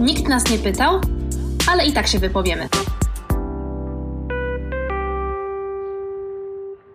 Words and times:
Nikt 0.00 0.28
nas 0.28 0.50
nie 0.50 0.58
pytał, 0.58 1.00
ale 1.70 1.86
i 1.86 1.92
tak 1.92 2.06
się 2.06 2.18
wypowiemy. 2.18 2.68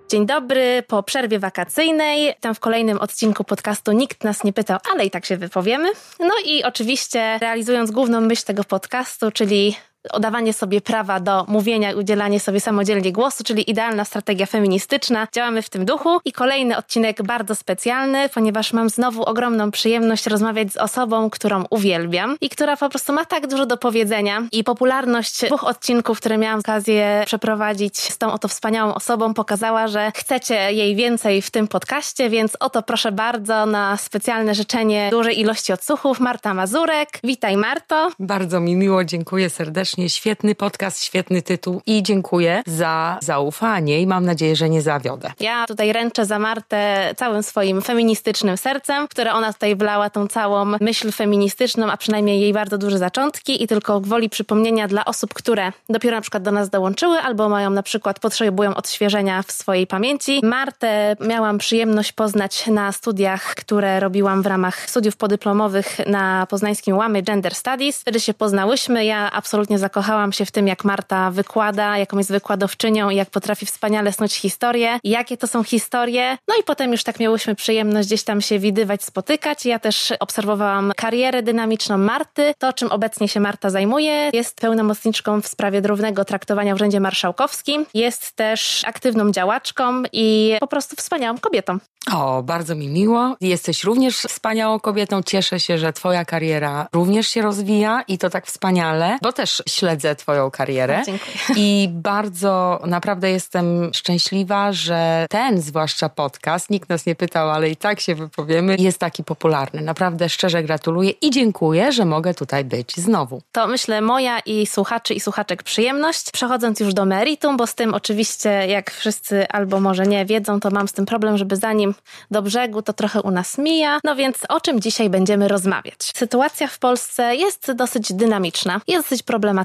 Dzień 0.10 0.26
dobry, 0.26 0.84
po 0.88 1.04
przerwie 1.04 1.40
wakacyjnej. 1.40 2.34
Tam 2.40 2.56
w 2.56 2.60
kolejnym 2.60 2.98
odcinku 2.98 3.44
podcastu 3.44 3.92
nikt 3.92 4.24
nas 4.24 4.44
nie 4.44 4.54
pytał, 4.54 4.80
ale 4.94 5.06
i 5.06 5.12
tak 5.12 5.26
się 5.26 5.38
wypowiemy. 5.38 5.90
No 6.20 6.34
i 6.46 6.64
oczywiście 6.64 7.38
realizując 7.42 7.92
główną 7.92 8.22
myśl 8.22 8.46
tego 8.46 8.64
podcastu, 8.64 9.32
czyli 9.32 9.76
oddawanie 10.12 10.54
sobie 10.54 10.82
prawa 10.82 11.20
do 11.20 11.46
mówienia 11.48 11.96
udzielanie 11.96 12.40
sobie 12.40 12.60
samodzielnie 12.60 13.12
głosu, 13.12 13.44
czyli 13.44 13.72
idealna 13.72 14.06
strategia 14.06 14.46
feministyczna. 14.46 15.28
Działamy 15.36 15.62
w 15.62 15.70
tym 15.70 15.86
duchu 15.86 16.20
i 16.26 16.32
kolejny 16.32 16.78
odcinek 16.78 17.24
bardzo 17.24 17.56
specjalny, 17.56 18.30
ponieważ 18.30 18.74
mam 18.74 18.90
znowu 18.90 19.24
ogromną 19.24 19.72
przyjemność 19.72 20.26
rozmawiać 20.28 20.74
z 20.74 20.78
osobą, 20.78 21.30
którą 21.30 21.64
uwielbiam 21.70 22.38
i 22.42 22.50
która 22.50 22.78
po 22.78 22.90
prostu 22.90 23.14
ma 23.14 23.26
tak 23.26 23.48
dużo 23.48 23.66
do 23.66 23.78
powiedzenia 23.78 24.44
i 24.52 24.64
popularność 24.64 25.46
dwóch 25.46 25.64
odcinków, 25.64 26.18
które 26.18 26.38
miałam 26.38 26.60
okazję 26.60 27.24
przeprowadzić 27.26 27.98
z 27.98 28.18
tą 28.18 28.32
oto 28.32 28.48
wspaniałą 28.48 28.94
osobą 28.94 29.34
pokazała, 29.34 29.88
że 29.88 30.12
chcecie 30.16 30.74
jej 30.74 30.96
więcej 30.96 31.42
w 31.42 31.52
tym 31.52 31.68
podcaście, 31.68 32.30
więc 32.30 32.58
oto 32.60 32.84
proszę 32.84 33.12
bardzo 33.12 33.66
na 33.66 33.98
specjalne 33.98 34.56
życzenie 34.56 35.08
dużej 35.12 35.40
ilości 35.40 35.74
odsłuchów 35.74 36.20
Marta 36.20 36.54
Mazurek. 36.54 37.20
Witaj 37.24 37.58
Marto. 37.58 38.12
Bardzo 38.20 38.60
mi 38.60 38.76
miło, 38.76 39.04
dziękuję 39.04 39.50
serdecznie 39.50 39.89
serdecznie. 39.90 40.10
Świetny 40.10 40.56
podcast, 40.56 41.04
świetny 41.04 41.42
tytuł 41.42 41.82
i 41.86 42.04
dziękuję 42.04 42.64
za 42.66 43.18
zaufanie 43.22 44.02
i 44.02 44.08
mam 44.08 44.26
nadzieję, 44.26 44.56
że 44.56 44.70
nie 44.70 44.82
zawiodę. 44.82 45.32
Ja 45.40 45.66
tutaj 45.68 45.94
ręczę 45.94 46.26
za 46.26 46.40
Martę 46.40 47.14
całym 47.18 47.44
swoim 47.44 47.82
feministycznym 47.82 48.58
sercem, 48.58 49.08
które 49.08 49.34
ona 49.34 49.54
tutaj 49.54 49.76
wlała 49.76 50.10
tą 50.10 50.28
całą 50.28 50.66
myśl 50.82 51.12
feministyczną, 51.12 51.92
a 51.92 51.98
przynajmniej 51.98 52.42
jej 52.42 52.54
bardzo 52.54 52.78
duże 52.78 52.98
zaczątki 52.98 53.64
i 53.64 53.68
tylko 53.68 54.00
gwoli 54.00 54.30
przypomnienia 54.30 54.88
dla 54.88 55.06
osób, 55.06 55.34
które 55.34 55.72
dopiero 55.90 56.18
na 56.18 56.22
przykład 56.22 56.44
do 56.44 56.52
nas 56.52 56.70
dołączyły 56.70 57.18
albo 57.18 57.50
mają 57.50 57.70
na 57.70 57.84
przykład 57.84 58.20
potrzebują 58.20 58.76
odświeżenia 58.76 59.44
w 59.44 59.52
swojej 59.52 59.88
pamięci. 59.88 60.40
Martę 60.44 61.16
miałam 61.20 61.58
przyjemność 61.58 62.12
poznać 62.12 62.68
na 62.68 62.92
studiach, 62.92 63.56
które 63.56 64.00
robiłam 64.00 64.42
w 64.42 64.46
ramach 64.46 64.90
studiów 64.90 65.18
podyplomowych 65.18 65.98
na 66.08 66.48
poznańskim 66.50 66.98
łamie 66.98 67.24
Gender 67.24 67.56
Studies. 67.56 68.02
Wtedy 68.02 68.20
się 68.20 68.34
poznałyśmy. 68.34 69.06
Ja 69.06 69.32
absolutnie 69.32 69.79
zakochałam 69.80 70.32
się 70.34 70.46
w 70.46 70.52
tym, 70.52 70.68
jak 70.68 70.84
Marta 70.86 71.32
wykłada, 71.32 71.98
jaką 71.98 72.18
jest 72.18 72.32
wykładowczynią 72.32 73.10
i 73.10 73.16
jak 73.16 73.30
potrafi 73.30 73.66
wspaniale 73.66 74.14
snuć 74.14 74.36
historie, 74.36 75.00
jakie 75.04 75.38
to 75.38 75.48
są 75.48 75.64
historie. 75.64 76.38
No 76.48 76.56
i 76.60 76.64
potem 76.64 76.92
już 76.92 77.04
tak 77.04 77.20
miałyśmy 77.20 77.56
przyjemność 77.56 78.08
gdzieś 78.08 78.24
tam 78.24 78.42
się 78.42 78.60
widywać, 78.60 79.04
spotykać. 79.04 79.66
Ja 79.66 79.80
też 79.80 80.14
obserwowałam 80.20 80.92
karierę 80.96 81.44
dynamiczną 81.44 81.98
Marty. 81.98 82.54
To, 82.58 82.74
czym 82.74 82.92
obecnie 82.92 83.28
się 83.28 83.40
Marta 83.40 83.70
zajmuje, 83.70 84.30
jest 84.34 84.62
pełnomocniczką 84.62 85.42
w 85.42 85.48
sprawie 85.48 85.82
równego 85.82 86.26
traktowania 86.26 86.74
w 86.74 86.76
Urzędzie 86.76 87.00
Marszałkowskim. 87.00 87.86
Jest 87.94 88.32
też 88.32 88.82
aktywną 88.86 89.32
działaczką 89.32 90.04
i 90.14 90.56
po 90.60 90.68
prostu 90.68 90.96
wspaniałą 90.96 91.38
kobietą. 91.38 91.78
O, 92.14 92.44
bardzo 92.44 92.76
mi 92.76 92.88
miło. 92.88 93.36
Jesteś 93.42 93.84
również 93.84 94.18
wspaniałą 94.18 94.80
kobietą. 94.80 95.24
Cieszę 95.24 95.60
się, 95.60 95.78
że 95.78 95.94
Twoja 95.94 96.26
kariera 96.26 96.88
również 96.94 97.28
się 97.28 97.42
rozwija 97.42 98.04
i 98.08 98.18
to 98.18 98.30
tak 98.30 98.48
wspaniale, 98.48 99.18
bo 99.22 99.34
też 99.34 99.64
śledzę 99.70 100.16
Twoją 100.16 100.52
karierę. 100.52 101.02
Dziękuję. 101.06 101.36
I 101.56 101.90
bardzo 101.92 102.80
naprawdę 102.86 103.32
jestem 103.32 103.94
szczęśliwa, 103.94 104.72
że 104.72 105.26
ten 105.30 105.62
zwłaszcza 105.62 106.10
podcast, 106.10 106.70
nikt 106.70 106.90
nas 106.90 107.06
nie 107.06 107.16
pytał, 107.16 107.50
ale 107.50 107.70
i 107.70 107.76
tak 107.76 108.00
się 108.00 108.16
wypowiemy, 108.16 108.76
jest 108.80 109.00
taki 109.00 109.24
popularny. 109.24 109.82
Naprawdę 109.82 110.30
szczerze 110.30 110.64
gratuluję 110.64 111.10
i 111.10 111.32
dziękuję, 111.32 111.92
że 111.92 112.06
mogę 112.06 112.34
tutaj 112.34 112.66
być 112.66 112.98
znowu. 112.98 113.42
To 113.52 113.68
myślę 113.68 114.02
moja 114.02 114.40
i 114.40 114.68
słuchaczy 114.68 115.14
i 115.14 115.20
słuchaczek 115.20 115.64
przyjemność. 115.64 116.32
Przechodząc 116.32 116.80
już 116.80 116.94
do 116.94 117.06
meritum, 117.06 117.58
bo 117.58 117.68
z 117.68 117.76
tym 117.76 117.94
oczywiście, 117.94 118.50
jak 118.50 118.92
wszyscy 118.92 119.48
albo 119.48 119.80
może 119.80 120.08
nie 120.08 120.26
wiedzą, 120.26 120.60
to 120.60 120.72
mam 120.72 120.88
z 120.88 120.94
tym 120.94 121.06
problem, 121.06 121.38
żeby 121.38 121.56
zanim 121.56 121.96
do 122.32 122.42
brzegu 122.42 122.82
to 122.82 122.94
trochę 122.94 123.22
u 123.22 123.32
nas 123.32 123.58
mija. 123.58 124.00
No 124.04 124.16
więc 124.16 124.38
o 124.50 124.62
czym 124.62 124.82
dzisiaj 124.82 125.10
będziemy 125.10 125.48
rozmawiać? 125.48 126.12
Sytuacja 126.16 126.68
w 126.68 126.80
Polsce 126.80 127.36
jest 127.36 127.72
dosyć 127.72 128.14
dynamiczna, 128.14 128.82
jest 128.88 129.06
dosyć 129.06 129.24
problematyczna 129.24 129.59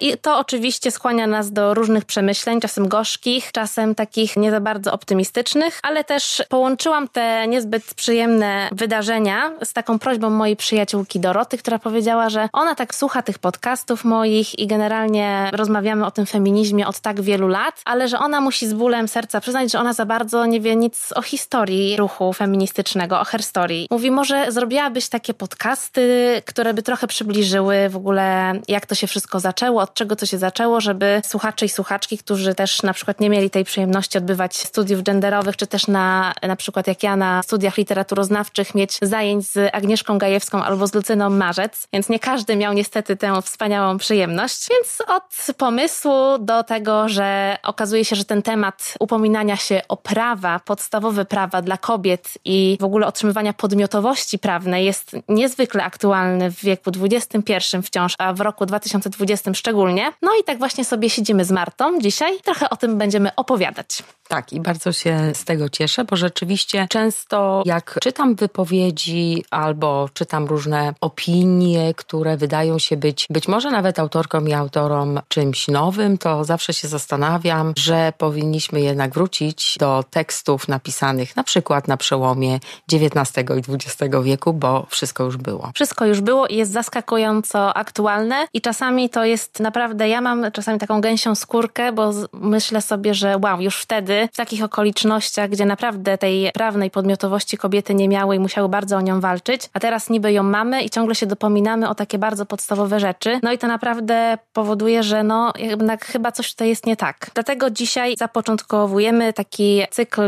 i 0.00 0.18
to 0.18 0.38
oczywiście 0.38 0.90
skłania 0.90 1.26
nas 1.26 1.52
do 1.52 1.74
różnych 1.74 2.04
przemyśleń, 2.04 2.60
czasem 2.60 2.88
gorzkich, 2.88 3.52
czasem 3.52 3.94
takich 3.94 4.36
nie 4.36 4.50
za 4.50 4.60
bardzo 4.60 4.92
optymistycznych, 4.92 5.80
ale 5.82 6.04
też 6.04 6.42
połączyłam 6.48 7.08
te 7.08 7.48
niezbyt 7.48 7.94
przyjemne 7.94 8.68
wydarzenia 8.72 9.52
z 9.64 9.72
taką 9.72 9.98
prośbą 9.98 10.30
mojej 10.30 10.56
przyjaciółki 10.56 11.20
Doroty, 11.20 11.58
która 11.58 11.78
powiedziała, 11.78 12.30
że 12.30 12.48
ona 12.52 12.74
tak 12.74 12.94
słucha 12.94 13.22
tych 13.22 13.38
podcastów 13.38 14.04
moich 14.04 14.58
i 14.58 14.66
generalnie 14.66 15.50
rozmawiamy 15.52 16.06
o 16.06 16.10
tym 16.10 16.26
feminizmie 16.26 16.86
od 16.86 17.00
tak 17.00 17.20
wielu 17.20 17.48
lat, 17.48 17.82
ale 17.84 18.08
że 18.08 18.18
ona 18.18 18.40
musi 18.40 18.66
z 18.66 18.74
bólem 18.74 19.08
serca 19.08 19.40
przyznać, 19.40 19.72
że 19.72 19.78
ona 19.78 19.92
za 19.92 20.06
bardzo 20.06 20.46
nie 20.46 20.60
wie 20.60 20.76
nic 20.76 21.12
o 21.12 21.22
historii 21.22 21.96
ruchu 21.96 22.32
feministycznego, 22.32 23.20
o 23.20 23.24
herstorii. 23.24 23.86
Mówi, 23.90 24.10
może 24.10 24.52
zrobiłabyś 24.52 25.08
takie 25.08 25.34
podcasty, 25.34 26.42
które 26.46 26.74
by 26.74 26.82
trochę 26.82 27.06
przybliżyły 27.06 27.88
w 27.88 27.96
ogóle, 27.96 28.52
jak 28.68 28.86
to 28.86 28.94
się 28.94 29.06
wszystko 29.06 29.33
zaczęło, 29.40 29.82
od 29.82 29.94
czego 29.94 30.16
to 30.16 30.26
się 30.26 30.38
zaczęło, 30.38 30.80
żeby 30.80 31.22
słuchacze 31.24 31.66
i 31.66 31.68
słuchaczki, 31.68 32.18
którzy 32.18 32.54
też 32.54 32.82
na 32.82 32.92
przykład 32.92 33.20
nie 33.20 33.30
mieli 33.30 33.50
tej 33.50 33.64
przyjemności 33.64 34.18
odbywać 34.18 34.56
studiów 34.56 35.02
genderowych, 35.02 35.56
czy 35.56 35.66
też 35.66 35.86
na, 35.86 36.32
na 36.42 36.56
przykład 36.56 36.86
jak 36.86 37.02
ja 37.02 37.16
na 37.16 37.42
studiach 37.42 37.76
literaturoznawczych 37.76 38.74
mieć 38.74 38.98
zajęć 39.02 39.46
z 39.46 39.74
Agnieszką 39.74 40.18
Gajewską 40.18 40.62
albo 40.62 40.86
z 40.86 40.94
Lucyną 40.94 41.30
Marzec, 41.30 41.88
więc 41.92 42.08
nie 42.08 42.18
każdy 42.18 42.56
miał 42.56 42.72
niestety 42.72 43.16
tę 43.16 43.42
wspaniałą 43.42 43.98
przyjemność. 43.98 44.68
Więc 44.70 45.00
od 45.08 45.56
pomysłu 45.56 46.38
do 46.38 46.64
tego, 46.64 47.08
że 47.08 47.56
okazuje 47.62 48.04
się, 48.04 48.16
że 48.16 48.24
ten 48.24 48.42
temat 48.42 48.94
upominania 49.00 49.56
się 49.56 49.80
o 49.88 49.96
prawa, 49.96 50.60
podstawowe 50.64 51.24
prawa 51.24 51.62
dla 51.62 51.78
kobiet 51.78 52.28
i 52.44 52.76
w 52.80 52.84
ogóle 52.84 53.06
otrzymywania 53.06 53.52
podmiotowości 53.52 54.38
prawnej 54.38 54.84
jest 54.84 55.16
niezwykle 55.28 55.84
aktualny 55.84 56.50
w 56.50 56.60
wieku 56.60 56.90
XXI 57.02 57.52
wciąż, 57.82 58.14
a 58.18 58.32
w 58.32 58.40
roku 58.40 58.66
2020 58.66 59.23
szczególnie. 59.54 60.12
No 60.22 60.30
i 60.40 60.44
tak 60.44 60.58
właśnie 60.58 60.84
sobie 60.84 61.10
siedzimy 61.10 61.44
z 61.44 61.50
Martą 61.50 62.00
dzisiaj, 62.00 62.40
trochę 62.44 62.70
o 62.70 62.76
tym 62.76 62.98
będziemy 62.98 63.34
opowiadać. 63.34 64.02
Tak, 64.28 64.52
i 64.52 64.60
bardzo 64.60 64.92
się 64.92 65.32
z 65.34 65.44
tego 65.44 65.68
cieszę, 65.68 66.04
bo 66.04 66.16
rzeczywiście 66.16 66.86
często 66.90 67.62
jak 67.66 67.98
czytam 68.02 68.34
wypowiedzi 68.34 69.44
albo 69.50 70.08
czytam 70.14 70.46
różne 70.46 70.94
opinie, 71.00 71.94
które 71.94 72.36
wydają 72.36 72.78
się 72.78 72.96
być 72.96 73.26
być 73.30 73.48
może 73.48 73.70
nawet 73.70 73.98
autorkom 73.98 74.48
i 74.48 74.52
autorom 74.52 75.20
czymś 75.28 75.68
nowym, 75.68 76.18
to 76.18 76.44
zawsze 76.44 76.74
się 76.74 76.88
zastanawiam, 76.88 77.72
że 77.76 78.12
powinniśmy 78.18 78.80
jednak 78.80 79.14
wrócić 79.14 79.76
do 79.78 80.04
tekstów 80.10 80.68
napisanych 80.68 81.36
na 81.36 81.44
przykład 81.44 81.88
na 81.88 81.96
przełomie 81.96 82.60
XIX 82.92 83.50
i 83.68 83.72
XX 83.72 84.14
wieku, 84.22 84.52
bo 84.52 84.86
wszystko 84.88 85.24
już 85.24 85.36
było. 85.36 85.70
Wszystko 85.74 86.06
już 86.06 86.20
było 86.20 86.46
i 86.46 86.56
jest 86.56 86.72
zaskakująco 86.72 87.74
aktualne 87.74 88.46
i 88.52 88.60
czasami 88.60 89.10
to 89.14 89.24
jest 89.24 89.60
naprawdę, 89.60 90.08
ja 90.08 90.20
mam 90.20 90.52
czasami 90.52 90.78
taką 90.78 91.00
gęsią 91.00 91.34
skórkę, 91.34 91.92
bo 91.92 92.10
myślę 92.32 92.82
sobie, 92.82 93.14
że 93.14 93.38
wow, 93.42 93.60
już 93.60 93.80
wtedy 93.80 94.28
w 94.32 94.36
takich 94.36 94.64
okolicznościach, 94.64 95.50
gdzie 95.50 95.66
naprawdę 95.66 96.18
tej 96.18 96.50
prawnej 96.54 96.90
podmiotowości 96.90 97.56
kobiety 97.56 97.94
nie 97.94 98.08
miały 98.08 98.36
i 98.36 98.38
musiały 98.38 98.68
bardzo 98.68 98.96
o 98.96 99.00
nią 99.00 99.20
walczyć, 99.20 99.70
a 99.72 99.80
teraz 99.80 100.10
niby 100.10 100.32
ją 100.32 100.42
mamy 100.42 100.82
i 100.82 100.90
ciągle 100.90 101.14
się 101.14 101.26
dopominamy 101.26 101.88
o 101.88 101.94
takie 101.94 102.18
bardzo 102.18 102.46
podstawowe 102.46 103.00
rzeczy. 103.00 103.40
No 103.42 103.52
i 103.52 103.58
to 103.58 103.66
naprawdę 103.66 104.38
powoduje, 104.52 105.02
że 105.02 105.22
no 105.22 105.52
jednak 105.58 106.04
chyba 106.04 106.32
coś 106.32 106.50
tutaj 106.50 106.68
jest 106.68 106.86
nie 106.86 106.96
tak. 106.96 107.30
Dlatego 107.34 107.70
dzisiaj 107.70 108.16
zapoczątkowujemy 108.16 109.32
taki 109.32 109.82
cykl 109.90 110.22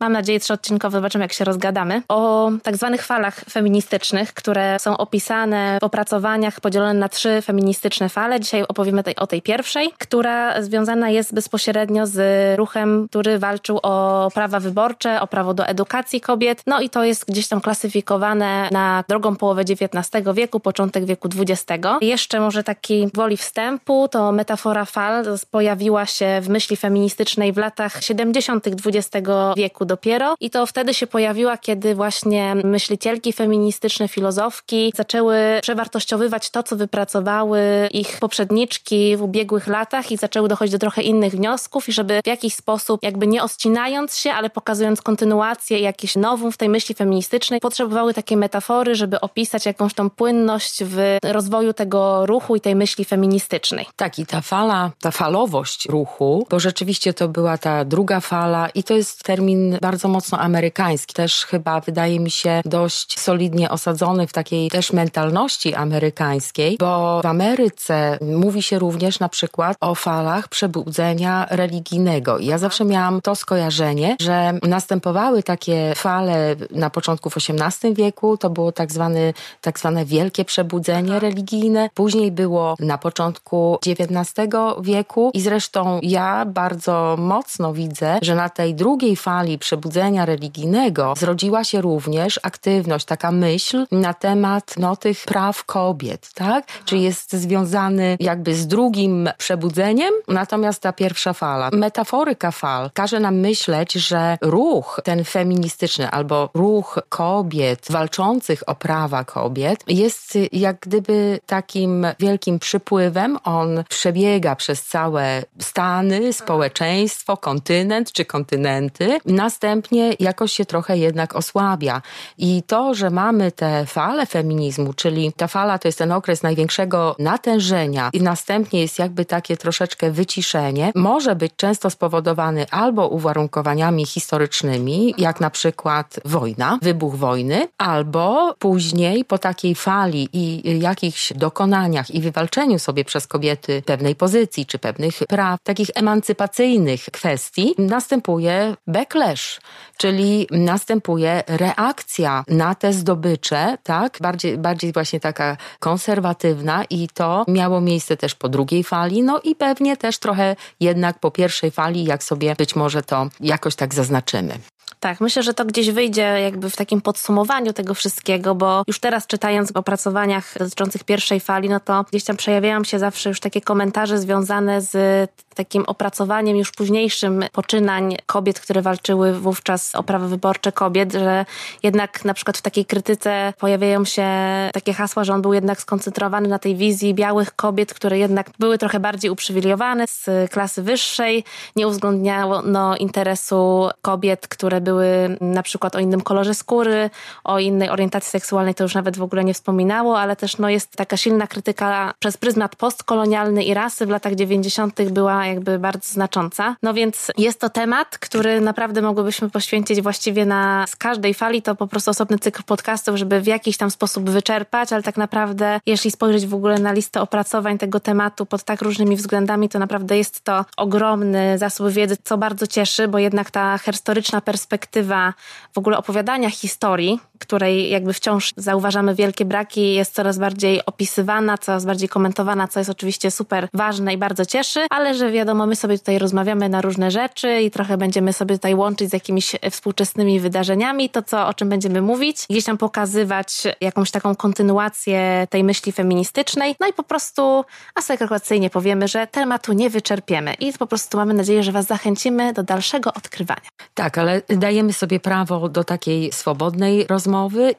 mam 0.00 0.12
nadzieję 0.12 0.40
trzyodcinkowy, 0.40 0.96
zobaczymy 0.96 1.24
jak 1.24 1.32
się 1.32 1.44
rozgadamy, 1.44 2.02
o 2.08 2.50
tak 2.62 2.76
zwanych 2.76 3.02
falach 3.02 3.40
feministycznych, 3.50 4.34
które 4.34 4.78
są 4.78 4.96
opisane 4.96 5.78
w 5.80 5.84
opracowaniach 5.84 6.60
podzielone 6.60 6.94
na 6.94 7.08
trzy 7.08 7.42
feministyczne 7.42 8.08
fale. 8.08 8.40
Dzisiaj 8.40 8.62
opowiemy 8.68 9.02
tej, 9.02 9.16
o 9.16 9.26
tej 9.26 9.42
pierwszej, 9.42 9.90
która 9.98 10.62
związana 10.62 11.10
jest 11.10 11.34
bezpośrednio 11.34 12.06
z 12.06 12.18
ruchem, 12.58 13.06
który 13.10 13.38
walczył 13.38 13.78
o 13.82 14.28
prawa 14.34 14.60
wyborcze, 14.60 15.20
o 15.20 15.26
prawo 15.26 15.54
do 15.54 15.66
edukacji 15.66 16.20
kobiet. 16.20 16.62
No 16.66 16.80
i 16.80 16.90
to 16.90 17.04
jest 17.04 17.24
gdzieś 17.28 17.48
tam 17.48 17.60
klasyfikowane 17.60 18.68
na 18.72 19.04
drugą 19.08 19.36
połowę 19.36 19.62
XIX 19.62 20.26
wieku, 20.34 20.60
początek 20.60 21.04
wieku 21.04 21.28
XX. 21.38 21.86
Jeszcze 22.00 22.40
może 22.40 22.64
taki 22.64 23.08
woli 23.14 23.36
wstępu, 23.36 24.08
to 24.08 24.32
metafora 24.32 24.84
fal 24.84 25.24
pojawiła 25.50 26.06
się 26.06 26.40
w 26.42 26.48
myśli 26.48 26.76
feministycznej 26.76 27.52
w 27.52 27.56
latach 27.56 28.02
70. 28.02 28.66
XX 28.66 29.28
wieku 29.56 29.84
dopiero 29.90 30.34
i 30.40 30.50
to 30.50 30.66
wtedy 30.66 30.94
się 30.94 31.06
pojawiła, 31.06 31.58
kiedy 31.58 31.94
właśnie 31.94 32.54
myślicielki 32.54 33.32
feministyczne, 33.32 34.08
filozofki 34.08 34.92
zaczęły 34.96 35.36
przewartościowywać 35.62 36.50
to, 36.50 36.62
co 36.62 36.76
wypracowały 36.76 37.60
ich 37.92 38.18
poprzedniczki 38.20 39.16
w 39.16 39.22
ubiegłych 39.22 39.66
latach 39.66 40.12
i 40.12 40.16
zaczęły 40.16 40.48
dochodzić 40.48 40.72
do 40.72 40.78
trochę 40.78 41.02
innych 41.02 41.32
wniosków 41.32 41.88
i 41.88 41.92
żeby 41.92 42.20
w 42.24 42.26
jakiś 42.26 42.54
sposób, 42.54 43.02
jakby 43.02 43.26
nie 43.26 43.42
oscinając 43.42 44.16
się, 44.16 44.32
ale 44.32 44.50
pokazując 44.50 45.02
kontynuację 45.02 45.78
i 45.78 45.84
nową 46.16 46.50
w 46.50 46.56
tej 46.56 46.68
myśli 46.68 46.94
feministycznej, 46.94 47.60
potrzebowały 47.60 48.14
takiej 48.14 48.36
metafory, 48.36 48.94
żeby 48.94 49.20
opisać 49.20 49.66
jakąś 49.66 49.94
tą 49.94 50.10
płynność 50.10 50.84
w 50.84 51.18
rozwoju 51.22 51.72
tego 51.72 52.26
ruchu 52.26 52.56
i 52.56 52.60
tej 52.60 52.74
myśli 52.76 53.04
feministycznej. 53.04 53.86
Tak, 53.96 54.18
i 54.18 54.26
ta 54.26 54.40
fala, 54.40 54.90
ta 55.00 55.10
falowość 55.10 55.88
ruchu, 55.88 56.46
bo 56.50 56.60
rzeczywiście 56.60 57.14
to 57.14 57.28
była 57.28 57.58
ta 57.58 57.84
druga 57.84 58.20
fala 58.20 58.68
i 58.68 58.82
to 58.82 58.94
jest 58.94 59.22
termin 59.24 59.78
bardzo 59.80 60.08
mocno 60.08 60.38
amerykański, 60.38 61.14
też 61.14 61.46
chyba 61.46 61.80
wydaje 61.80 62.20
mi 62.20 62.30
się 62.30 62.60
dość 62.64 63.20
solidnie 63.20 63.70
osadzony 63.70 64.26
w 64.26 64.32
takiej 64.32 64.70
też 64.70 64.92
mentalności 64.92 65.74
amerykańskiej, 65.74 66.76
bo 66.80 67.20
w 67.22 67.26
Ameryce 67.26 68.18
mówi 68.20 68.62
się 68.62 68.78
również 68.78 69.20
na 69.20 69.28
przykład 69.28 69.76
o 69.80 69.94
falach 69.94 70.48
przebudzenia 70.48 71.46
religijnego. 71.50 72.38
I 72.38 72.46
ja 72.46 72.58
zawsze 72.58 72.84
miałam 72.84 73.20
to 73.20 73.34
skojarzenie, 73.34 74.16
że 74.20 74.52
następowały 74.62 75.42
takie 75.42 75.92
fale 75.96 76.56
na 76.70 76.90
początku 76.90 77.30
w 77.30 77.36
XVIII 77.36 77.94
wieku, 77.94 78.36
to 78.36 78.50
było 78.50 78.72
tak, 78.72 78.92
zwany, 78.92 79.34
tak 79.60 79.78
zwane 79.78 80.04
wielkie 80.04 80.44
przebudzenie 80.44 81.20
religijne, 81.20 81.90
później 81.94 82.32
było 82.32 82.74
na 82.80 82.98
początku 82.98 83.78
XIX 83.86 84.48
wieku. 84.80 85.30
I 85.34 85.40
zresztą 85.40 86.00
ja 86.02 86.44
bardzo 86.46 87.16
mocno 87.18 87.72
widzę, 87.72 88.18
że 88.22 88.34
na 88.34 88.48
tej 88.48 88.74
drugiej 88.74 89.16
fali 89.16 89.58
przebudzenia 89.70 90.26
religijnego 90.26 91.14
zrodziła 91.16 91.64
się 91.64 91.80
również 91.80 92.40
aktywność, 92.42 93.06
taka 93.06 93.32
myśl 93.32 93.86
na 93.92 94.14
temat 94.14 94.74
no, 94.78 94.96
tych 94.96 95.24
praw 95.24 95.64
kobiet, 95.64 96.30
tak? 96.34 96.66
Czy 96.84 96.96
jest 96.96 97.32
związany 97.32 98.16
jakby 98.20 98.54
z 98.54 98.66
drugim 98.66 99.28
przebudzeniem, 99.38 100.14
natomiast 100.28 100.82
ta 100.82 100.92
pierwsza 100.92 101.32
fala. 101.32 101.70
Metaforyka 101.72 102.50
fal 102.50 102.90
każe 102.94 103.20
nam 103.20 103.36
myśleć, 103.36 103.92
że 103.92 104.38
ruch 104.40 105.00
ten 105.04 105.24
feministyczny 105.24 106.10
albo 106.10 106.50
ruch 106.54 106.98
kobiet 107.08 107.86
walczących 107.90 108.62
o 108.66 108.74
prawa 108.74 109.24
kobiet 109.24 109.84
jest 109.88 110.38
jak 110.52 110.76
gdyby 110.80 111.40
takim 111.46 112.06
wielkim 112.18 112.58
przypływem. 112.58 113.38
On 113.44 113.84
przebiega 113.88 114.56
przez 114.56 114.84
całe 114.84 115.42
Stany, 115.58 116.32
społeczeństwo, 116.32 117.36
kontynent 117.36 118.12
czy 118.12 118.24
kontynenty. 118.24 119.18
Następnie 119.60 120.12
jakoś 120.20 120.52
się 120.52 120.64
trochę 120.64 120.98
jednak 120.98 121.36
osłabia. 121.36 122.02
I 122.38 122.62
to, 122.66 122.94
że 122.94 123.10
mamy 123.10 123.52
te 123.52 123.86
fale 123.86 124.26
feminizmu, 124.26 124.92
czyli 124.92 125.32
ta 125.32 125.46
fala 125.48 125.78
to 125.78 125.88
jest 125.88 125.98
ten 125.98 126.12
okres 126.12 126.42
największego 126.42 127.16
natężenia 127.18 128.10
i 128.12 128.22
następnie 128.22 128.80
jest 128.80 128.98
jakby 128.98 129.24
takie 129.24 129.56
troszeczkę 129.56 130.10
wyciszenie, 130.10 130.92
może 130.94 131.36
być 131.36 131.52
często 131.56 131.90
spowodowany 131.90 132.66
albo 132.70 133.08
uwarunkowaniami 133.08 134.06
historycznymi, 134.06 135.14
jak 135.18 135.40
na 135.40 135.50
przykład 135.50 136.20
wojna, 136.24 136.78
wybuch 136.82 137.14
wojny, 137.16 137.68
albo 137.78 138.54
później 138.58 139.24
po 139.24 139.38
takiej 139.38 139.74
fali 139.74 140.28
i 140.32 140.78
jakichś 140.80 141.32
dokonaniach 141.32 142.10
i 142.10 142.20
wywalczeniu 142.20 142.78
sobie 142.78 143.04
przez 143.04 143.26
kobiety 143.26 143.82
pewnej 143.86 144.14
pozycji 144.14 144.66
czy 144.66 144.78
pewnych 144.78 145.18
praw, 145.28 145.60
takich 145.62 145.90
emancypacyjnych 145.94 147.04
kwestii, 147.12 147.74
następuje 147.78 148.76
backlash, 148.86 149.49
czyli 149.96 150.46
następuje 150.50 151.42
reakcja 151.46 152.44
na 152.48 152.74
te 152.74 152.92
zdobycze, 152.92 153.78
tak? 153.82 154.18
Bardziej, 154.20 154.58
bardziej 154.58 154.92
właśnie 154.92 155.20
taka 155.20 155.56
konserwatywna 155.78 156.84
i 156.90 157.08
to 157.14 157.44
miało 157.48 157.80
miejsce 157.80 158.16
też 158.16 158.34
po 158.34 158.48
drugiej 158.48 158.84
fali, 158.84 159.22
no 159.22 159.40
i 159.44 159.54
pewnie 159.54 159.96
też 159.96 160.18
trochę 160.18 160.56
jednak 160.80 161.18
po 161.18 161.30
pierwszej 161.30 161.70
fali, 161.70 162.04
jak 162.04 162.24
sobie 162.24 162.54
być 162.58 162.76
może 162.76 163.02
to 163.02 163.28
jakoś 163.40 163.74
tak 163.74 163.94
zaznaczymy. 163.94 164.58
Tak, 165.00 165.20
myślę, 165.20 165.42
że 165.42 165.54
to 165.54 165.64
gdzieś 165.64 165.90
wyjdzie 165.90 166.22
jakby 166.22 166.70
w 166.70 166.76
takim 166.76 167.00
podsumowaniu 167.00 167.72
tego 167.72 167.94
wszystkiego, 167.94 168.54
bo 168.54 168.82
już 168.86 169.00
teraz 169.00 169.26
czytając 169.26 169.72
w 169.72 169.76
opracowaniach 169.76 170.58
dotyczących 170.58 171.04
pierwszej 171.04 171.40
fali, 171.40 171.68
no 171.68 171.80
to 171.80 172.04
gdzieś 172.10 172.24
tam 172.24 172.36
przejawiają 172.36 172.84
się 172.84 172.98
zawsze 172.98 173.28
już 173.28 173.40
takie 173.40 173.60
komentarze 173.60 174.18
związane 174.18 174.80
z 174.80 175.30
takim 175.64 175.84
opracowaniem 175.86 176.56
już 176.56 176.72
późniejszym 176.72 177.44
poczynań 177.52 178.16
kobiet, 178.26 178.60
które 178.60 178.82
walczyły 178.82 179.32
wówczas 179.32 179.94
o 179.94 180.02
prawo 180.02 180.28
wyborcze 180.28 180.72
kobiet, 180.72 181.12
że 181.12 181.44
jednak 181.82 182.24
na 182.24 182.34
przykład 182.34 182.58
w 182.58 182.62
takiej 182.62 182.84
krytyce 182.84 183.52
pojawiają 183.58 184.04
się 184.04 184.26
takie 184.72 184.92
hasła, 184.92 185.24
że 185.24 185.34
on 185.34 185.42
był 185.42 185.52
jednak 185.52 185.80
skoncentrowany 185.80 186.48
na 186.48 186.58
tej 186.58 186.76
wizji 186.76 187.14
białych 187.14 187.56
kobiet, 187.56 187.94
które 187.94 188.18
jednak 188.18 188.50
były 188.58 188.78
trochę 188.78 189.00
bardziej 189.00 189.30
uprzywilejowane 189.30 190.06
z 190.06 190.50
klasy 190.50 190.82
wyższej, 190.82 191.44
nie 191.76 191.88
uwzględniało 191.88 192.62
no, 192.62 192.96
interesu 192.96 193.88
kobiet, 194.02 194.48
które 194.48 194.80
były 194.80 195.36
na 195.40 195.62
przykład 195.62 195.96
o 195.96 195.98
innym 195.98 196.20
kolorze 196.20 196.54
skóry, 196.54 197.10
o 197.44 197.58
innej 197.58 197.90
orientacji 197.90 198.30
seksualnej, 198.30 198.74
to 198.74 198.84
już 198.84 198.94
nawet 198.94 199.16
w 199.16 199.22
ogóle 199.22 199.44
nie 199.44 199.54
wspominało, 199.54 200.20
ale 200.20 200.36
też 200.36 200.58
no, 200.58 200.68
jest 200.68 200.96
taka 200.96 201.16
silna 201.16 201.46
krytyka 201.46 202.14
przez 202.18 202.36
pryzmat 202.36 202.76
postkolonialny 202.76 203.64
i 203.64 203.74
rasy 203.74 204.06
w 204.06 204.10
latach 204.10 204.34
90. 204.34 205.02
była 205.10 205.46
jakby 205.50 205.78
bardzo 205.78 206.12
znacząca. 206.12 206.76
No 206.82 206.94
więc 206.94 207.30
jest 207.38 207.60
to 207.60 207.70
temat, 207.70 208.18
który 208.18 208.60
naprawdę 208.60 209.02
mogłybyśmy 209.02 209.50
poświęcić 209.50 210.00
właściwie 210.00 210.46
na 210.46 210.86
z 210.88 210.96
każdej 210.96 211.34
fali, 211.34 211.62
to 211.62 211.74
po 211.74 211.86
prostu 211.86 212.10
osobny 212.10 212.38
cykl 212.38 212.62
podcastów, 212.62 213.16
żeby 213.16 213.40
w 213.40 213.46
jakiś 213.46 213.76
tam 213.76 213.90
sposób 213.90 214.30
wyczerpać, 214.30 214.92
ale 214.92 215.02
tak 215.02 215.16
naprawdę, 215.16 215.80
jeśli 215.86 216.10
spojrzeć 216.10 216.46
w 216.46 216.54
ogóle 216.54 216.78
na 216.78 216.92
listę 216.92 217.20
opracowań 217.20 217.78
tego 217.78 218.00
tematu 218.00 218.46
pod 218.46 218.62
tak 218.62 218.82
różnymi 218.82 219.16
względami, 219.16 219.68
to 219.68 219.78
naprawdę 219.78 220.18
jest 220.18 220.44
to 220.44 220.64
ogromny 220.76 221.58
zasób 221.58 221.88
wiedzy, 221.88 222.16
co 222.24 222.38
bardzo 222.38 222.66
cieszy, 222.66 223.08
bo 223.08 223.18
jednak 223.18 223.50
ta 223.50 223.78
historyczna 223.78 224.40
perspektywa 224.40 225.34
w 225.74 225.78
ogóle 225.78 225.98
opowiadania 225.98 226.50
historii, 226.50 227.20
której 227.40 227.90
jakby 227.90 228.12
wciąż 228.12 228.52
zauważamy 228.56 229.14
wielkie 229.14 229.44
braki, 229.44 229.94
jest 229.94 230.14
coraz 230.14 230.38
bardziej 230.38 230.86
opisywana, 230.86 231.58
coraz 231.58 231.84
bardziej 231.84 232.08
komentowana, 232.08 232.68
co 232.68 232.80
jest 232.80 232.90
oczywiście 232.90 233.30
super 233.30 233.68
ważne 233.74 234.14
i 234.14 234.18
bardzo 234.18 234.46
cieszy, 234.46 234.86
ale 234.90 235.14
że 235.14 235.30
wiadomo, 235.30 235.66
my 235.66 235.76
sobie 235.76 235.98
tutaj 235.98 236.18
rozmawiamy 236.18 236.68
na 236.68 236.80
różne 236.80 237.10
rzeczy 237.10 237.60
i 237.60 237.70
trochę 237.70 237.96
będziemy 237.96 238.32
sobie 238.32 238.54
tutaj 238.54 238.74
łączyć 238.74 239.10
z 239.10 239.12
jakimiś 239.12 239.56
współczesnymi 239.70 240.40
wydarzeniami, 240.40 241.10
to 241.10 241.22
co, 241.22 241.48
o 241.48 241.54
czym 241.54 241.68
będziemy 241.68 242.02
mówić, 242.02 242.36
gdzieś 242.50 242.64
tam 242.64 242.78
pokazywać 242.78 243.62
jakąś 243.80 244.10
taką 244.10 244.34
kontynuację 244.34 245.46
tej 245.50 245.64
myśli 245.64 245.92
feministycznej, 245.92 246.76
no 246.80 246.86
i 246.88 246.92
po 246.92 247.02
prostu 247.02 247.64
asekuracyjnie 247.94 248.70
powiemy, 248.70 249.08
że 249.08 249.26
tematu 249.26 249.72
nie 249.72 249.90
wyczerpiemy 249.90 250.54
i 250.54 250.72
po 250.72 250.86
prostu 250.86 251.16
mamy 251.16 251.34
nadzieję, 251.34 251.62
że 251.62 251.72
Was 251.72 251.86
zachęcimy 251.86 252.52
do 252.52 252.62
dalszego 252.62 253.14
odkrywania. 253.14 253.68
Tak, 253.94 254.18
ale 254.18 254.42
dajemy 254.48 254.92
sobie 254.92 255.20
prawo 255.20 255.68
do 255.68 255.84
takiej 255.84 256.32
swobodnej 256.32 257.06
rozmowy 257.06 257.29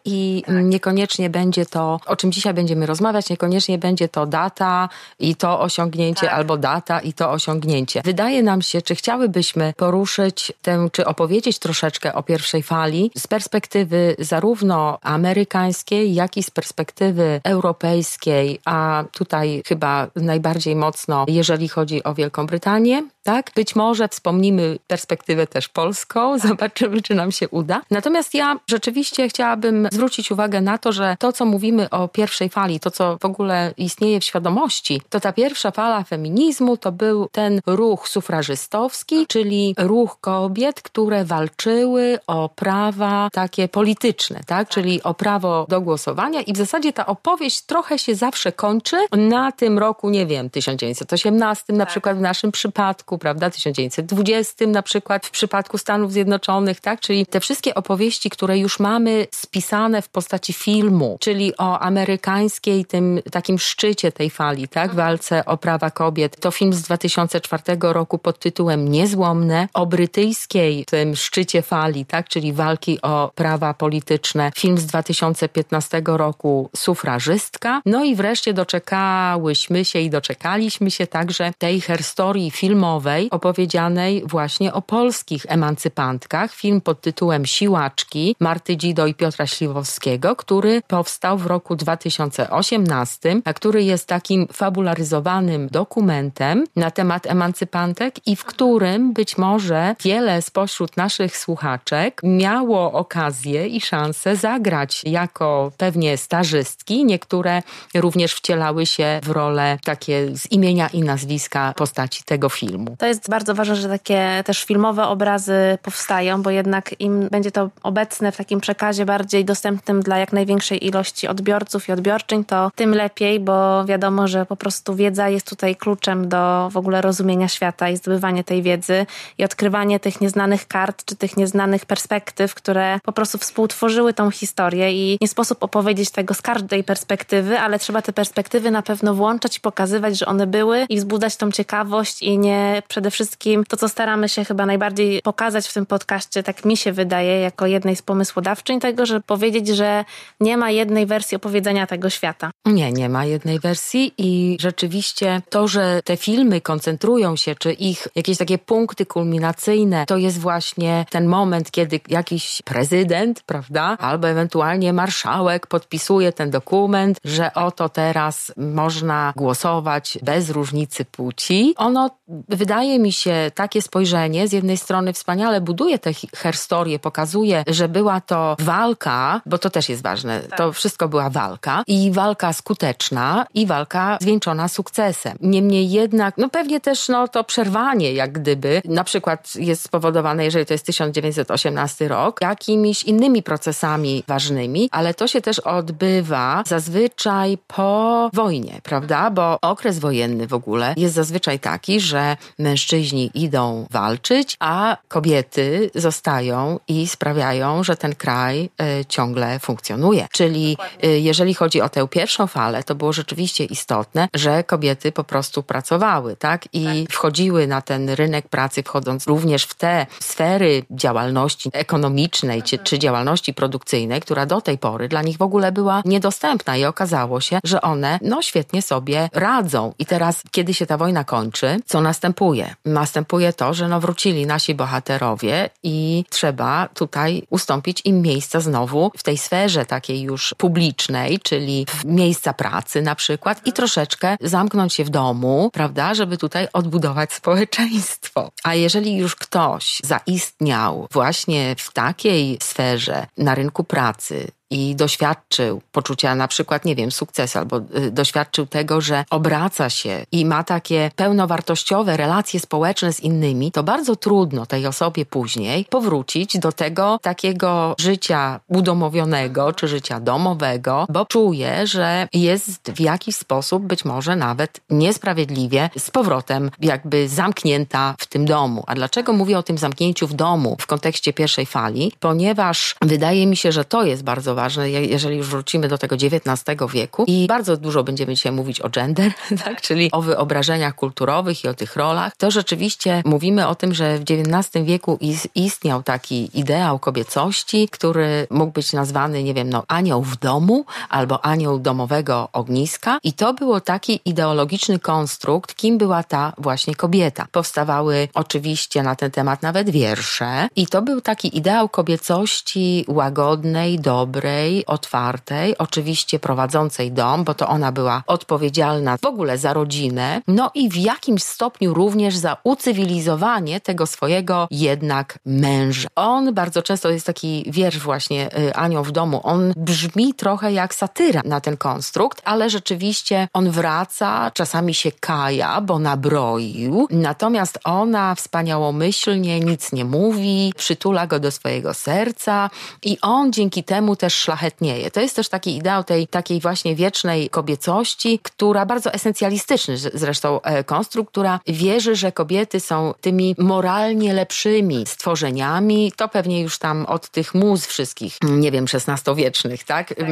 i 0.05 0.43
niekoniecznie 0.47 1.29
będzie 1.29 1.65
to, 1.65 1.99
o 2.05 2.15
czym 2.15 2.31
dzisiaj 2.31 2.53
będziemy 2.53 2.85
rozmawiać, 2.85 3.29
niekoniecznie 3.29 3.77
będzie 3.77 4.09
to 4.09 4.25
data 4.25 4.89
i 5.19 5.35
to 5.35 5.59
osiągnięcie, 5.59 6.27
tak. 6.27 6.35
albo 6.35 6.57
data 6.57 6.99
i 6.99 7.13
to 7.13 7.31
osiągnięcie. 7.31 8.01
Wydaje 8.05 8.43
nam 8.43 8.61
się, 8.61 8.81
czy 8.81 8.95
chciałybyśmy 8.95 9.73
poruszyć 9.77 10.53
tę, 10.61 10.87
czy 10.91 11.05
opowiedzieć 11.05 11.59
troszeczkę 11.59 12.13
o 12.13 12.23
pierwszej 12.23 12.63
fali 12.63 13.11
z 13.17 13.27
perspektywy 13.27 14.15
zarówno 14.19 14.99
amerykańskiej, 15.01 16.13
jak 16.13 16.37
i 16.37 16.43
z 16.43 16.51
perspektywy 16.51 17.41
europejskiej, 17.43 18.59
a 18.65 19.03
tutaj 19.11 19.61
chyba 19.67 20.07
najbardziej 20.15 20.75
mocno, 20.75 21.25
jeżeli 21.27 21.69
chodzi 21.69 22.03
o 22.03 22.13
Wielką 22.13 22.45
Brytanię, 22.45 23.03
tak? 23.23 23.51
Być 23.55 23.75
może 23.75 24.07
wspomnimy 24.07 24.79
perspektywę 24.87 25.47
też 25.47 25.69
polską, 25.69 26.37
zobaczymy, 26.47 27.01
czy 27.01 27.15
nam 27.15 27.31
się 27.31 27.49
uda. 27.49 27.81
Natomiast 27.91 28.33
ja 28.33 28.59
rzeczywiście 28.67 29.29
chciałabym 29.29 29.87
zwrócić 29.91 30.31
uwagę 30.31 30.61
na 30.61 30.77
to, 30.77 30.91
że 30.91 31.15
to, 31.19 31.33
co 31.33 31.45
mówimy 31.45 31.89
o 31.89 32.07
pierwszej 32.07 32.49
fali, 32.49 32.79
to, 32.79 32.91
co 32.91 33.17
w 33.21 33.25
ogóle 33.25 33.73
istnieje 33.77 34.19
w 34.19 34.23
świadomości, 34.23 35.01
to 35.09 35.19
ta 35.19 35.33
pierwsza 35.33 35.71
fala 35.71 36.03
feminizmu 36.03 36.77
to 36.77 36.91
był 36.91 37.27
ten 37.31 37.61
ruch 37.65 38.07
sufrażystowski, 38.07 39.27
czyli 39.27 39.75
ruch 39.77 40.17
kobiet, 40.21 40.81
które 40.81 41.25
walczyły 41.25 42.19
o 42.27 42.49
prawa 42.49 43.29
takie 43.33 43.67
polityczne, 43.67 44.39
tak? 44.45 44.61
tak? 44.61 44.69
Czyli 44.69 45.03
o 45.03 45.13
prawo 45.13 45.65
do 45.69 45.81
głosowania 45.81 46.41
i 46.41 46.53
w 46.53 46.57
zasadzie 46.57 46.93
ta 46.93 47.05
opowieść 47.05 47.61
trochę 47.61 47.99
się 47.99 48.15
zawsze 48.15 48.51
kończy 48.51 48.97
na 49.11 49.51
tym 49.51 49.79
roku, 49.79 50.09
nie 50.09 50.25
wiem, 50.25 50.49
1918 50.49 51.73
na 51.73 51.79
tak. 51.79 51.89
przykład 51.89 52.17
w 52.17 52.21
naszym 52.21 52.51
przypadku, 52.51 53.10
przypadku, 53.11 53.17
prawda, 53.17 53.49
1920 53.49 54.67
na 54.67 54.81
przykład 54.81 55.25
w 55.25 55.31
przypadku 55.31 55.77
Stanów 55.77 56.11
Zjednoczonych, 56.11 56.79
tak? 56.79 56.99
Czyli 56.99 57.25
te 57.25 57.39
wszystkie 57.39 57.75
opowieści, 57.75 58.29
które 58.29 58.57
już 58.57 58.79
mamy 58.79 59.27
spisane 59.31 60.01
w 60.01 60.09
postaci 60.09 60.53
filmu, 60.53 61.17
czyli 61.19 61.57
o 61.57 61.79
amerykańskiej 61.79 62.85
tym 62.85 63.21
takim 63.31 63.59
szczycie 63.59 64.11
tej 64.11 64.29
fali, 64.29 64.67
tak? 64.67 64.95
Walce 64.95 65.45
o 65.45 65.57
prawa 65.57 65.91
kobiet. 65.91 66.39
To 66.39 66.51
film 66.51 66.73
z 66.73 66.81
2004 66.81 67.63
roku 67.81 68.17
pod 68.17 68.39
tytułem 68.39 68.89
Niezłomne, 68.89 69.67
o 69.73 69.85
brytyjskiej 69.85 70.85
tym 70.85 71.15
szczycie 71.15 71.61
fali, 71.61 72.05
tak? 72.05 72.29
Czyli 72.29 72.53
walki 72.53 73.01
o 73.01 73.31
prawa 73.35 73.73
polityczne. 73.73 74.51
Film 74.55 74.77
z 74.77 74.85
2015 74.85 76.01
roku 76.05 76.69
Sufrażystka. 76.75 77.81
No 77.85 78.03
i 78.03 78.15
wreszcie 78.15 78.53
doczekałyśmy 78.53 79.85
się 79.85 79.99
i 79.99 80.09
doczekaliśmy 80.09 80.91
się 80.91 81.07
także 81.07 81.51
tej 81.57 81.81
herstorii 81.81 82.51
filmowej 82.51 83.00
opowiedzianej 83.31 84.23
właśnie 84.25 84.73
o 84.73 84.81
polskich 84.81 85.45
emancypantkach. 85.47 86.53
Film 86.53 86.81
pod 86.81 87.01
tytułem 87.01 87.45
Siłaczki 87.45 88.35
Marty 88.39 88.77
Dzido 88.77 89.07
i 89.07 89.13
Piotra 89.13 89.47
Śliwowskiego, 89.47 90.35
który 90.35 90.81
powstał 90.87 91.37
w 91.37 91.45
roku 91.45 91.75
2018, 91.75 93.41
a 93.45 93.53
który 93.53 93.83
jest 93.83 94.07
takim 94.07 94.47
fabularyzowanym 94.53 95.67
dokumentem 95.67 96.65
na 96.75 96.91
temat 96.91 97.27
emancypantek 97.27 98.27
i 98.27 98.35
w 98.35 98.45
którym 98.45 99.13
być 99.13 99.37
może 99.37 99.95
wiele 100.03 100.41
spośród 100.41 100.97
naszych 100.97 101.37
słuchaczek 101.37 102.21
miało 102.23 102.91
okazję 102.91 103.67
i 103.67 103.81
szansę 103.81 104.35
zagrać 104.35 105.01
jako 105.05 105.71
pewnie 105.77 106.17
stażystki. 106.17 107.05
Niektóre 107.05 107.61
również 107.95 108.33
wcielały 108.33 108.85
się 108.85 109.19
w 109.23 109.29
role 109.29 109.79
takie 109.83 110.37
z 110.37 110.51
imienia 110.51 110.87
i 110.87 111.01
nazwiska 111.01 111.73
postaci 111.77 112.23
tego 112.23 112.49
filmu. 112.49 112.90
To 112.99 113.05
jest 113.05 113.29
bardzo 113.29 113.55
ważne, 113.55 113.75
że 113.75 113.89
takie 113.89 114.43
też 114.45 114.63
filmowe 114.63 115.07
obrazy 115.07 115.77
powstają, 115.81 116.41
bo 116.41 116.49
jednak 116.49 117.01
im 117.01 117.29
będzie 117.29 117.51
to 117.51 117.69
obecne 117.83 118.31
w 118.31 118.37
takim 118.37 118.59
przekazie 118.59 119.05
bardziej 119.05 119.45
dostępnym 119.45 120.01
dla 120.01 120.17
jak 120.17 120.33
największej 120.33 120.87
ilości 120.87 121.27
odbiorców 121.27 121.89
i 121.89 121.91
odbiorczyń, 121.91 122.45
to 122.45 122.71
tym 122.75 122.95
lepiej, 122.95 123.39
bo 123.39 123.85
wiadomo, 123.85 124.27
że 124.27 124.45
po 124.45 124.55
prostu 124.55 124.95
wiedza 124.95 125.29
jest 125.29 125.49
tutaj 125.49 125.75
kluczem 125.75 126.29
do 126.29 126.69
w 126.71 126.77
ogóle 126.77 127.01
rozumienia 127.01 127.47
świata 127.47 127.89
i 127.89 127.97
zdobywanie 127.97 128.43
tej 128.43 128.61
wiedzy 128.61 129.05
i 129.37 129.43
odkrywanie 129.43 129.99
tych 129.99 130.21
nieznanych 130.21 130.67
kart 130.67 131.05
czy 131.05 131.15
tych 131.15 131.37
nieznanych 131.37 131.85
perspektyw, 131.85 132.55
które 132.55 132.99
po 133.03 133.11
prostu 133.11 133.37
współtworzyły 133.37 134.13
tą 134.13 134.31
historię 134.31 134.91
i 134.93 135.17
nie 135.21 135.27
sposób 135.27 135.63
opowiedzieć 135.63 136.11
tego 136.11 136.33
z 136.33 136.41
każdej 136.41 136.83
perspektywy, 136.83 137.59
ale 137.59 137.79
trzeba 137.79 138.01
te 138.01 138.13
perspektywy 138.13 138.71
na 138.71 138.81
pewno 138.81 139.13
włączać 139.13 139.57
i 139.57 139.61
pokazywać, 139.61 140.17
że 140.17 140.25
one 140.25 140.47
były 140.47 140.85
i 140.89 140.97
wzbudzać 140.97 141.35
tą 141.35 141.51
ciekawość 141.51 142.21
i 142.21 142.37
nie 142.37 142.80
przede 142.87 143.11
wszystkim 143.11 143.63
to, 143.65 143.77
co 143.77 143.89
staramy 143.89 144.29
się 144.29 144.45
chyba 144.45 144.65
najbardziej 144.65 145.21
pokazać 145.21 145.67
w 145.67 145.73
tym 145.73 145.85
podcaście, 145.85 146.43
tak 146.43 146.65
mi 146.65 146.77
się 146.77 146.91
wydaje, 146.91 147.39
jako 147.39 147.65
jednej 147.65 147.95
z 147.95 148.01
pomysłodawczyń 148.01 148.79
tego, 148.79 149.05
że 149.05 149.21
powiedzieć, 149.21 149.67
że 149.67 150.05
nie 150.39 150.57
ma 150.57 150.71
jednej 150.71 151.05
wersji 151.05 151.35
opowiedzenia 151.35 151.87
tego 151.87 152.09
świata. 152.09 152.51
Nie, 152.65 152.91
nie 152.91 153.09
ma 153.09 153.25
jednej 153.25 153.59
wersji 153.59 154.13
i 154.17 154.57
rzeczywiście 154.59 155.41
to, 155.49 155.67
że 155.67 156.01
te 156.03 156.17
filmy 156.17 156.61
koncentrują 156.61 157.35
się, 157.35 157.55
czy 157.55 157.73
ich 157.73 158.07
jakieś 158.15 158.37
takie 158.37 158.57
punkty 158.57 159.05
kulminacyjne, 159.05 160.05
to 160.05 160.17
jest 160.17 160.39
właśnie 160.39 161.05
ten 161.09 161.27
moment, 161.27 161.71
kiedy 161.71 161.99
jakiś 162.07 162.61
prezydent, 162.65 163.43
prawda, 163.45 163.97
albo 163.99 164.27
ewentualnie 164.27 164.93
marszałek 164.93 165.67
podpisuje 165.67 166.33
ten 166.33 166.49
dokument, 166.49 167.19
że 167.25 167.53
oto 167.53 167.89
teraz 167.89 168.53
można 168.57 169.33
głosować 169.35 170.17
bez 170.21 170.49
różnicy 170.49 171.05
płci. 171.05 171.73
Ono 171.77 172.09
wydaje 172.49 172.70
mi 172.79 173.11
się 173.11 173.51
takie 173.55 173.81
spojrzenie 173.81 174.47
z 174.47 174.53
jednej 174.53 174.77
strony 174.77 175.13
wspaniale 175.13 175.61
buduje 175.61 175.99
tę 175.99 176.11
historię, 176.53 176.99
pokazuje, 176.99 177.63
że 177.67 177.89
była 177.89 178.21
to 178.21 178.55
walka, 178.59 179.41
bo 179.45 179.57
to 179.57 179.69
też 179.69 179.89
jest 179.89 180.03
ważne. 180.03 180.39
Tak. 180.39 180.57
To 180.57 180.73
wszystko 180.73 181.07
była 181.07 181.29
walka 181.29 181.83
i 181.87 182.11
walka 182.11 182.53
skuteczna 182.53 183.45
i 183.53 183.65
walka 183.65 184.17
zwieńczona 184.21 184.67
sukcesem. 184.67 185.37
Niemniej 185.41 185.91
jednak, 185.91 186.37
no 186.37 186.49
pewnie 186.49 186.79
też 186.81 187.09
no 187.09 187.27
to 187.27 187.43
przerwanie 187.43 188.13
jak 188.13 188.31
gdyby, 188.31 188.81
na 188.85 189.03
przykład 189.03 189.55
jest 189.55 189.83
spowodowane, 189.83 190.45
jeżeli 190.45 190.65
to 190.65 190.73
jest 190.73 190.85
1918 190.85 192.07
rok, 192.07 192.41
jakimiś 192.41 193.03
innymi 193.03 193.43
procesami 193.43 194.23
ważnymi, 194.27 194.89
ale 194.91 195.13
to 195.13 195.27
się 195.27 195.41
też 195.41 195.59
odbywa 195.59 196.63
zazwyczaj 196.67 197.57
po 197.67 198.29
wojnie, 198.33 198.79
prawda? 198.83 199.31
Bo 199.31 199.57
okres 199.61 199.99
wojenny 199.99 200.47
w 200.47 200.53
ogóle 200.53 200.93
jest 200.97 201.15
zazwyczaj 201.15 201.59
taki, 201.59 201.99
że 201.99 202.37
mężczyźni 202.61 203.31
idą 203.33 203.85
walczyć, 203.91 204.57
a 204.59 204.97
kobiety 205.07 205.91
zostają 205.95 206.79
i 206.87 207.07
sprawiają, 207.07 207.83
że 207.83 207.97
ten 207.97 208.15
kraj 208.15 208.69
y, 209.01 209.05
ciągle 209.05 209.59
funkcjonuje. 209.59 210.27
Czyli 210.31 210.77
y, 211.03 211.19
jeżeli 211.19 211.53
chodzi 211.53 211.81
o 211.81 211.89
tę 211.89 212.07
pierwszą 212.07 212.47
falę, 212.47 212.83
to 212.83 212.95
było 212.95 213.13
rzeczywiście 213.13 213.65
istotne, 213.65 214.27
że 214.33 214.63
kobiety 214.63 215.11
po 215.11 215.23
prostu 215.23 215.63
pracowały, 215.63 216.35
tak? 216.35 216.67
I 216.73 216.85
tak. 216.85 217.15
wchodziły 217.15 217.67
na 217.67 217.81
ten 217.81 218.09
rynek 218.09 218.49
pracy, 218.49 218.83
wchodząc 218.83 219.27
również 219.27 219.63
w 219.63 219.75
te 219.75 220.05
sfery 220.19 220.83
działalności 220.91 221.69
ekonomicznej 221.73 222.63
czy, 222.63 222.77
czy 222.77 222.99
działalności 222.99 223.53
produkcyjnej, 223.53 224.21
która 224.21 224.45
do 224.45 224.61
tej 224.61 224.77
pory 224.77 225.07
dla 225.07 225.21
nich 225.21 225.37
w 225.37 225.41
ogóle 225.41 225.71
była 225.71 226.01
niedostępna 226.05 226.77
i 226.77 226.85
okazało 226.85 227.41
się, 227.41 227.59
że 227.63 227.81
one 227.81 228.19
no 228.21 228.41
świetnie 228.41 228.81
sobie 228.81 229.29
radzą. 229.33 229.93
I 229.99 230.05
teraz, 230.05 230.43
kiedy 230.51 230.73
się 230.73 230.85
ta 230.85 230.97
wojna 230.97 231.23
kończy, 231.23 231.79
co 231.85 232.01
następuje? 232.01 232.50
Następuje 232.85 233.53
to, 233.53 233.73
że 233.73 233.87
no 233.87 233.99
wrócili 233.99 234.45
nasi 234.45 234.75
bohaterowie 234.75 235.69
i 235.83 236.25
trzeba 236.29 236.87
tutaj 236.93 237.43
ustąpić 237.49 238.01
im 238.05 238.21
miejsca 238.21 238.59
znowu 238.59 239.11
w 239.17 239.23
tej 239.23 239.37
sferze 239.37 239.85
takiej 239.85 240.21
już 240.21 240.53
publicznej, 240.57 241.39
czyli 241.39 241.85
miejsca 242.05 242.53
pracy 242.53 243.01
na 243.01 243.15
przykład 243.15 243.67
i 243.67 243.73
troszeczkę 243.73 244.37
zamknąć 244.41 244.93
się 244.93 245.03
w 245.03 245.09
domu, 245.09 245.69
prawda, 245.73 246.13
żeby 246.13 246.37
tutaj 246.37 246.67
odbudować 246.73 247.33
społeczeństwo. 247.41 248.51
A 248.63 248.75
jeżeli 248.75 249.17
już 249.17 249.35
ktoś 249.35 250.01
zaistniał 250.03 251.07
właśnie 251.11 251.75
w 251.77 251.93
takiej 251.93 252.57
sferze 252.61 253.27
na 253.37 253.55
rynku 253.55 253.83
pracy, 253.83 254.51
i 254.71 254.95
doświadczył 254.95 255.81
poczucia 255.91 256.35
na 256.35 256.47
przykład, 256.47 256.85
nie 256.85 256.95
wiem, 256.95 257.11
sukcesu, 257.11 257.59
albo 257.59 257.77
y, 257.77 258.11
doświadczył 258.11 258.65
tego, 258.65 259.01
że 259.01 259.25
obraca 259.29 259.89
się 259.89 260.25
i 260.31 260.45
ma 260.45 260.63
takie 260.63 261.11
pełnowartościowe 261.15 262.17
relacje 262.17 262.59
społeczne 262.59 263.13
z 263.13 263.19
innymi, 263.19 263.71
to 263.71 263.83
bardzo 263.83 264.15
trudno 264.15 264.65
tej 264.65 264.87
osobie 264.87 265.25
później 265.25 265.85
powrócić 265.89 266.59
do 266.59 266.71
tego 266.71 267.19
takiego 267.21 267.95
życia 267.99 268.59
udomowionego 268.67 269.73
czy 269.73 269.87
życia 269.87 270.19
domowego, 270.19 271.05
bo 271.09 271.25
czuje, 271.25 271.87
że 271.87 272.27
jest 272.33 272.91
w 272.91 272.99
jakiś 272.99 273.35
sposób 273.35 273.83
być 273.83 274.05
może 274.05 274.35
nawet 274.35 274.79
niesprawiedliwie 274.89 275.89
z 275.97 276.11
powrotem 276.11 276.71
jakby 276.79 277.29
zamknięta 277.29 278.15
w 278.17 278.27
tym 278.27 278.45
domu. 278.45 278.83
A 278.87 278.95
dlaczego 278.95 279.33
mówię 279.33 279.57
o 279.57 279.63
tym 279.63 279.77
zamknięciu 279.77 280.27
w 280.27 280.33
domu 280.33 280.77
w 280.79 280.87
kontekście 280.87 281.33
pierwszej 281.33 281.65
fali? 281.65 282.11
Ponieważ 282.19 282.95
wydaje 283.01 283.47
mi 283.47 283.57
się, 283.57 283.71
że 283.71 283.85
to 283.85 284.03
jest 284.03 284.23
bardzo 284.23 284.55
ważne 284.55 284.60
ważne, 284.61 284.91
jeżeli 284.91 285.37
już 285.37 285.47
wrócimy 285.47 285.87
do 285.87 285.97
tego 285.97 286.15
XIX 286.15 286.77
wieku 286.93 287.23
i 287.27 287.47
bardzo 287.47 287.77
dużo 287.77 288.03
będziemy 288.03 288.35
dzisiaj 288.35 288.51
mówić 288.51 288.81
o 288.81 288.89
gender, 288.89 289.31
tak? 289.63 289.81
czyli 289.81 290.11
o 290.11 290.21
wyobrażeniach 290.21 290.95
kulturowych 290.95 291.63
i 291.63 291.67
o 291.67 291.73
tych 291.73 291.95
rolach, 291.95 292.35
to 292.37 292.51
rzeczywiście 292.51 293.21
mówimy 293.25 293.67
o 293.67 293.75
tym, 293.75 293.93
że 293.93 294.19
w 294.19 294.21
XIX 294.21 294.85
wieku 294.85 295.17
istniał 295.55 296.03
taki 296.03 296.59
ideał 296.59 296.99
kobiecości, 296.99 297.89
który 297.91 298.47
mógł 298.49 298.71
być 298.71 298.93
nazwany, 298.93 299.43
nie 299.43 299.53
wiem, 299.53 299.69
no 299.69 299.83
anioł 299.87 300.23
w 300.23 300.37
domu 300.39 300.85
albo 301.09 301.45
anioł 301.45 301.79
domowego 301.79 302.49
ogniska 302.53 303.17
i 303.23 303.33
to 303.33 303.53
było 303.53 303.81
taki 303.81 304.19
ideologiczny 304.25 304.99
konstrukt, 304.99 305.75
kim 305.75 305.97
była 305.97 306.23
ta 306.23 306.53
właśnie 306.57 306.95
kobieta. 306.95 307.47
Powstawały 307.51 308.27
oczywiście 308.33 309.03
na 309.03 309.15
ten 309.15 309.31
temat 309.31 309.61
nawet 309.61 309.89
wiersze 309.89 310.67
i 310.75 310.87
to 310.87 311.01
był 311.01 311.21
taki 311.21 311.57
ideał 311.57 311.89
kobiecości 311.89 313.05
łagodnej, 313.07 313.99
dobrej, 313.99 314.50
dobrej, 314.51 314.85
otwartej, 314.85 315.77
oczywiście 315.77 316.39
prowadzącej 316.39 317.11
dom, 317.11 317.43
bo 317.43 317.53
to 317.53 317.67
ona 317.67 317.91
była 317.91 318.23
odpowiedzialna 318.27 319.17
w 319.17 319.25
ogóle 319.25 319.57
za 319.57 319.73
rodzinę, 319.73 320.41
no 320.47 320.71
i 320.73 320.89
w 320.89 320.95
jakimś 320.95 321.43
stopniu 321.43 321.93
również 321.93 322.37
za 322.37 322.57
ucywilizowanie 322.63 323.79
tego 323.79 324.07
swojego 324.07 324.67
jednak 324.71 325.39
męża. 325.45 326.07
On 326.15 326.53
bardzo 326.53 326.81
często 326.81 327.09
jest 327.09 327.25
taki 327.25 327.65
wiersz 327.67 327.99
właśnie 327.99 328.57
y, 328.57 328.75
Anioł 328.75 329.03
w 329.03 329.11
domu, 329.11 329.39
on 329.43 329.73
brzmi 329.77 330.33
trochę 330.33 330.73
jak 330.73 330.95
satyra 330.95 331.41
na 331.45 331.61
ten 331.61 331.77
konstrukt, 331.77 332.41
ale 332.45 332.69
rzeczywiście 332.69 333.47
on 333.53 333.71
wraca, 333.71 334.51
czasami 334.53 334.93
się 334.93 335.11
kaja, 335.11 335.81
bo 335.81 335.99
nabroił, 335.99 337.07
natomiast 337.09 337.79
ona 337.83 338.35
wspaniałomyślnie 338.35 339.59
nic 339.59 339.91
nie 339.91 340.05
mówi, 340.05 340.73
przytula 340.77 341.27
go 341.27 341.39
do 341.39 341.51
swojego 341.51 341.93
serca 341.93 342.69
i 343.03 343.17
on 343.21 343.53
dzięki 343.53 343.83
temu 343.83 344.15
też 344.15 344.40
szlachetnieje. 344.41 345.11
To 345.11 345.21
jest 345.21 345.35
też 345.35 345.49
taki 345.49 345.77
ideał 345.77 346.03
tej 346.03 346.27
takiej 346.27 346.59
właśnie 346.59 346.95
wiecznej 346.95 347.49
kobiecości, 347.49 348.39
która 348.43 348.85
bardzo 348.85 349.13
esencjalistyczny 349.13 349.97
zresztą 349.97 350.61
e, 350.61 350.83
konstrukt, 350.83 351.31
która 351.31 351.59
wierzy, 351.67 352.15
że 352.15 352.31
kobiety 352.31 352.79
są 352.79 353.13
tymi 353.21 353.55
moralnie 353.57 354.33
lepszymi 354.33 355.05
stworzeniami. 355.07 356.11
To 356.15 356.27
pewnie 356.27 356.61
już 356.61 356.77
tam 356.77 357.05
od 357.05 357.29
tych 357.29 357.55
muz 357.55 357.85
wszystkich, 357.85 358.37
nie 358.43 358.71
wiem, 358.71 358.85
XVI-wiecznych, 358.93 359.83
tak? 359.83 360.01
tak. 360.01 360.25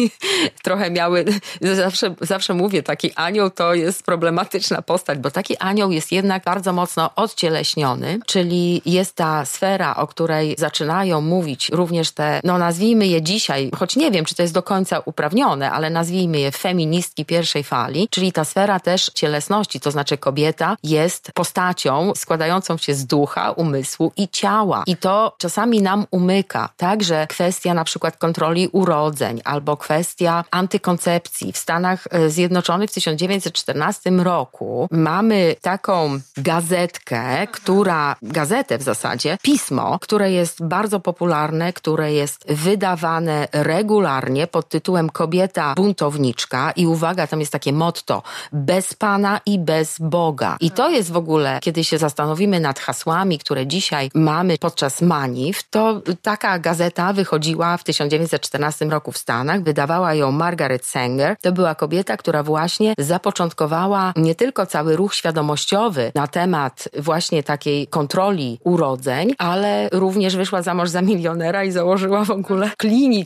Trochę 0.64 0.90
miały, 0.90 1.24
zawsze, 1.60 2.14
zawsze 2.20 2.54
mówię, 2.54 2.82
taki 2.82 3.12
anioł 3.14 3.50
to 3.50 3.74
jest 3.74 4.02
problematyczna 4.02 4.82
postać, 4.82 5.18
bo 5.18 5.30
taki 5.30 5.56
anioł 5.56 5.90
jest 5.90 6.12
jednak 6.12 6.44
bardzo 6.44 6.72
mocno 6.72 7.10
odcieleśniony, 7.16 8.18
czyli 8.26 8.82
jest 8.86 9.14
ta 9.16 9.44
sfera, 9.44 9.96
o 9.96 10.06
której 10.06 10.54
zaczynają 10.58 11.20
mówić 11.20 11.68
również 11.68 12.10
te, 12.10 12.40
no 12.44 12.58
nazwijmy 12.58 13.06
je 13.06 13.22
dzisiaj, 13.42 13.70
choć 13.78 13.96
nie 13.96 14.10
wiem, 14.10 14.24
czy 14.24 14.34
to 14.34 14.42
jest 14.42 14.54
do 14.54 14.62
końca 14.62 15.02
uprawnione, 15.04 15.72
ale 15.72 15.90
nazwijmy 15.90 16.40
je 16.40 16.52
feministki 16.52 17.24
pierwszej 17.24 17.64
fali, 17.64 18.08
czyli 18.10 18.32
ta 18.32 18.44
sfera 18.44 18.80
też 18.80 19.10
cielesności, 19.14 19.80
to 19.80 19.90
znaczy 19.90 20.18
kobieta 20.18 20.76
jest 20.82 21.32
postacią 21.34 22.12
składającą 22.16 22.76
się 22.76 22.94
z 22.94 23.06
ducha, 23.06 23.50
umysłu 23.50 24.12
i 24.16 24.28
ciała. 24.28 24.82
I 24.86 24.96
to 24.96 25.34
czasami 25.38 25.82
nam 25.82 26.06
umyka, 26.10 26.68
także 26.76 27.26
kwestia 27.26 27.74
na 27.74 27.84
przykład 27.84 28.16
kontroli 28.16 28.68
urodzeń 28.72 29.40
albo 29.44 29.76
kwestia 29.76 30.44
antykoncepcji. 30.50 31.52
W 31.52 31.58
Stanach 31.58 32.04
e, 32.10 32.30
Zjednoczonych 32.30 32.90
w 32.90 32.94
1914 32.94 34.10
roku 34.10 34.88
mamy 34.90 35.56
taką 35.60 36.20
gazetkę, 36.36 37.46
która, 37.46 38.16
gazetę 38.22 38.78
w 38.78 38.82
zasadzie, 38.82 39.38
pismo, 39.42 39.98
które 40.00 40.32
jest 40.32 40.64
bardzo 40.64 41.00
popularne, 41.00 41.72
które 41.72 42.12
jest 42.12 42.52
wydawane 42.52 43.31
regularnie 43.52 44.46
pod 44.46 44.68
tytułem 44.68 45.10
Kobieta 45.10 45.74
buntowniczka 45.76 46.72
i 46.76 46.86
uwaga, 46.86 47.26
tam 47.26 47.40
jest 47.40 47.52
takie 47.52 47.72
motto 47.72 48.22
bez 48.52 48.94
Pana 48.94 49.40
i 49.46 49.58
bez 49.58 49.96
Boga. 50.00 50.56
I 50.60 50.70
to 50.70 50.90
jest 50.90 51.12
w 51.12 51.16
ogóle, 51.16 51.58
kiedy 51.62 51.84
się 51.84 51.98
zastanowimy 51.98 52.60
nad 52.60 52.78
hasłami, 52.78 53.38
które 53.38 53.66
dzisiaj 53.66 54.10
mamy 54.14 54.58
podczas 54.58 55.02
manif, 55.02 55.62
to 55.70 56.02
taka 56.22 56.58
gazeta 56.58 57.12
wychodziła 57.12 57.76
w 57.76 57.84
1914 57.84 58.84
roku 58.84 59.12
w 59.12 59.18
Stanach, 59.18 59.62
wydawała 59.62 60.14
ją 60.14 60.32
Margaret 60.32 60.86
Sanger. 60.86 61.36
To 61.40 61.52
była 61.52 61.74
kobieta, 61.74 62.16
która 62.16 62.42
właśnie 62.42 62.94
zapoczątkowała 62.98 64.12
nie 64.16 64.34
tylko 64.34 64.66
cały 64.66 64.96
ruch 64.96 65.14
świadomościowy 65.14 66.12
na 66.14 66.26
temat 66.26 66.88
właśnie 66.98 67.42
takiej 67.42 67.86
kontroli 67.86 68.58
urodzeń, 68.64 69.34
ale 69.38 69.88
również 69.92 70.36
wyszła 70.36 70.62
za 70.62 70.74
mąż 70.74 70.88
za 70.88 71.02
milionera 71.02 71.64
i 71.64 71.70
założyła 71.70 72.24
w 72.24 72.30
ogóle 72.30 72.70
klinikę, 72.76 73.21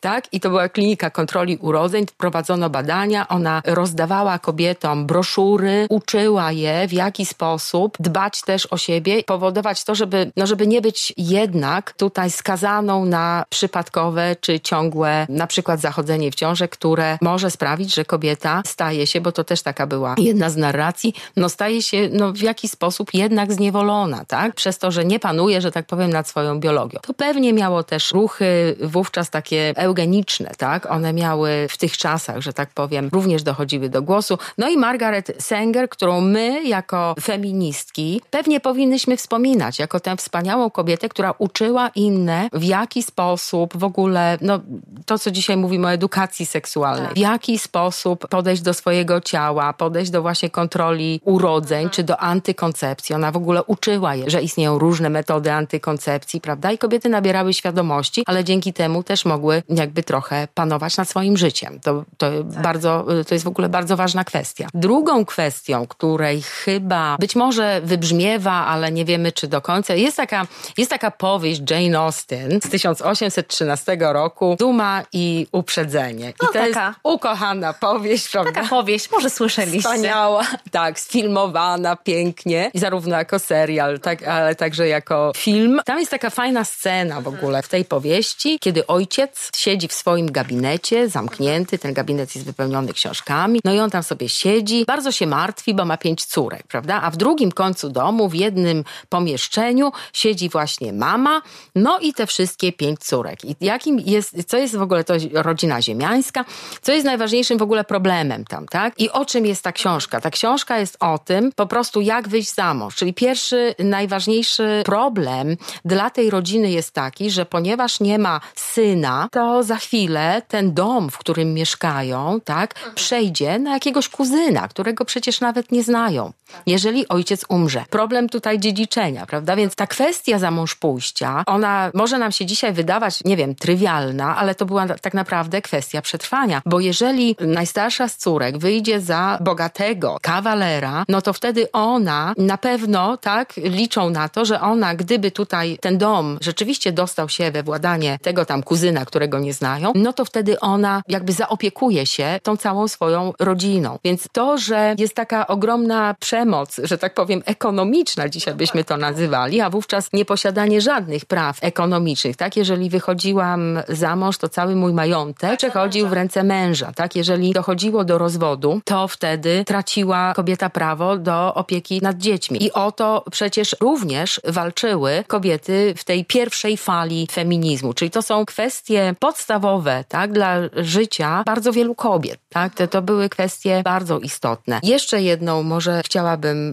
tak? 0.00 0.24
I 0.32 0.40
to 0.40 0.48
była 0.48 0.68
klinika 0.68 1.10
kontroli 1.10 1.56
urodzeń, 1.56 2.06
prowadzono 2.16 2.70
badania, 2.70 3.28
ona 3.28 3.62
rozdawała 3.64 4.38
kobietom 4.38 5.06
broszury, 5.06 5.86
uczyła 5.90 6.52
je 6.52 6.88
w 6.88 6.92
jaki 6.92 7.26
sposób 7.26 7.96
dbać 8.00 8.42
też 8.42 8.66
o 8.66 8.76
siebie, 8.76 9.22
powodować 9.22 9.84
to, 9.84 9.94
żeby, 9.94 10.32
no 10.36 10.46
żeby 10.46 10.66
nie 10.66 10.80
być 10.80 11.12
jednak 11.16 11.92
tutaj 11.92 12.30
skazaną 12.30 13.04
na 13.04 13.44
przypadkowe 13.48 14.36
czy 14.40 14.60
ciągłe 14.60 15.26
na 15.28 15.46
przykład 15.46 15.80
zachodzenie 15.80 16.30
w 16.30 16.34
ciążę, 16.34 16.68
które 16.68 17.18
może 17.20 17.50
sprawić, 17.50 17.94
że 17.94 18.04
kobieta 18.04 18.62
staje 18.66 19.06
się, 19.06 19.20
bo 19.20 19.32
to 19.32 19.44
też 19.44 19.62
taka 19.62 19.86
była 19.86 20.14
jedna 20.18 20.50
z 20.50 20.56
narracji, 20.56 21.14
no 21.36 21.48
staje 21.48 21.82
się 21.82 22.08
no 22.12 22.32
w 22.32 22.42
jakiś 22.42 22.70
sposób 22.70 23.14
jednak 23.14 23.52
zniewolona, 23.52 24.24
tak? 24.24 24.54
Przez 24.54 24.78
to, 24.78 24.90
że 24.90 25.04
nie 25.04 25.20
panuje, 25.20 25.60
że 25.60 25.72
tak 25.72 25.86
powiem, 25.86 26.10
nad 26.10 26.28
swoją 26.28 26.60
biologią. 26.60 26.98
To 27.02 27.14
pewnie 27.14 27.52
miało 27.52 27.82
też 27.82 28.12
ruchy 28.12 28.76
wówczas 28.82 29.30
takie 29.34 29.72
eugeniczne, 29.76 30.50
tak? 30.58 30.90
One 30.90 31.12
miały 31.12 31.66
w 31.68 31.76
tych 31.76 31.96
czasach, 31.96 32.40
że 32.40 32.52
tak 32.52 32.70
powiem, 32.70 33.08
również 33.12 33.42
dochodziły 33.42 33.88
do 33.88 34.02
głosu. 34.02 34.38
No 34.58 34.68
i 34.68 34.76
Margaret 34.76 35.32
Sanger, 35.38 35.88
którą 35.88 36.20
my 36.20 36.64
jako 36.64 37.14
feministki 37.20 38.20
pewnie 38.30 38.60
powinnyśmy 38.60 39.16
wspominać, 39.16 39.78
jako 39.78 40.00
tę 40.00 40.16
wspaniałą 40.16 40.70
kobietę, 40.70 41.08
która 41.08 41.34
uczyła 41.38 41.88
inne 41.94 42.48
w 42.52 42.64
jaki 42.64 43.02
sposób 43.02 43.76
w 43.76 43.84
ogóle, 43.84 44.38
no 44.40 44.60
to 45.06 45.18
co 45.18 45.30
dzisiaj 45.30 45.56
mówimy 45.56 45.86
o 45.86 45.92
edukacji 45.92 46.46
seksualnej, 46.46 47.06
tak. 47.06 47.14
w 47.14 47.18
jaki 47.18 47.58
sposób 47.58 48.28
podejść 48.28 48.62
do 48.62 48.74
swojego 48.74 49.20
ciała, 49.20 49.72
podejść 49.72 50.10
do 50.10 50.22
właśnie 50.22 50.50
kontroli 50.50 51.20
urodzeń, 51.24 51.78
mhm. 51.78 51.90
czy 51.90 52.02
do 52.02 52.20
antykoncepcji. 52.20 53.14
Ona 53.14 53.32
w 53.32 53.36
ogóle 53.36 53.64
uczyła 53.64 54.14
je, 54.14 54.30
że 54.30 54.42
istnieją 54.42 54.78
różne 54.78 55.10
metody 55.10 55.52
antykoncepcji, 55.52 56.40
prawda? 56.40 56.72
I 56.72 56.78
kobiety 56.78 57.08
nabierały 57.08 57.54
świadomości, 57.54 58.22
ale 58.26 58.44
dzięki 58.44 58.72
temu 58.72 59.02
też 59.02 59.23
mogły 59.24 59.62
jakby 59.68 60.02
trochę 60.02 60.48
panować 60.54 60.96
nad 60.96 61.08
swoim 61.08 61.36
życiem. 61.36 61.80
To, 61.80 62.04
to 62.18 62.30
tak. 62.30 62.62
bardzo, 62.62 63.06
to 63.28 63.34
jest 63.34 63.44
w 63.44 63.48
ogóle 63.48 63.68
bardzo 63.68 63.96
ważna 63.96 64.24
kwestia. 64.24 64.68
Drugą 64.74 65.24
kwestią, 65.24 65.86
której 65.86 66.42
chyba 66.42 67.16
być 67.20 67.36
może 67.36 67.80
wybrzmiewa, 67.84 68.52
ale 68.52 68.92
nie 68.92 69.04
wiemy 69.04 69.32
czy 69.32 69.48
do 69.48 69.60
końca, 69.60 69.94
jest 69.94 70.16
taka, 70.16 70.46
jest 70.78 70.90
taka 70.90 71.10
powieść 71.10 71.62
Jane 71.70 71.98
Austen 71.98 72.60
z 72.60 72.68
1813 72.68 73.96
roku, 74.00 74.56
Duma 74.58 75.02
i 75.12 75.46
Uprzedzenie. 75.52 76.30
I 76.30 76.34
no, 76.42 76.48
to 76.48 76.52
taka. 76.52 76.66
jest 76.66 76.98
ukochana 77.02 77.72
powieść, 77.72 78.28
prawda? 78.28 78.52
Taka 78.52 78.68
powieść, 78.68 79.10
może 79.10 79.30
słyszeliście. 79.30 79.88
Wspaniała, 79.88 80.46
tak, 80.70 81.00
sfilmowana 81.00 81.96
pięknie, 81.96 82.70
i 82.74 82.78
zarówno 82.78 83.16
jako 83.16 83.38
serial, 83.38 84.00
tak, 84.00 84.22
ale 84.22 84.54
także 84.54 84.88
jako 84.88 85.32
film. 85.36 85.80
Tam 85.84 85.98
jest 85.98 86.10
taka 86.10 86.30
fajna 86.30 86.64
scena 86.64 87.20
w 87.20 87.28
ogóle 87.28 87.62
w 87.62 87.68
tej 87.68 87.84
powieści, 87.84 88.58
kiedy 88.60 88.86
ojciec 88.86 89.13
siedzi 89.56 89.88
w 89.88 89.92
swoim 89.92 90.32
gabinecie, 90.32 91.08
zamknięty, 91.08 91.78
ten 91.78 91.94
gabinet 91.94 92.34
jest 92.34 92.46
wypełniony 92.46 92.92
książkami, 92.92 93.60
no 93.64 93.74
i 93.74 93.78
on 93.78 93.90
tam 93.90 94.02
sobie 94.02 94.28
siedzi, 94.28 94.84
bardzo 94.86 95.12
się 95.12 95.26
martwi, 95.26 95.74
bo 95.74 95.84
ma 95.84 95.96
pięć 95.96 96.24
córek, 96.24 96.66
prawda? 96.66 97.02
A 97.02 97.10
w 97.10 97.16
drugim 97.16 97.52
końcu 97.52 97.90
domu, 97.90 98.28
w 98.28 98.34
jednym 98.34 98.84
pomieszczeniu 99.08 99.92
siedzi 100.12 100.48
właśnie 100.48 100.92
mama, 100.92 101.42
no 101.74 101.98
i 101.98 102.12
te 102.12 102.26
wszystkie 102.26 102.72
pięć 102.72 103.00
córek. 103.00 103.44
I 103.44 103.56
jakim 103.60 104.00
jest, 104.00 104.36
co 104.46 104.56
jest 104.58 104.76
w 104.76 104.82
ogóle 104.82 105.04
to 105.04 105.14
rodzina 105.32 105.82
ziemiańska, 105.82 106.44
co 106.82 106.92
jest 106.92 107.04
najważniejszym 107.04 107.58
w 107.58 107.62
ogóle 107.62 107.84
problemem 107.84 108.44
tam, 108.44 108.66
tak? 108.66 109.00
I 109.00 109.10
o 109.10 109.24
czym 109.24 109.46
jest 109.46 109.62
ta 109.62 109.72
książka? 109.72 110.20
Ta 110.20 110.30
książka 110.30 110.78
jest 110.78 110.96
o 111.00 111.18
tym 111.18 111.52
po 111.52 111.66
prostu, 111.66 112.00
jak 112.00 112.28
wyjść 112.28 112.54
za 112.54 112.74
mąż. 112.74 112.94
Czyli 112.94 113.14
pierwszy, 113.14 113.74
najważniejszy 113.78 114.82
problem 114.84 115.56
dla 115.84 116.10
tej 116.10 116.30
rodziny 116.30 116.70
jest 116.70 116.92
taki, 116.92 117.30
że 117.30 117.46
ponieważ 117.46 118.00
nie 118.00 118.18
ma 118.18 118.40
syna, 118.54 119.03
to 119.32 119.62
za 119.62 119.76
chwilę 119.76 120.42
ten 120.48 120.74
dom, 120.74 121.10
w 121.10 121.18
którym 121.18 121.54
mieszkają, 121.54 122.40
tak, 122.44 122.74
przejdzie 122.94 123.58
na 123.58 123.72
jakiegoś 123.72 124.08
kuzyna, 124.08 124.68
którego 124.68 125.04
przecież 125.04 125.40
nawet 125.40 125.72
nie 125.72 125.82
znają, 125.82 126.32
jeżeli 126.66 127.08
ojciec 127.08 127.44
umrze. 127.48 127.84
Problem 127.90 128.28
tutaj 128.28 128.58
dziedziczenia, 128.58 129.26
prawda? 129.26 129.56
Więc 129.56 129.74
ta 129.74 129.86
kwestia 129.86 130.38
za 130.38 130.50
mąż 130.50 130.74
pójścia, 130.74 131.42
ona 131.46 131.90
może 131.94 132.18
nam 132.18 132.32
się 132.32 132.46
dzisiaj 132.46 132.72
wydawać, 132.72 133.24
nie 133.24 133.36
wiem, 133.36 133.54
trywialna, 133.54 134.36
ale 134.36 134.54
to 134.54 134.66
była 134.66 134.86
tak 134.86 135.14
naprawdę 135.14 135.62
kwestia 135.62 136.02
przetrwania, 136.02 136.62
bo 136.66 136.80
jeżeli 136.80 137.36
najstarsza 137.40 138.08
z 138.08 138.16
córek 138.16 138.58
wyjdzie 138.58 139.00
za 139.00 139.38
bogatego 139.40 140.18
kawalera, 140.22 141.04
no 141.08 141.22
to 141.22 141.32
wtedy 141.32 141.72
ona 141.72 142.34
na 142.38 142.58
pewno, 142.58 143.16
tak, 143.16 143.52
liczą 143.56 144.10
na 144.10 144.28
to, 144.28 144.44
że 144.44 144.60
ona, 144.60 144.94
gdyby 144.94 145.30
tutaj 145.30 145.78
ten 145.80 145.98
dom 145.98 146.38
rzeczywiście 146.40 146.92
dostał 146.92 147.28
się 147.28 147.50
we 147.50 147.62
władanie 147.62 148.18
tego 148.22 148.44
tam 148.44 148.62
kuzyna, 148.62 149.04
którego 149.04 149.38
nie 149.38 149.52
znają, 149.52 149.92
no 149.94 150.12
to 150.12 150.24
wtedy 150.24 150.60
ona 150.60 151.02
jakby 151.08 151.32
zaopiekuje 151.32 152.06
się 152.06 152.40
tą 152.42 152.56
całą 152.56 152.88
swoją 152.88 153.32
rodziną. 153.38 153.98
Więc 154.04 154.28
to, 154.32 154.58
że 154.58 154.94
jest 154.98 155.14
taka 155.14 155.46
ogromna 155.46 156.14
przemoc, 156.44 156.80
że 156.84 156.98
tak 156.98 157.14
powiem, 157.14 157.42
ekonomiczna, 157.44 158.28
dzisiaj 158.28 158.54
byśmy 158.54 158.84
to 158.84 158.96
nazywali, 158.96 159.60
a 159.60 159.70
wówczas 159.70 160.12
nieposiadanie 160.12 160.80
żadnych 160.80 161.24
praw 161.24 161.58
ekonomicznych, 161.60 162.36
tak? 162.36 162.56
Jeżeli 162.56 162.90
wychodziłam 162.90 163.78
za 163.88 164.16
mąż, 164.16 164.38
to 164.38 164.48
cały 164.48 164.76
mój 164.76 164.92
majątek 164.92 165.58
przechodził 165.58 166.08
w 166.08 166.12
ręce 166.12 166.42
męża, 166.44 166.92
tak? 166.92 167.16
Jeżeli 167.16 167.52
dochodziło 167.52 168.04
do 168.04 168.18
rozwodu, 168.18 168.80
to 168.84 169.08
wtedy 169.08 169.64
traciła 169.66 170.32
kobieta 170.34 170.70
prawo 170.70 171.16
do 171.16 171.54
opieki 171.54 172.00
nad 172.02 172.16
dziećmi. 172.16 172.64
I 172.64 172.72
o 172.72 172.92
to 172.92 173.24
przecież 173.30 173.76
również 173.80 174.40
walczyły 174.44 175.24
kobiety 175.26 175.94
w 175.96 176.04
tej 176.04 176.24
pierwszej 176.24 176.76
fali 176.76 177.26
feminizmu, 177.32 177.94
czyli 177.94 178.10
to 178.10 178.22
są 178.22 178.44
kwestie 178.44 179.14
podstawowe, 179.18 180.04
tak? 180.08 180.32
Dla 180.32 180.56
życia 180.76 181.42
bardzo 181.46 181.72
wielu 181.72 181.94
kobiet, 181.94 182.40
tak? 182.48 182.74
To, 182.74 182.86
to 182.86 183.02
były 183.02 183.28
kwestie 183.28 183.82
bardzo 183.84 184.18
istotne. 184.18 184.80
Jeszcze 184.82 185.22
jedną 185.22 185.62
może 185.62 186.02
chciałabym 186.04 186.23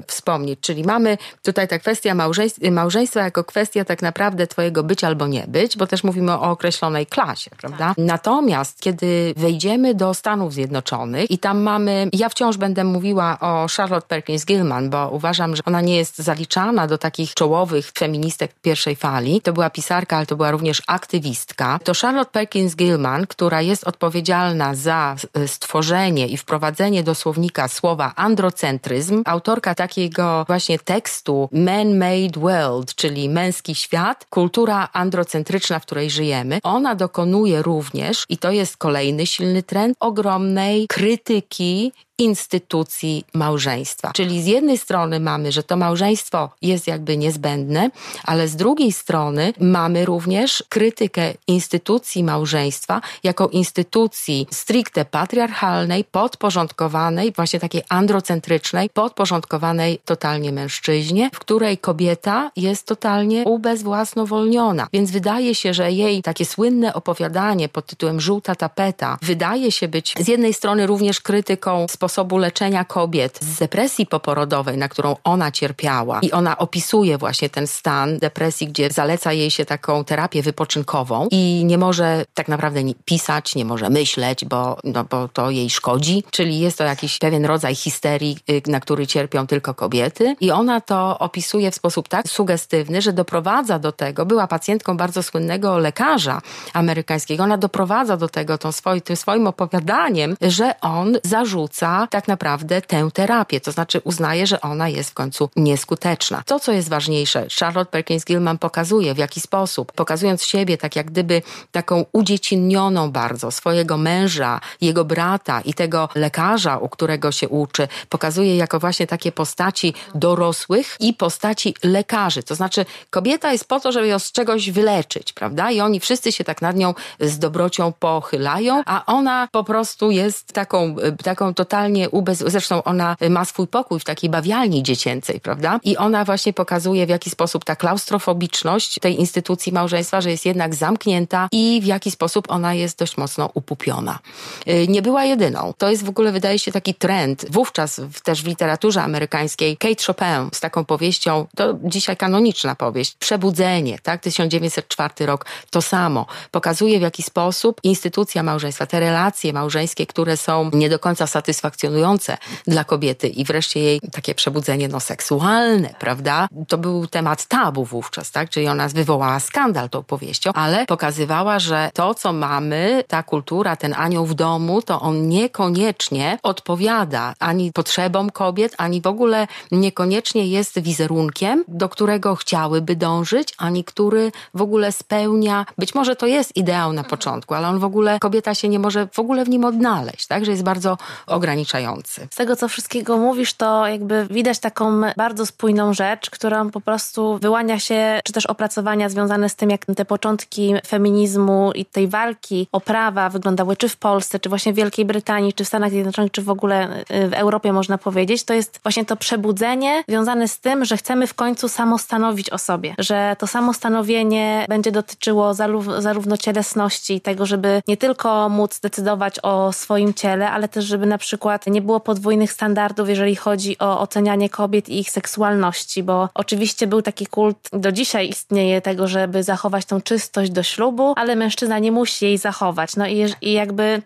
wspomnieć, 0.07 0.59
czyli 0.59 0.83
mamy 0.83 1.17
tutaj 1.43 1.67
ta 1.67 1.79
kwestia 1.79 2.15
małżeństwa, 2.15 2.71
małżeństwa 2.71 3.21
jako 3.21 3.43
kwestia 3.43 3.85
tak 3.85 4.01
naprawdę 4.01 4.47
twojego 4.47 4.83
być 4.83 5.03
albo 5.03 5.27
nie 5.27 5.45
być, 5.47 5.77
bo 5.77 5.87
też 5.87 6.03
mówimy 6.03 6.31
o 6.31 6.41
określonej 6.41 7.05
klasie, 7.05 7.51
prawda? 7.61 7.87
Tak. 7.87 7.97
Natomiast 7.97 8.79
kiedy 8.79 9.33
wejdziemy 9.37 9.95
do 9.95 10.13
Stanów 10.13 10.53
Zjednoczonych 10.53 11.31
i 11.31 11.37
tam 11.37 11.61
mamy, 11.61 12.09
ja 12.13 12.29
wciąż 12.29 12.57
będę 12.57 12.83
mówiła 12.83 13.37
o 13.39 13.67
Charlotte 13.77 14.07
Perkins 14.07 14.45
Gilman, 14.45 14.89
bo 14.89 15.09
uważam, 15.09 15.55
że 15.55 15.63
ona 15.65 15.81
nie 15.81 15.95
jest 15.95 16.17
zaliczana 16.17 16.87
do 16.87 16.97
takich 16.97 17.33
czołowych 17.33 17.91
feministek 17.97 18.51
pierwszej 18.61 18.95
fali. 18.95 19.41
To 19.41 19.53
była 19.53 19.69
pisarka, 19.69 20.17
ale 20.17 20.25
to 20.25 20.35
była 20.35 20.51
również 20.51 20.81
aktywistka. 20.87 21.79
To 21.83 21.91
Charlotte 22.01 22.31
Perkins 22.31 22.75
Gilman, 22.75 23.27
która 23.27 23.61
jest 23.61 23.83
odpowiedzialna 23.83 24.75
za 24.75 25.15
stworzenie 25.47 26.27
i 26.27 26.37
wprowadzenie 26.37 27.03
do 27.03 27.15
słownika 27.15 27.67
słowa 27.67 28.13
androcentryzm, 28.15 29.21
autorka 29.41 29.75
takiego 29.75 30.45
właśnie 30.47 30.79
tekstu 30.79 31.49
Man-Made 31.51 32.39
World, 32.39 32.95
czyli 32.95 33.29
męski 33.29 33.75
świat, 33.75 34.25
kultura 34.29 34.89
androcentryczna, 34.93 35.79
w 35.79 35.85
której 35.85 36.09
żyjemy, 36.09 36.59
ona 36.63 36.95
dokonuje 36.95 37.61
również, 37.61 38.25
i 38.29 38.37
to 38.37 38.51
jest 38.51 38.77
kolejny 38.77 39.25
silny 39.25 39.63
trend, 39.63 39.97
ogromnej 39.99 40.87
krytyki 40.87 41.91
instytucji 42.21 43.25
małżeństwa. 43.33 44.11
Czyli 44.13 44.41
z 44.41 44.45
jednej 44.45 44.77
strony 44.77 45.19
mamy, 45.19 45.51
że 45.51 45.63
to 45.63 45.77
małżeństwo 45.77 46.49
jest 46.61 46.87
jakby 46.87 47.17
niezbędne, 47.17 47.89
ale 48.23 48.47
z 48.47 48.55
drugiej 48.55 48.91
strony 48.91 49.53
mamy 49.59 50.05
również 50.05 50.63
krytykę 50.69 51.33
instytucji 51.47 52.23
małżeństwa 52.23 53.01
jako 53.23 53.47
instytucji 53.47 54.47
stricte 54.51 55.05
patriarchalnej, 55.05 56.03
podporządkowanej, 56.03 57.31
właśnie 57.35 57.59
takiej 57.59 57.81
androcentrycznej, 57.89 58.89
podporządkowanej 58.89 59.99
totalnie 60.05 60.51
mężczyźnie, 60.51 61.29
w 61.33 61.39
której 61.39 61.77
kobieta 61.77 62.51
jest 62.55 62.85
totalnie 62.85 63.43
ubezwłasnowolniona. 63.43 64.87
Więc 64.93 65.11
wydaje 65.11 65.55
się, 65.55 65.73
że 65.73 65.91
jej 65.91 66.21
takie 66.21 66.45
słynne 66.45 66.93
opowiadanie 66.93 67.69
pod 67.69 67.85
tytułem 67.85 68.21
Żółta 68.21 68.55
tapeta 68.55 69.17
wydaje 69.21 69.71
się 69.71 69.87
być 69.87 70.13
z 70.19 70.27
jednej 70.27 70.53
strony 70.53 70.87
również 70.87 71.21
krytyką 71.21 71.87
sposobu 71.89 72.10
sposobu 72.11 72.37
leczenia 72.37 72.85
kobiet 72.85 73.39
z 73.41 73.59
depresji 73.59 74.05
poporodowej, 74.05 74.77
na 74.77 74.89
którą 74.89 75.15
ona 75.23 75.51
cierpiała. 75.51 76.19
I 76.21 76.31
ona 76.31 76.57
opisuje 76.57 77.17
właśnie 77.17 77.49
ten 77.49 77.67
stan 77.67 78.17
depresji, 78.17 78.67
gdzie 78.67 78.89
zaleca 78.89 79.33
jej 79.33 79.51
się 79.51 79.65
taką 79.65 80.03
terapię 80.03 80.41
wypoczynkową 80.41 81.27
i 81.31 81.63
nie 81.65 81.77
może 81.77 82.25
tak 82.33 82.47
naprawdę 82.47 82.81
pisać, 83.05 83.55
nie 83.55 83.65
może 83.65 83.89
myśleć, 83.89 84.45
bo, 84.45 84.77
no, 84.83 85.03
bo 85.03 85.27
to 85.27 85.49
jej 85.49 85.69
szkodzi. 85.69 86.23
Czyli 86.31 86.59
jest 86.59 86.77
to 86.77 86.83
jakiś 86.83 87.17
pewien 87.17 87.45
rodzaj 87.45 87.75
histerii, 87.75 88.37
y, 88.49 88.61
na 88.67 88.79
który 88.79 89.07
cierpią 89.07 89.47
tylko 89.47 89.73
kobiety. 89.73 90.35
I 90.39 90.51
ona 90.51 90.81
to 90.81 91.19
opisuje 91.19 91.71
w 91.71 91.75
sposób 91.75 92.07
tak 92.07 92.27
sugestywny, 92.27 93.01
że 93.01 93.13
doprowadza 93.13 93.79
do 93.79 93.91
tego, 93.91 94.25
była 94.25 94.47
pacjentką 94.47 94.97
bardzo 94.97 95.23
słynnego 95.23 95.77
lekarza 95.77 96.41
amerykańskiego, 96.73 97.43
ona 97.43 97.57
doprowadza 97.57 98.17
do 98.17 98.29
tego 98.29 98.57
tą 98.57 98.71
swoi, 98.71 99.01
tym 99.01 99.15
swoim 99.15 99.47
opowiadaniem, 99.47 100.35
że 100.41 100.79
on 100.81 101.17
zarzuca 101.23 101.90
tak 102.09 102.27
naprawdę 102.27 102.81
tę 102.81 103.09
terapię, 103.13 103.61
to 103.61 103.71
znaczy 103.71 104.01
uznaje, 104.03 104.47
że 104.47 104.61
ona 104.61 104.89
jest 104.89 105.09
w 105.09 105.13
końcu 105.13 105.49
nieskuteczna. 105.55 106.43
To, 106.45 106.59
co 106.59 106.71
jest 106.71 106.89
ważniejsze, 106.89 107.47
Charlotte 107.59 107.91
Perkins 107.91 108.25
Gilman 108.25 108.57
pokazuje 108.57 109.13
w 109.13 109.17
jaki 109.17 109.41
sposób, 109.41 109.91
pokazując 109.91 110.43
siebie 110.43 110.77
tak 110.77 110.95
jak 110.95 111.11
gdyby 111.11 111.41
taką 111.71 112.05
udziecinioną 112.11 113.11
bardzo 113.11 113.51
swojego 113.51 113.97
męża, 113.97 114.59
jego 114.81 115.05
brata 115.05 115.61
i 115.61 115.73
tego 115.73 116.09
lekarza, 116.15 116.77
u 116.77 116.89
którego 116.89 117.31
się 117.31 117.49
uczy, 117.49 117.87
pokazuje 118.09 118.57
jako 118.57 118.79
właśnie 118.79 119.07
takie 119.07 119.31
postaci 119.31 119.93
dorosłych 120.15 120.95
i 120.99 121.13
postaci 121.13 121.75
lekarzy. 121.83 122.43
To 122.43 122.55
znaczy 122.55 122.85
kobieta 123.09 123.51
jest 123.51 123.67
po 123.67 123.79
to, 123.79 123.91
żeby 123.91 124.07
ją 124.07 124.19
z 124.19 124.31
czegoś 124.31 124.71
wyleczyć, 124.71 125.33
prawda? 125.33 125.71
I 125.71 125.81
oni 125.81 125.99
wszyscy 125.99 126.31
się 126.31 126.43
tak 126.43 126.61
nad 126.61 126.75
nią 126.75 126.93
z 127.19 127.39
dobrocią 127.39 127.93
pochylają, 127.99 128.83
a 128.85 129.05
ona 129.05 129.47
po 129.51 129.63
prostu 129.63 130.11
jest 130.11 130.53
taką, 130.53 130.95
taką 131.23 131.53
totalnie 131.53 131.80
totalnie 131.81 132.09
ubez... 132.09 132.43
Zresztą 132.47 132.83
ona 132.83 133.15
ma 133.29 133.45
swój 133.45 133.67
pokój 133.67 133.99
w 133.99 134.03
takiej 134.03 134.29
bawialni 134.29 134.83
dziecięcej, 134.83 135.39
prawda? 135.39 135.79
I 135.83 135.97
ona 135.97 136.25
właśnie 136.25 136.53
pokazuje, 136.53 137.05
w 137.05 137.09
jaki 137.09 137.29
sposób 137.29 137.65
ta 137.65 137.75
klaustrofobiczność 137.75 138.99
tej 138.99 139.19
instytucji 139.19 139.71
małżeństwa, 139.71 140.21
że 140.21 140.31
jest 140.31 140.45
jednak 140.45 140.75
zamknięta 140.75 141.47
i 141.51 141.79
w 141.83 141.85
jaki 141.85 142.11
sposób 142.11 142.51
ona 142.51 142.73
jest 142.73 142.99
dość 142.99 143.17
mocno 143.17 143.49
upupiona. 143.53 144.19
Y, 144.67 144.87
nie 144.87 145.01
była 145.01 145.23
jedyną. 145.25 145.73
To 145.77 145.89
jest 145.89 146.05
w 146.05 146.09
ogóle, 146.09 146.31
wydaje 146.31 146.59
się, 146.59 146.71
taki 146.71 146.93
trend. 146.93 147.45
Wówczas 147.49 148.01
też 148.23 148.43
w 148.43 148.47
literaturze 148.47 149.03
amerykańskiej 149.03 149.77
Kate 149.77 150.03
Chopin 150.07 150.49
z 150.53 150.59
taką 150.59 150.85
powieścią, 150.85 151.47
to 151.55 151.77
dzisiaj 151.83 152.17
kanoniczna 152.17 152.75
powieść, 152.75 153.15
Przebudzenie, 153.19 153.99
tak? 154.03 154.21
1904 154.21 155.25
rok, 155.25 155.45
to 155.69 155.81
samo. 155.81 156.25
Pokazuje, 156.51 156.99
w 156.99 157.01
jaki 157.01 157.23
sposób 157.23 157.81
instytucja 157.83 158.43
małżeństwa, 158.43 158.85
te 158.85 158.99
relacje 158.99 159.53
małżeńskie, 159.53 160.05
które 160.05 160.37
są 160.37 160.71
nie 160.73 160.89
do 160.89 160.99
końca 160.99 161.27
satysfakcjonujące, 161.27 161.70
satysfakcjonujące 161.71 162.37
dla 162.67 162.83
kobiety 162.83 163.27
i 163.27 163.45
wreszcie 163.45 163.79
jej 163.79 164.01
takie 164.11 164.35
przebudzenie 164.35 164.87
no, 164.87 164.99
seksualne, 164.99 165.95
prawda? 165.99 166.47
To 166.67 166.77
był 166.77 167.07
temat 167.07 167.45
tabu 167.45 167.85
wówczas, 167.85 168.31
tak? 168.31 168.49
Czyli 168.49 168.67
ona 168.67 168.87
wywołała 168.87 169.39
skandal 169.39 169.89
tą 169.89 170.03
powieścią, 170.03 170.51
ale 170.53 170.85
pokazywała, 170.85 171.59
że 171.59 171.89
to, 171.93 172.13
co 172.13 172.33
mamy, 172.33 173.03
ta 173.07 173.23
kultura, 173.23 173.75
ten 173.75 173.93
anioł 173.97 174.25
w 174.25 174.33
domu, 174.33 174.81
to 174.81 175.01
on 175.01 175.27
niekoniecznie 175.27 176.37
odpowiada 176.43 177.33
ani 177.39 177.71
potrzebom 177.71 178.29
kobiet, 178.29 178.75
ani 178.77 179.01
w 179.01 179.07
ogóle 179.07 179.47
niekoniecznie 179.71 180.47
jest 180.47 180.79
wizerunkiem, 180.79 181.63
do 181.67 181.89
którego 181.89 182.35
chciałyby 182.35 182.95
dążyć, 182.95 183.53
ani 183.57 183.83
który 183.83 184.31
w 184.53 184.61
ogóle 184.61 184.91
spełnia, 184.91 185.65
być 185.77 185.95
może 185.95 186.15
to 186.15 186.27
jest 186.27 186.57
ideał 186.57 186.93
na 186.93 187.03
początku, 187.03 187.53
ale 187.53 187.67
on 187.67 187.79
w 187.79 187.83
ogóle, 187.83 188.19
kobieta 188.19 188.55
się 188.55 188.69
nie 188.69 188.79
może 188.79 189.07
w 189.11 189.19
ogóle 189.19 189.45
w 189.45 189.49
nim 189.49 189.65
odnaleźć, 189.65 190.27
tak? 190.27 190.45
Że 190.45 190.51
jest 190.51 190.63
bardzo 190.63 190.97
ograniczony 191.27 191.60
ograniczający. 191.61 192.27
Z 192.31 192.35
tego, 192.35 192.55
co 192.55 192.67
wszystkiego 192.67 193.17
mówisz, 193.17 193.53
to 193.53 193.87
jakby 193.87 194.27
widać 194.29 194.59
taką 194.59 195.01
bardzo 195.17 195.45
spójną 195.45 195.93
rzecz, 195.93 196.29
którą 196.29 196.71
po 196.71 196.81
prostu 196.81 197.37
wyłania 197.37 197.79
się, 197.79 198.19
czy 198.23 198.33
też 198.33 198.45
opracowania 198.45 199.09
związane 199.09 199.49
z 199.49 199.55
tym, 199.55 199.69
jak 199.69 199.85
te 199.85 200.05
początki 200.05 200.73
feminizmu 200.87 201.71
i 201.75 201.85
tej 201.85 202.07
walki 202.07 202.67
o 202.71 202.81
prawa 202.81 203.29
wyglądały, 203.29 203.77
czy 203.77 203.89
w 203.89 203.97
Polsce, 203.97 204.39
czy 204.39 204.49
właśnie 204.49 204.73
w 204.73 204.75
Wielkiej 204.75 205.05
Brytanii, 205.05 205.53
czy 205.53 205.63
w 205.63 205.67
Stanach 205.67 205.91
Zjednoczonych, 205.91 206.31
czy 206.31 206.41
w 206.41 206.49
ogóle 206.49 207.03
y, 207.11 207.27
w 207.29 207.33
Europie, 207.33 207.73
można 207.73 207.97
powiedzieć, 207.97 208.43
to 208.43 208.53
jest 208.53 208.79
właśnie 208.83 209.05
to 209.05 209.15
przebudzenie 209.15 210.03
związane 210.07 210.47
z 210.47 210.59
tym, 210.59 210.85
że 210.85 210.97
chcemy 210.97 211.27
w 211.27 211.33
końcu 211.33 211.69
samostanowić 211.69 212.49
o 212.49 212.57
sobie, 212.57 212.95
że 212.97 213.35
to 213.39 213.47
samostanowienie 213.47 214.65
będzie 214.69 214.91
dotyczyło 214.91 215.53
zarówno 215.99 216.37
cielesności, 216.37 217.21
tego, 217.21 217.45
żeby 217.45 217.81
nie 217.87 217.97
tylko 217.97 218.49
móc 218.49 218.79
decydować 218.79 219.39
o 219.43 219.73
swoim 219.73 220.13
ciele, 220.13 220.51
ale 220.51 220.67
też, 220.67 220.85
żeby 220.85 221.05
na 221.05 221.17
przykład 221.17 221.50
przykład 221.59 221.73
nie 221.73 221.81
było 221.81 221.99
podwójnych 221.99 222.51
standardów, 222.51 223.09
jeżeli 223.09 223.35
chodzi 223.35 223.77
o 223.79 223.99
ocenianie 223.99 224.49
kobiet 224.49 224.89
i 224.89 224.99
ich 224.99 225.11
seksualności, 225.11 226.03
bo 226.03 226.29
oczywiście 226.33 226.87
był 226.87 227.01
taki 227.01 227.25
kult, 227.27 227.69
do 227.73 227.91
dzisiaj 227.91 228.29
istnieje 228.29 228.81
tego, 228.81 229.07
żeby 229.07 229.43
zachować 229.43 229.85
tą 229.85 230.01
czystość 230.01 230.51
do 230.51 230.63
ślubu, 230.63 231.13
ale 231.15 231.35
mężczyzna 231.35 231.79
nie 231.79 231.91
musi 231.91 232.25
jej 232.25 232.37
zachować. 232.37 232.95
No 232.95 233.07
i, 233.07 233.25
i 233.41 233.53
jakby 233.53 234.01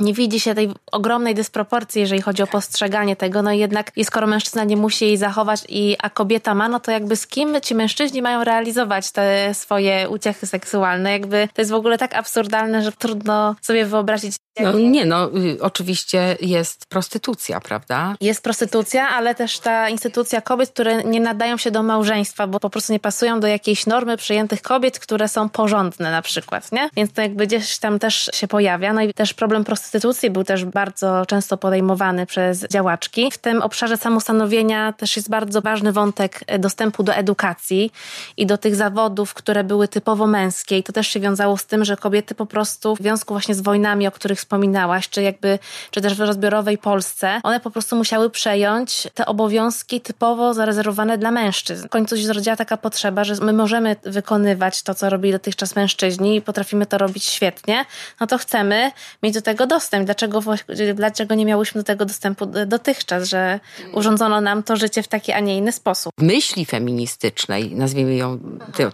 nie 0.00 0.14
widzi 0.14 0.40
się 0.40 0.54
tej 0.54 0.70
ogromnej 0.92 1.34
dysproporcji, 1.34 2.00
jeżeli 2.00 2.22
chodzi 2.22 2.42
o 2.42 2.46
postrzeganie 2.46 3.16
tego, 3.16 3.42
no 3.42 3.52
i 3.52 3.58
jednak 3.58 3.92
i 3.96 4.04
skoro 4.04 4.26
mężczyzna 4.26 4.64
nie 4.64 4.76
musi 4.76 5.04
jej 5.04 5.16
zachować, 5.16 5.60
i, 5.68 5.96
a 6.02 6.10
kobieta 6.10 6.54
ma, 6.54 6.68
no 6.68 6.80
to 6.80 6.90
jakby 6.90 7.16
z 7.16 7.26
kim 7.26 7.60
ci 7.60 7.74
mężczyźni 7.74 8.22
mają 8.22 8.44
realizować 8.44 9.10
te 9.10 9.54
swoje 9.54 10.08
uciechy 10.08 10.46
seksualne? 10.46 11.12
Jakby 11.12 11.48
to 11.54 11.60
jest 11.60 11.70
w 11.70 11.74
ogóle 11.74 11.98
tak 11.98 12.14
absurdalne, 12.14 12.82
że 12.82 12.92
trudno 12.92 13.54
sobie 13.62 13.86
wyobrazić. 13.86 14.36
No, 14.60 14.72
nie, 14.72 15.04
no 15.04 15.30
y, 15.38 15.58
oczywiście 15.60 16.36
jest 16.40 16.86
prostytucja, 16.86 17.60
prawda? 17.60 18.14
Jest 18.20 18.42
prostytucja, 18.42 19.08
ale 19.08 19.34
też 19.34 19.58
ta 19.58 19.88
instytucja 19.88 20.40
kobiet, 20.40 20.70
które 20.70 21.04
nie 21.04 21.20
nadają 21.20 21.56
się 21.56 21.70
do 21.70 21.82
małżeństwa, 21.82 22.46
bo 22.46 22.60
po 22.60 22.70
prostu 22.70 22.92
nie 22.92 23.00
pasują 23.00 23.40
do 23.40 23.46
jakiejś 23.46 23.86
normy 23.86 24.16
przyjętych 24.16 24.62
kobiet, 24.62 24.98
które 24.98 25.28
są 25.28 25.48
porządne 25.48 26.10
na 26.10 26.22
przykład, 26.22 26.72
nie? 26.72 26.90
Więc 26.96 27.12
to 27.12 27.22
jakby 27.22 27.46
gdzieś 27.46 27.78
tam 27.78 27.98
też 27.98 28.30
się 28.34 28.48
pojawia. 28.48 28.92
No 28.92 29.02
i 29.02 29.14
też 29.14 29.34
problem 29.34 29.64
prostytucji 29.64 29.83
prostytucji 29.84 30.30
był 30.30 30.44
też 30.44 30.64
bardzo 30.64 31.26
często 31.26 31.56
podejmowany 31.56 32.26
przez 32.26 32.66
działaczki. 32.68 33.30
W 33.30 33.38
tym 33.38 33.62
obszarze 33.62 33.96
samostanowienia 33.96 34.92
też 34.92 35.16
jest 35.16 35.30
bardzo 35.30 35.60
ważny 35.60 35.92
wątek 35.92 36.40
dostępu 36.58 37.02
do 37.02 37.14
edukacji 37.14 37.92
i 38.36 38.46
do 38.46 38.58
tych 38.58 38.76
zawodów, 38.76 39.34
które 39.34 39.64
były 39.64 39.88
typowo 39.88 40.26
męskie. 40.26 40.78
I 40.78 40.82
to 40.82 40.92
też 40.92 41.08
się 41.08 41.20
wiązało 41.20 41.56
z 41.56 41.66
tym, 41.66 41.84
że 41.84 41.96
kobiety 41.96 42.34
po 42.34 42.46
prostu 42.46 42.96
w 42.96 42.98
związku 42.98 43.34
właśnie 43.34 43.54
z 43.54 43.60
wojnami, 43.60 44.06
o 44.06 44.10
których 44.10 44.38
wspominałaś, 44.38 45.08
czy 45.08 45.22
jakby, 45.22 45.58
czy 45.90 46.00
też 46.00 46.14
w 46.14 46.20
rozbiorowej 46.20 46.78
Polsce, 46.78 47.40
one 47.42 47.60
po 47.60 47.70
prostu 47.70 47.96
musiały 47.96 48.30
przejąć 48.30 49.08
te 49.14 49.26
obowiązki 49.26 50.00
typowo 50.00 50.54
zarezerwowane 50.54 51.18
dla 51.18 51.30
mężczyzn. 51.30 51.86
W 51.86 51.90
końcu 51.90 52.16
się 52.16 52.26
zrodziła 52.26 52.56
taka 52.56 52.76
potrzeba, 52.76 53.24
że 53.24 53.34
my 53.34 53.52
możemy 53.52 53.96
wykonywać 54.02 54.82
to, 54.82 54.94
co 54.94 55.10
robili 55.10 55.32
dotychczas 55.32 55.76
mężczyźni 55.76 56.36
i 56.36 56.42
potrafimy 56.42 56.86
to 56.86 56.98
robić 56.98 57.24
świetnie, 57.24 57.84
no 58.20 58.26
to 58.26 58.38
chcemy 58.38 58.90
mieć 59.22 59.34
do 59.34 59.42
tego 59.42 59.66
dostęp, 59.74 60.04
dlaczego, 60.04 60.40
dlaczego 60.94 61.34
nie 61.34 61.46
miałyśmy 61.46 61.80
do 61.80 61.84
tego 61.84 62.04
dostępu 62.04 62.46
dotychczas, 62.66 63.28
że 63.28 63.60
urządzono 63.92 64.40
nam 64.40 64.62
to 64.62 64.76
życie 64.76 65.02
w 65.02 65.08
taki, 65.08 65.32
a 65.32 65.40
nie 65.40 65.56
inny 65.56 65.72
sposób. 65.72 66.12
W 66.18 66.22
myśli 66.22 66.64
feministycznej, 66.66 67.74
nazwijmy 67.74 68.14
ją 68.14 68.38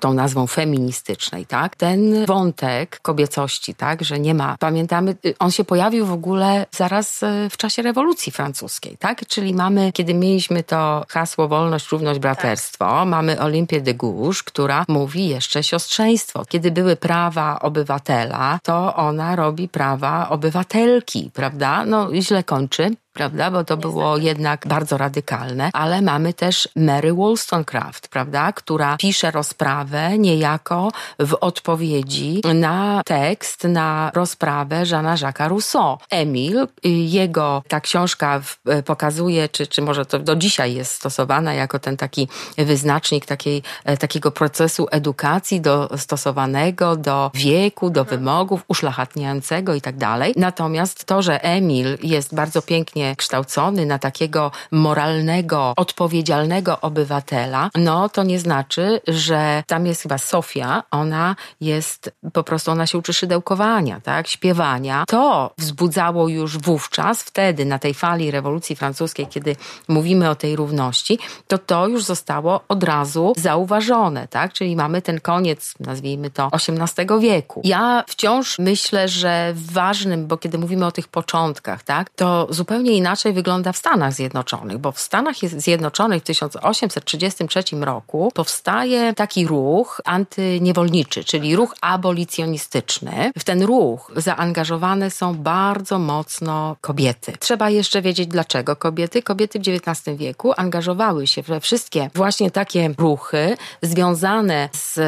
tą 0.01 0.15
nazwą 0.15 0.47
feministycznej, 0.47 1.47
tak? 1.47 1.77
Ten 1.77 2.27
wątek 2.27 3.01
kobiecości, 3.03 3.75
tak? 3.75 4.05
Że 4.05 4.19
nie 4.19 4.35
ma, 4.35 4.57
pamiętamy, 4.61 5.17
on 5.39 5.51
się 5.51 5.65
pojawił 5.65 6.07
w 6.07 6.13
ogóle 6.13 6.67
zaraz 6.71 7.23
e, 7.23 7.51
w 7.51 7.57
czasie 7.57 7.83
rewolucji 7.83 8.33
francuskiej, 8.33 8.97
tak? 8.99 9.27
Czyli 9.27 9.55
mamy, 9.55 9.93
kiedy 9.93 10.15
mieliśmy 10.15 10.63
to 10.63 11.05
hasło 11.09 11.49
wolność, 11.49 11.89
równość, 11.93 12.21
braterstwo, 12.21 12.85
tak. 12.85 13.09
mamy 13.09 13.41
Olimpię 13.41 13.81
de 13.81 13.95
Gouges, 13.95 14.43
która 14.43 14.85
mówi 14.89 15.29
jeszcze 15.29 15.63
siostrzeństwo. 15.63 16.45
Kiedy 16.49 16.71
były 16.71 16.97
prawa 16.97 17.59
obywatela, 17.61 18.59
to 18.63 18.97
ona 18.97 19.37
robi 19.37 19.69
prawa 19.69 20.29
obywatelki, 20.71 21.31
prawda? 21.35 21.85
No 21.87 22.09
źle 22.15 22.45
kończy, 22.45 22.91
prawda? 23.21 23.51
Bo 23.51 23.65
to 23.65 23.77
było 23.77 24.17
jednak 24.17 24.67
bardzo 24.67 24.99
radykalne, 24.99 25.71
ale 25.73 26.03
mamy 26.03 26.35
też 26.35 26.69
Mary 26.77 27.13
Wollstonecraft, 27.13 28.09
prawda? 28.09 28.53
Która 28.53 28.97
pisze 28.97 29.31
rozprawę 29.31 30.19
niejako 30.19 30.93
w 31.19 31.37
odpowiedzi 31.41 32.41
na 32.55 33.03
tekst, 33.05 33.65
na 33.65 34.11
rozprawę 34.15 34.83
Jeana 34.91 35.17
Jacques'a 35.17 35.49
Rousseau. 35.49 35.99
Emil, 36.11 36.67
jego 36.85 37.63
ta 37.69 37.81
książka 37.81 38.41
pokazuje, 38.85 39.49
czy, 39.49 39.67
czy 39.67 39.83
może 39.83 40.07
to 40.07 40.19
do 40.19 40.37
dzisiaj 40.37 40.75
jest 40.75 40.93
stosowana 40.95 41.55
jako 41.55 41.79
ten 41.79 41.97
taki 41.97 42.29
wyznacznik 42.59 43.27
takiej, 43.27 43.63
e, 43.85 43.97
takiego 43.97 44.31
procesu 44.31 44.87
edukacji 44.91 45.61
dostosowanego 45.61 46.97
do 46.97 47.31
wieku, 47.35 47.91
do 47.91 48.05
wymogów, 48.05 48.65
uszlachetniającego 48.69 49.75
i 49.75 49.81
tak 49.81 49.97
dalej. 49.97 50.35
Natomiast 50.37 51.05
to, 51.05 51.23
że 51.23 51.45
Emil 51.45 51.99
jest 52.03 52.35
bardzo 52.35 52.63
pięknie 52.63 53.10
kształcony 53.17 53.87
na 53.87 53.99
takiego 53.99 54.51
moralnego, 54.71 55.73
odpowiedzialnego 55.77 56.81
obywatela, 56.81 57.71
no 57.75 58.09
to 58.09 58.23
nie 58.23 58.39
znaczy, 58.39 59.01
że 59.09 59.63
tam 59.67 59.87
jest 59.87 60.03
chyba 60.03 60.19
Sofia, 60.19 60.83
ona 60.91 61.37
jest, 61.61 62.13
po 62.33 62.43
prostu 62.43 62.71
ona 62.71 62.87
się 62.87 62.99
uczy 62.99 63.13
szydełkowania, 63.13 64.01
tak, 64.01 64.29
śpiewania. 64.29 65.05
To 65.09 65.55
wzbudzało 65.59 66.29
już 66.29 66.59
wówczas, 66.59 67.23
wtedy 67.23 67.65
na 67.65 67.79
tej 67.79 67.95
fali 67.95 68.31
rewolucji 68.31 68.77
francuskiej, 68.77 69.27
kiedy 69.27 69.57
mówimy 69.89 70.31
o 70.31 70.35
tej 70.35 70.57
równości, 70.57 71.19
to 71.49 71.59
to 71.59 71.89
już 71.89 72.05
zostało 72.05 72.61
od 72.69 72.85
razu 72.85 73.33
zauważone, 73.37 74.29
tak, 74.29 74.53
czyli 74.53 74.77
mamy 74.77 75.03
ten 75.03 75.21
koniec, 75.21 75.75
nazwijmy 75.81 76.31
to, 76.31 76.49
XVIII 76.53 77.21
wieku. 77.21 77.61
Ja 77.65 78.05
wciąż 78.09 78.59
myślę, 78.59 79.09
że 79.09 79.53
ważnym, 79.57 80.27
bo 80.27 80.37
kiedy 80.37 80.59
mówimy 80.59 80.87
o 80.87 80.93
tych 80.93 81.09
początkach, 81.09 81.83
tak, 81.83 82.11
to 82.11 82.47
zupełnie 82.51 82.90
inaczej 82.97 83.33
wygląda 83.33 83.73
w 83.73 83.77
Stanach 83.77 84.13
Zjednoczonych, 84.13 84.79
bo 84.79 84.93
w 84.93 85.01
Stanach 85.01 85.37
Zjednoczonych 85.57 86.23
w 86.23 86.27
1833 86.27 87.63
roku 87.81 88.33
powstaje 88.35 89.15
taki 89.15 89.47
ruch 89.47 90.01
antyniewolniczy, 90.05 91.25
czyli 91.25 91.57
ruch 91.57 91.75
abolicjonistyczny. 91.81 93.33
W 93.39 93.45
ten 93.45 93.63
ruch 93.63 94.13
zaangażowane 94.17 95.11
są 95.11 95.35
bardzo 95.35 95.99
mocno 95.99 96.77
kobiety. 96.81 97.33
Trzeba 97.41 97.71
jeszcze 97.71 98.03
wiedzieć 98.03 98.27
dlaczego 98.27 98.77
kobiety. 98.77 99.23
Kobiety 99.23 99.59
w 99.59 99.63
XIX 99.69 100.17
wieku 100.17 100.53
angażowały 100.57 101.27
się 101.27 101.43
we 101.43 101.61
wszystkie 101.61 102.11
właśnie 102.15 102.51
takie 102.51 102.95
ruchy 102.99 103.57
związane 103.83 104.69
z, 104.73 104.99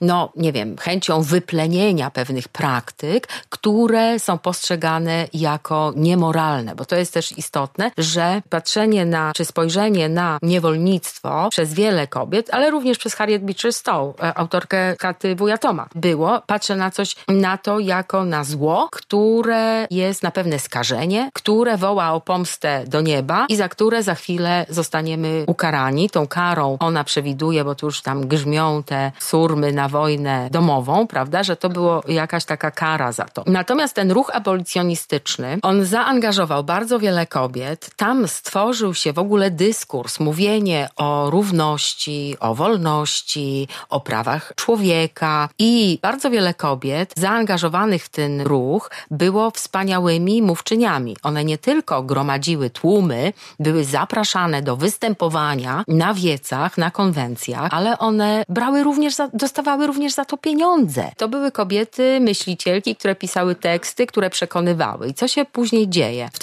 no 0.00 0.32
nie 0.36 0.52
wiem, 0.52 0.76
chęcią 0.78 1.22
wyplenienia 1.22 2.10
pewnych 2.10 2.48
praktyk, 2.48 3.28
które 3.48 4.18
są 4.18 4.38
postrzegane 4.38 5.28
jako 5.32 5.92
niemoralne, 5.96 6.74
bo 6.74 6.84
to 6.84 6.96
jest 6.96 7.14
też 7.14 7.25
istotne, 7.32 7.90
że 7.98 8.42
patrzenie 8.50 9.06
na, 9.06 9.32
czy 9.34 9.44
spojrzenie 9.44 10.08
na 10.08 10.38
niewolnictwo 10.42 11.48
przez 11.50 11.74
wiele 11.74 12.06
kobiet, 12.06 12.48
ale 12.52 12.70
również 12.70 12.98
przez 12.98 13.14
Harriet 13.14 13.44
Beecher 13.44 13.72
Stowe, 13.72 14.22
e, 14.22 14.38
autorkę 14.38 14.96
Katy 14.96 15.36
Wujatoma, 15.36 15.86
było, 15.94 16.42
patrzę 16.46 16.76
na 16.76 16.90
coś, 16.90 17.16
na 17.28 17.58
to 17.58 17.78
jako 17.78 18.24
na 18.24 18.44
zło, 18.44 18.88
które 18.92 19.86
jest 19.90 20.22
na 20.22 20.30
pewne 20.30 20.58
skażenie, 20.58 21.30
które 21.34 21.76
woła 21.76 22.12
o 22.12 22.20
pomstę 22.20 22.84
do 22.86 23.00
nieba 23.00 23.46
i 23.48 23.56
za 23.56 23.68
które 23.68 24.02
za 24.02 24.14
chwilę 24.14 24.66
zostaniemy 24.68 25.44
ukarani. 25.46 26.10
Tą 26.10 26.26
karą 26.26 26.76
ona 26.80 27.04
przewiduje, 27.04 27.64
bo 27.64 27.74
tu 27.74 27.86
już 27.86 28.02
tam 28.02 28.28
grzmią 28.28 28.82
te 28.82 29.12
surmy 29.18 29.72
na 29.72 29.88
wojnę 29.88 30.48
domową, 30.50 31.06
prawda, 31.06 31.42
że 31.42 31.56
to 31.56 31.68
było 31.68 32.02
jakaś 32.08 32.44
taka 32.44 32.70
kara 32.70 33.12
za 33.12 33.24
to. 33.24 33.44
Natomiast 33.46 33.94
ten 33.94 34.10
ruch 34.10 34.30
abolicjonistyczny, 34.34 35.58
on 35.62 35.84
zaangażował 35.84 36.64
bardzo 36.64 36.98
wiele 36.98 37.15
kobiet, 37.24 37.90
tam 37.96 38.28
stworzył 38.28 38.94
się 38.94 39.12
w 39.12 39.18
ogóle 39.18 39.50
dyskurs, 39.50 40.20
mówienie 40.20 40.88
o 40.96 41.30
równości, 41.30 42.36
o 42.40 42.54
wolności, 42.54 43.68
o 43.88 44.00
prawach 44.00 44.52
człowieka 44.56 45.48
i 45.58 45.98
bardzo 46.02 46.30
wiele 46.30 46.54
kobiet 46.54 47.14
zaangażowanych 47.16 48.04
w 48.04 48.08
ten 48.08 48.40
ruch 48.40 48.90
było 49.10 49.50
wspaniałymi 49.50 50.42
mówczyniami. 50.42 51.16
One 51.22 51.44
nie 51.44 51.58
tylko 51.58 52.02
gromadziły 52.02 52.70
tłumy, 52.70 53.32
były 53.58 53.84
zapraszane 53.84 54.62
do 54.62 54.76
występowania 54.76 55.84
na 55.88 56.14
wiecach, 56.14 56.78
na 56.78 56.90
konwencjach, 56.90 57.68
ale 57.72 57.98
one 57.98 58.44
brały 58.48 58.82
również, 58.82 59.14
za, 59.14 59.28
dostawały 59.32 59.86
również 59.86 60.12
za 60.12 60.24
to 60.24 60.36
pieniądze. 60.36 61.12
To 61.16 61.28
były 61.28 61.52
kobiety, 61.52 62.20
myślicielki, 62.20 62.96
które 62.96 63.14
pisały 63.14 63.54
teksty, 63.54 64.06
które 64.06 64.30
przekonywały. 64.30 65.08
I 65.08 65.14
co 65.14 65.28
się 65.28 65.44
później 65.44 65.88
dzieje? 65.88 66.28
W 66.32 66.38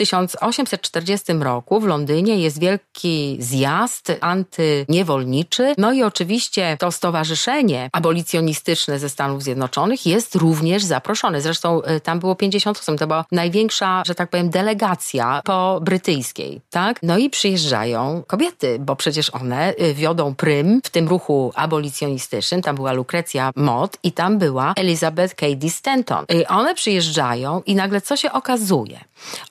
1840 0.66 1.04
1940 1.04 1.44
roku 1.44 1.80
w 1.80 1.86
Londynie 1.86 2.38
jest 2.38 2.60
wielki 2.60 3.38
zjazd 3.40 4.12
antyniewolniczy. 4.22 5.74
No 5.78 5.94
i 5.94 6.04
oczywiście 6.04 6.78
to 6.80 6.92
stowarzyszenie 6.92 7.90
abolicjonistyczne 7.92 9.00
ze 9.00 9.10
Stanów 9.10 9.44
Zjednoczonych 9.44 10.06
jest 10.06 10.36
również 10.36 10.84
zaproszone. 10.84 11.42
Zresztą 11.42 11.82
y, 11.84 12.00
tam 12.00 12.20
było 12.20 12.36
50 12.36 12.78
osób. 12.78 13.00
To 13.00 13.08
była 13.08 13.26
największa, 13.32 14.04
że 14.06 14.16
tak 14.16 14.30
powiem, 14.30 14.50
delegacja 14.50 15.42
po 15.46 15.80
brytyjskiej, 15.82 16.62
tak? 16.70 17.00
No 17.04 17.18
i 17.18 17.30
przyjeżdżają 17.30 18.24
kobiety, 18.28 18.80
bo 18.80 18.96
przecież 18.96 19.30
one 19.30 19.74
y, 19.82 19.94
wiodą 19.94 20.36
prym 20.36 20.82
w 20.84 20.90
tym 20.90 21.08
ruchu 21.08 21.52
abolicjonistycznym. 21.56 22.62
Tam 22.62 22.76
była 22.76 22.92
Lucrecja 22.94 23.52
Mott 23.56 23.98
i 24.04 24.12
tam 24.12 24.38
była 24.38 24.74
Elizabeth 24.78 25.36
Cady 25.36 25.70
Stanton. 25.70 26.26
I 26.30 26.46
one 26.46 26.76
przyjeżdżają 26.76 27.62
i 27.66 27.76
nagle 27.76 28.02
co 28.02 28.18
się 28.18 28.32
okazuje? 28.32 29.00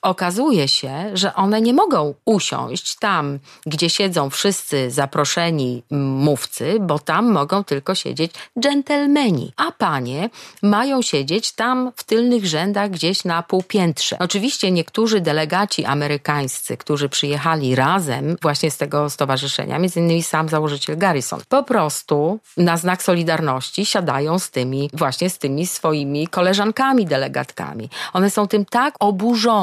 Okazuje 0.01 0.67
się, 0.67 1.11
że 1.13 1.35
one 1.35 1.61
nie 1.61 1.73
mogą 1.73 2.13
usiąść 2.25 2.95
tam, 2.95 3.39
gdzie 3.65 3.89
siedzą 3.89 4.29
wszyscy 4.29 4.91
zaproszeni 4.91 5.83
mówcy, 5.91 6.77
bo 6.81 6.99
tam 6.99 7.31
mogą 7.31 7.63
tylko 7.63 7.95
siedzieć 7.95 8.31
dżentelmeni, 8.59 9.51
a 9.57 9.71
panie 9.71 10.29
mają 10.61 11.01
siedzieć 11.01 11.51
tam 11.51 11.91
w 11.95 12.03
tylnych 12.03 12.45
rzędach 12.45 12.89
gdzieś 12.89 13.25
na 13.25 13.43
półpiętrze. 13.43 14.17
Oczywiście 14.19 14.71
niektórzy 14.71 15.21
delegaci 15.21 15.85
amerykańscy, 15.85 16.77
którzy 16.77 17.09
przyjechali 17.09 17.75
razem 17.75 18.35
właśnie 18.41 18.71
z 18.71 18.77
tego 18.77 19.09
stowarzyszenia, 19.09 19.79
między 19.79 19.99
innymi 19.99 20.23
sam 20.23 20.49
założyciel 20.49 20.97
Garrison, 20.97 21.41
po 21.49 21.63
prostu 21.63 22.39
na 22.57 22.77
znak 22.77 23.03
solidarności 23.03 23.85
siadają 23.85 24.39
z 24.39 24.51
tymi 24.51 24.89
właśnie 24.93 25.29
z 25.29 25.37
tymi 25.37 25.67
swoimi 25.67 26.27
koleżankami 26.27 27.05
delegatkami. 27.05 27.89
One 28.13 28.29
są 28.29 28.47
tym 28.47 28.65
tak 28.65 28.95
oburzone 28.99 29.62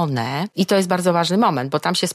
i 0.57 0.67
to 0.67 0.77
jest 0.77 0.89
bardzo 0.89 1.13
ważny 1.13 1.39
moment, 1.39 1.71
bo 1.71 1.81
tam 1.81 1.95
się 1.95 2.07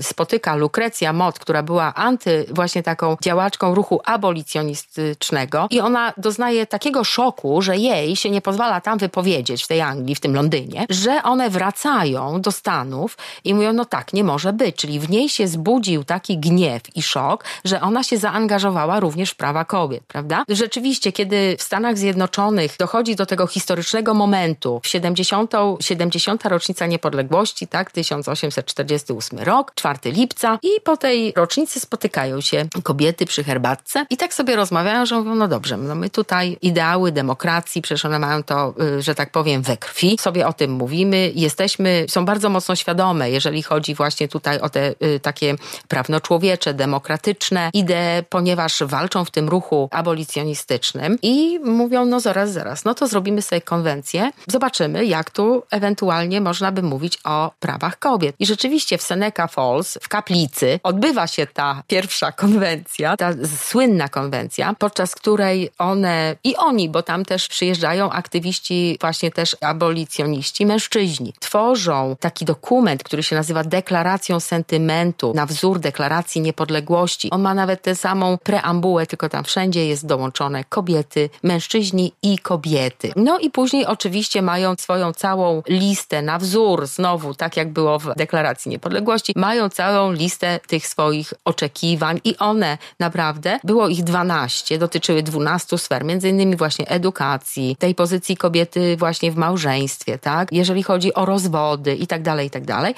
spotyka 0.00 0.56
Lukrecja 0.56 1.12
Mott, 1.12 1.38
która 1.38 1.62
była 1.62 1.94
anty, 1.94 2.46
właśnie 2.50 2.82
taką 2.82 3.16
działaczką 3.22 3.74
ruchu 3.74 4.00
abolicjonistycznego 4.04 5.66
i 5.70 5.80
ona 5.80 6.12
doznaje 6.16 6.66
takiego 6.66 7.04
szoku, 7.04 7.62
że 7.62 7.76
jej 7.76 8.16
się 8.16 8.30
nie 8.30 8.40
pozwala 8.40 8.80
tam 8.80 8.98
wypowiedzieć 8.98 9.64
w 9.64 9.68
tej 9.68 9.80
Anglii, 9.80 10.14
w 10.14 10.20
tym 10.20 10.34
Londynie, 10.34 10.86
że 10.90 11.22
one 11.22 11.50
wracają 11.50 12.40
do 12.40 12.52
Stanów 12.52 13.16
i 13.44 13.54
mówią, 13.54 13.72
no 13.72 13.84
tak, 13.84 14.12
nie 14.12 14.24
może 14.24 14.52
być. 14.52 14.76
Czyli 14.76 15.00
w 15.00 15.10
niej 15.10 15.28
się 15.28 15.48
zbudził 15.48 16.04
taki 16.04 16.38
gniew 16.38 16.82
i 16.96 17.02
szok, 17.02 17.44
że 17.64 17.80
ona 17.80 18.02
się 18.02 18.18
zaangażowała 18.18 19.00
również 19.00 19.30
w 19.30 19.36
prawa 19.36 19.64
kobiet, 19.64 20.04
prawda? 20.08 20.44
Rzeczywiście, 20.48 21.12
kiedy 21.12 21.56
w 21.58 21.62
Stanach 21.62 21.98
Zjednoczonych 21.98 22.76
dochodzi 22.78 23.16
do 23.16 23.26
tego 23.26 23.46
historycznego 23.46 24.14
momentu, 24.14 24.80
w 24.82 24.88
70. 24.88 25.52
70. 25.80 26.44
rocznica 26.44 26.86
niepodległości, 26.86 27.21
tak, 27.70 27.90
1800 27.90 28.52
1848 28.66 29.38
rok, 29.38 29.72
4 29.74 29.98
lipca 30.04 30.58
i 30.62 30.68
po 30.84 30.96
tej 30.96 31.32
rocznicy 31.36 31.80
spotykają 31.80 32.40
się 32.40 32.64
kobiety 32.82 33.26
przy 33.26 33.44
herbatce 33.44 34.06
i 34.10 34.16
tak 34.16 34.34
sobie 34.34 34.56
rozmawiają, 34.56 35.06
że 35.06 35.16
mówią, 35.16 35.34
no 35.34 35.48
dobrze, 35.48 35.76
no 35.76 35.94
my 35.94 36.10
tutaj 36.10 36.58
ideały 36.62 37.12
demokracji, 37.12 37.82
przecież 37.82 38.04
one 38.04 38.18
mają 38.18 38.42
to, 38.42 38.74
y, 38.98 39.02
że 39.02 39.14
tak 39.14 39.30
powiem, 39.30 39.62
we 39.62 39.76
krwi, 39.76 40.16
sobie 40.20 40.46
o 40.46 40.52
tym 40.52 40.70
mówimy, 40.72 41.32
jesteśmy, 41.34 42.06
są 42.08 42.24
bardzo 42.24 42.48
mocno 42.48 42.76
świadome, 42.76 43.30
jeżeli 43.30 43.62
chodzi 43.62 43.94
właśnie 43.94 44.28
tutaj 44.28 44.60
o 44.60 44.68
te 44.68 44.94
y, 45.02 45.20
takie 45.20 45.54
prawno-człowiecze, 45.88 46.74
demokratyczne 46.74 47.70
idee, 47.72 48.24
ponieważ 48.28 48.82
walczą 48.82 49.24
w 49.24 49.30
tym 49.30 49.48
ruchu 49.48 49.88
abolicjonistycznym 49.92 51.18
i 51.22 51.58
mówią, 51.64 52.04
no 52.04 52.20
zaraz, 52.20 52.52
zaraz, 52.52 52.84
no 52.84 52.94
to 52.94 53.06
zrobimy 53.06 53.42
sobie 53.42 53.60
konwencję, 53.60 54.30
zobaczymy, 54.46 55.06
jak 55.06 55.30
tu 55.30 55.62
ewentualnie 55.70 56.40
można 56.40 56.72
by 56.72 56.82
mówić 57.12 57.18
o 57.24 57.50
prawach 57.60 57.98
kobiet. 57.98 58.36
I 58.38 58.46
rzeczywiście 58.46 58.98
w 58.98 59.02
Seneca 59.02 59.46
Falls, 59.46 59.98
w 60.02 60.08
kaplicy, 60.08 60.80
odbywa 60.82 61.26
się 61.26 61.46
ta 61.46 61.82
pierwsza 61.86 62.32
konwencja, 62.32 63.16
ta 63.16 63.32
słynna 63.56 64.08
konwencja, 64.08 64.74
podczas 64.78 65.14
której 65.14 65.70
one 65.78 66.36
i 66.44 66.56
oni, 66.56 66.88
bo 66.88 67.02
tam 67.02 67.24
też 67.24 67.48
przyjeżdżają 67.48 68.10
aktywiści, 68.10 68.98
właśnie 69.00 69.30
też 69.30 69.56
abolicjoniści, 69.60 70.66
mężczyźni, 70.66 71.32
tworzą 71.40 72.16
taki 72.20 72.44
dokument, 72.44 73.02
który 73.02 73.22
się 73.22 73.36
nazywa 73.36 73.64
Deklaracją 73.64 74.40
Sentymentu, 74.40 75.32
na 75.34 75.46
wzór 75.46 75.80
Deklaracji 75.80 76.40
Niepodległości. 76.40 77.30
On 77.30 77.42
ma 77.42 77.54
nawet 77.54 77.82
tę 77.82 77.94
samą 77.94 78.38
preambułę, 78.42 79.06
tylko 79.06 79.28
tam 79.28 79.44
wszędzie 79.44 79.86
jest 79.86 80.06
dołączone 80.06 80.64
kobiety, 80.64 81.30
mężczyźni 81.42 82.12
i 82.22 82.38
kobiety. 82.38 83.12
No 83.16 83.38
i 83.38 83.50
później 83.50 83.86
oczywiście 83.86 84.42
mają 84.42 84.74
swoją 84.78 85.12
całą 85.12 85.62
listę 85.68 86.22
na 86.22 86.38
wzór, 86.38 86.86
znowu 86.94 87.34
tak 87.34 87.56
jak 87.56 87.72
było 87.72 87.98
w 87.98 88.14
Deklaracji 88.16 88.70
Niepodległości, 88.70 89.32
mają 89.36 89.68
całą 89.68 90.12
listę 90.12 90.60
tych 90.66 90.86
swoich 90.86 91.34
oczekiwań 91.44 92.20
i 92.24 92.36
one 92.38 92.78
naprawdę, 93.00 93.58
było 93.64 93.88
ich 93.88 94.04
12, 94.04 94.78
dotyczyły 94.78 95.22
12 95.22 95.78
sfer, 95.78 96.04
między 96.04 96.28
innymi 96.28 96.56
właśnie 96.56 96.88
edukacji, 96.88 97.76
tej 97.78 97.94
pozycji 97.94 98.36
kobiety 98.36 98.96
właśnie 98.96 99.32
w 99.32 99.36
małżeństwie, 99.36 100.18
tak? 100.18 100.48
Jeżeli 100.52 100.82
chodzi 100.82 101.14
o 101.14 101.24
rozwody 101.24 101.94
i 101.94 102.06
tak 102.06 102.22
dalej, 102.22 102.46
i 102.46 102.50
tak 102.50 102.64
dalej. 102.64 102.94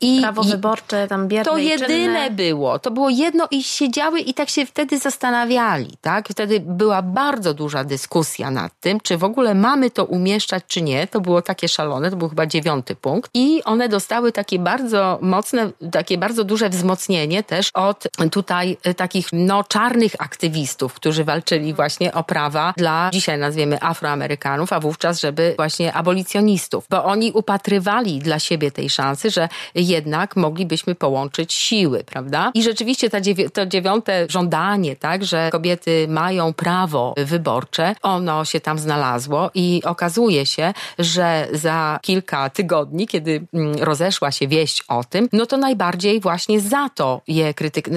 I, 0.00 0.20
Prawo 0.20 0.42
i 0.42 0.46
wyborcze, 0.46 1.06
tam 1.08 1.28
bierne 1.28 1.44
To 1.44 1.58
jedyne 1.58 2.30
było. 2.30 2.78
To 2.78 2.90
było 2.90 3.08
jedno 3.10 3.48
i 3.50 3.62
siedziały 3.62 4.20
i 4.20 4.34
tak 4.34 4.50
się 4.50 4.66
wtedy 4.66 4.98
zastanawiali, 4.98 5.96
tak? 6.00 6.28
Wtedy 6.28 6.60
była 6.60 7.02
bardzo 7.02 7.54
duża 7.54 7.84
dyskusja 7.84 8.50
nad 8.50 8.80
tym, 8.80 9.00
czy 9.00 9.16
w 9.16 9.24
ogóle 9.24 9.54
mamy 9.54 9.90
to 9.90 10.04
umieszczać, 10.04 10.64
czy 10.66 10.82
nie. 10.82 11.06
To 11.06 11.20
było 11.20 11.42
takie 11.42 11.68
szalone, 11.68 12.10
to 12.10 12.16
był 12.16 12.28
chyba 12.28 12.46
dziewiąty 12.46 12.96
punkt. 12.96 13.30
I 13.38 13.62
one 13.64 13.88
dostały 13.88 14.32
takie 14.32 14.58
bardzo 14.58 15.18
mocne, 15.22 15.70
takie 15.92 16.18
bardzo 16.18 16.44
duże 16.44 16.68
wzmocnienie 16.68 17.42
też 17.42 17.70
od 17.74 18.04
tutaj 18.30 18.76
y, 18.86 18.94
takich, 18.94 19.28
no, 19.32 19.64
czarnych 19.64 20.12
aktywistów, 20.18 20.94
którzy 20.94 21.24
walczyli 21.24 21.74
właśnie 21.74 22.14
o 22.14 22.24
prawa 22.24 22.74
dla, 22.76 23.10
dzisiaj 23.12 23.38
nazwiemy 23.38 23.78
Afroamerykanów, 23.82 24.72
a 24.72 24.80
wówczas, 24.80 25.20
żeby 25.20 25.54
właśnie 25.56 25.92
abolicjonistów. 25.92 26.86
Bo 26.90 27.04
oni 27.04 27.32
upatrywali 27.32 28.18
dla 28.18 28.38
siebie 28.38 28.70
tej 28.70 28.90
szansy, 28.90 29.30
że 29.30 29.48
jednak 29.74 30.36
moglibyśmy 30.36 30.94
połączyć 30.94 31.52
siły, 31.52 32.04
prawda? 32.04 32.50
I 32.54 32.62
rzeczywiście 32.62 33.10
ta 33.10 33.20
dziewi 33.20 33.50
to 33.50 33.66
dziewiąte 33.66 34.26
żądanie, 34.28 34.96
tak, 34.96 35.24
że 35.24 35.48
kobiety 35.52 36.06
mają 36.08 36.52
prawo 36.52 37.14
wyborcze, 37.16 37.94
ono 38.02 38.44
się 38.44 38.60
tam 38.60 38.78
znalazło 38.78 39.50
i 39.54 39.82
okazuje 39.84 40.46
się, 40.46 40.72
że 40.98 41.48
za 41.52 41.98
kilka 42.02 42.50
tygodni, 42.50 43.06
kiedy 43.06 43.27
mm, 43.28 43.74
rozeszła 43.74 44.30
się 44.30 44.48
wieść 44.48 44.84
o 44.88 45.04
tym, 45.04 45.28
no 45.32 45.46
to 45.46 45.56
najbardziej 45.56 46.20
właśnie 46.20 46.60
za 46.60 46.88
to 46.94 47.20
je 47.28 47.54
krytyk, 47.54 47.88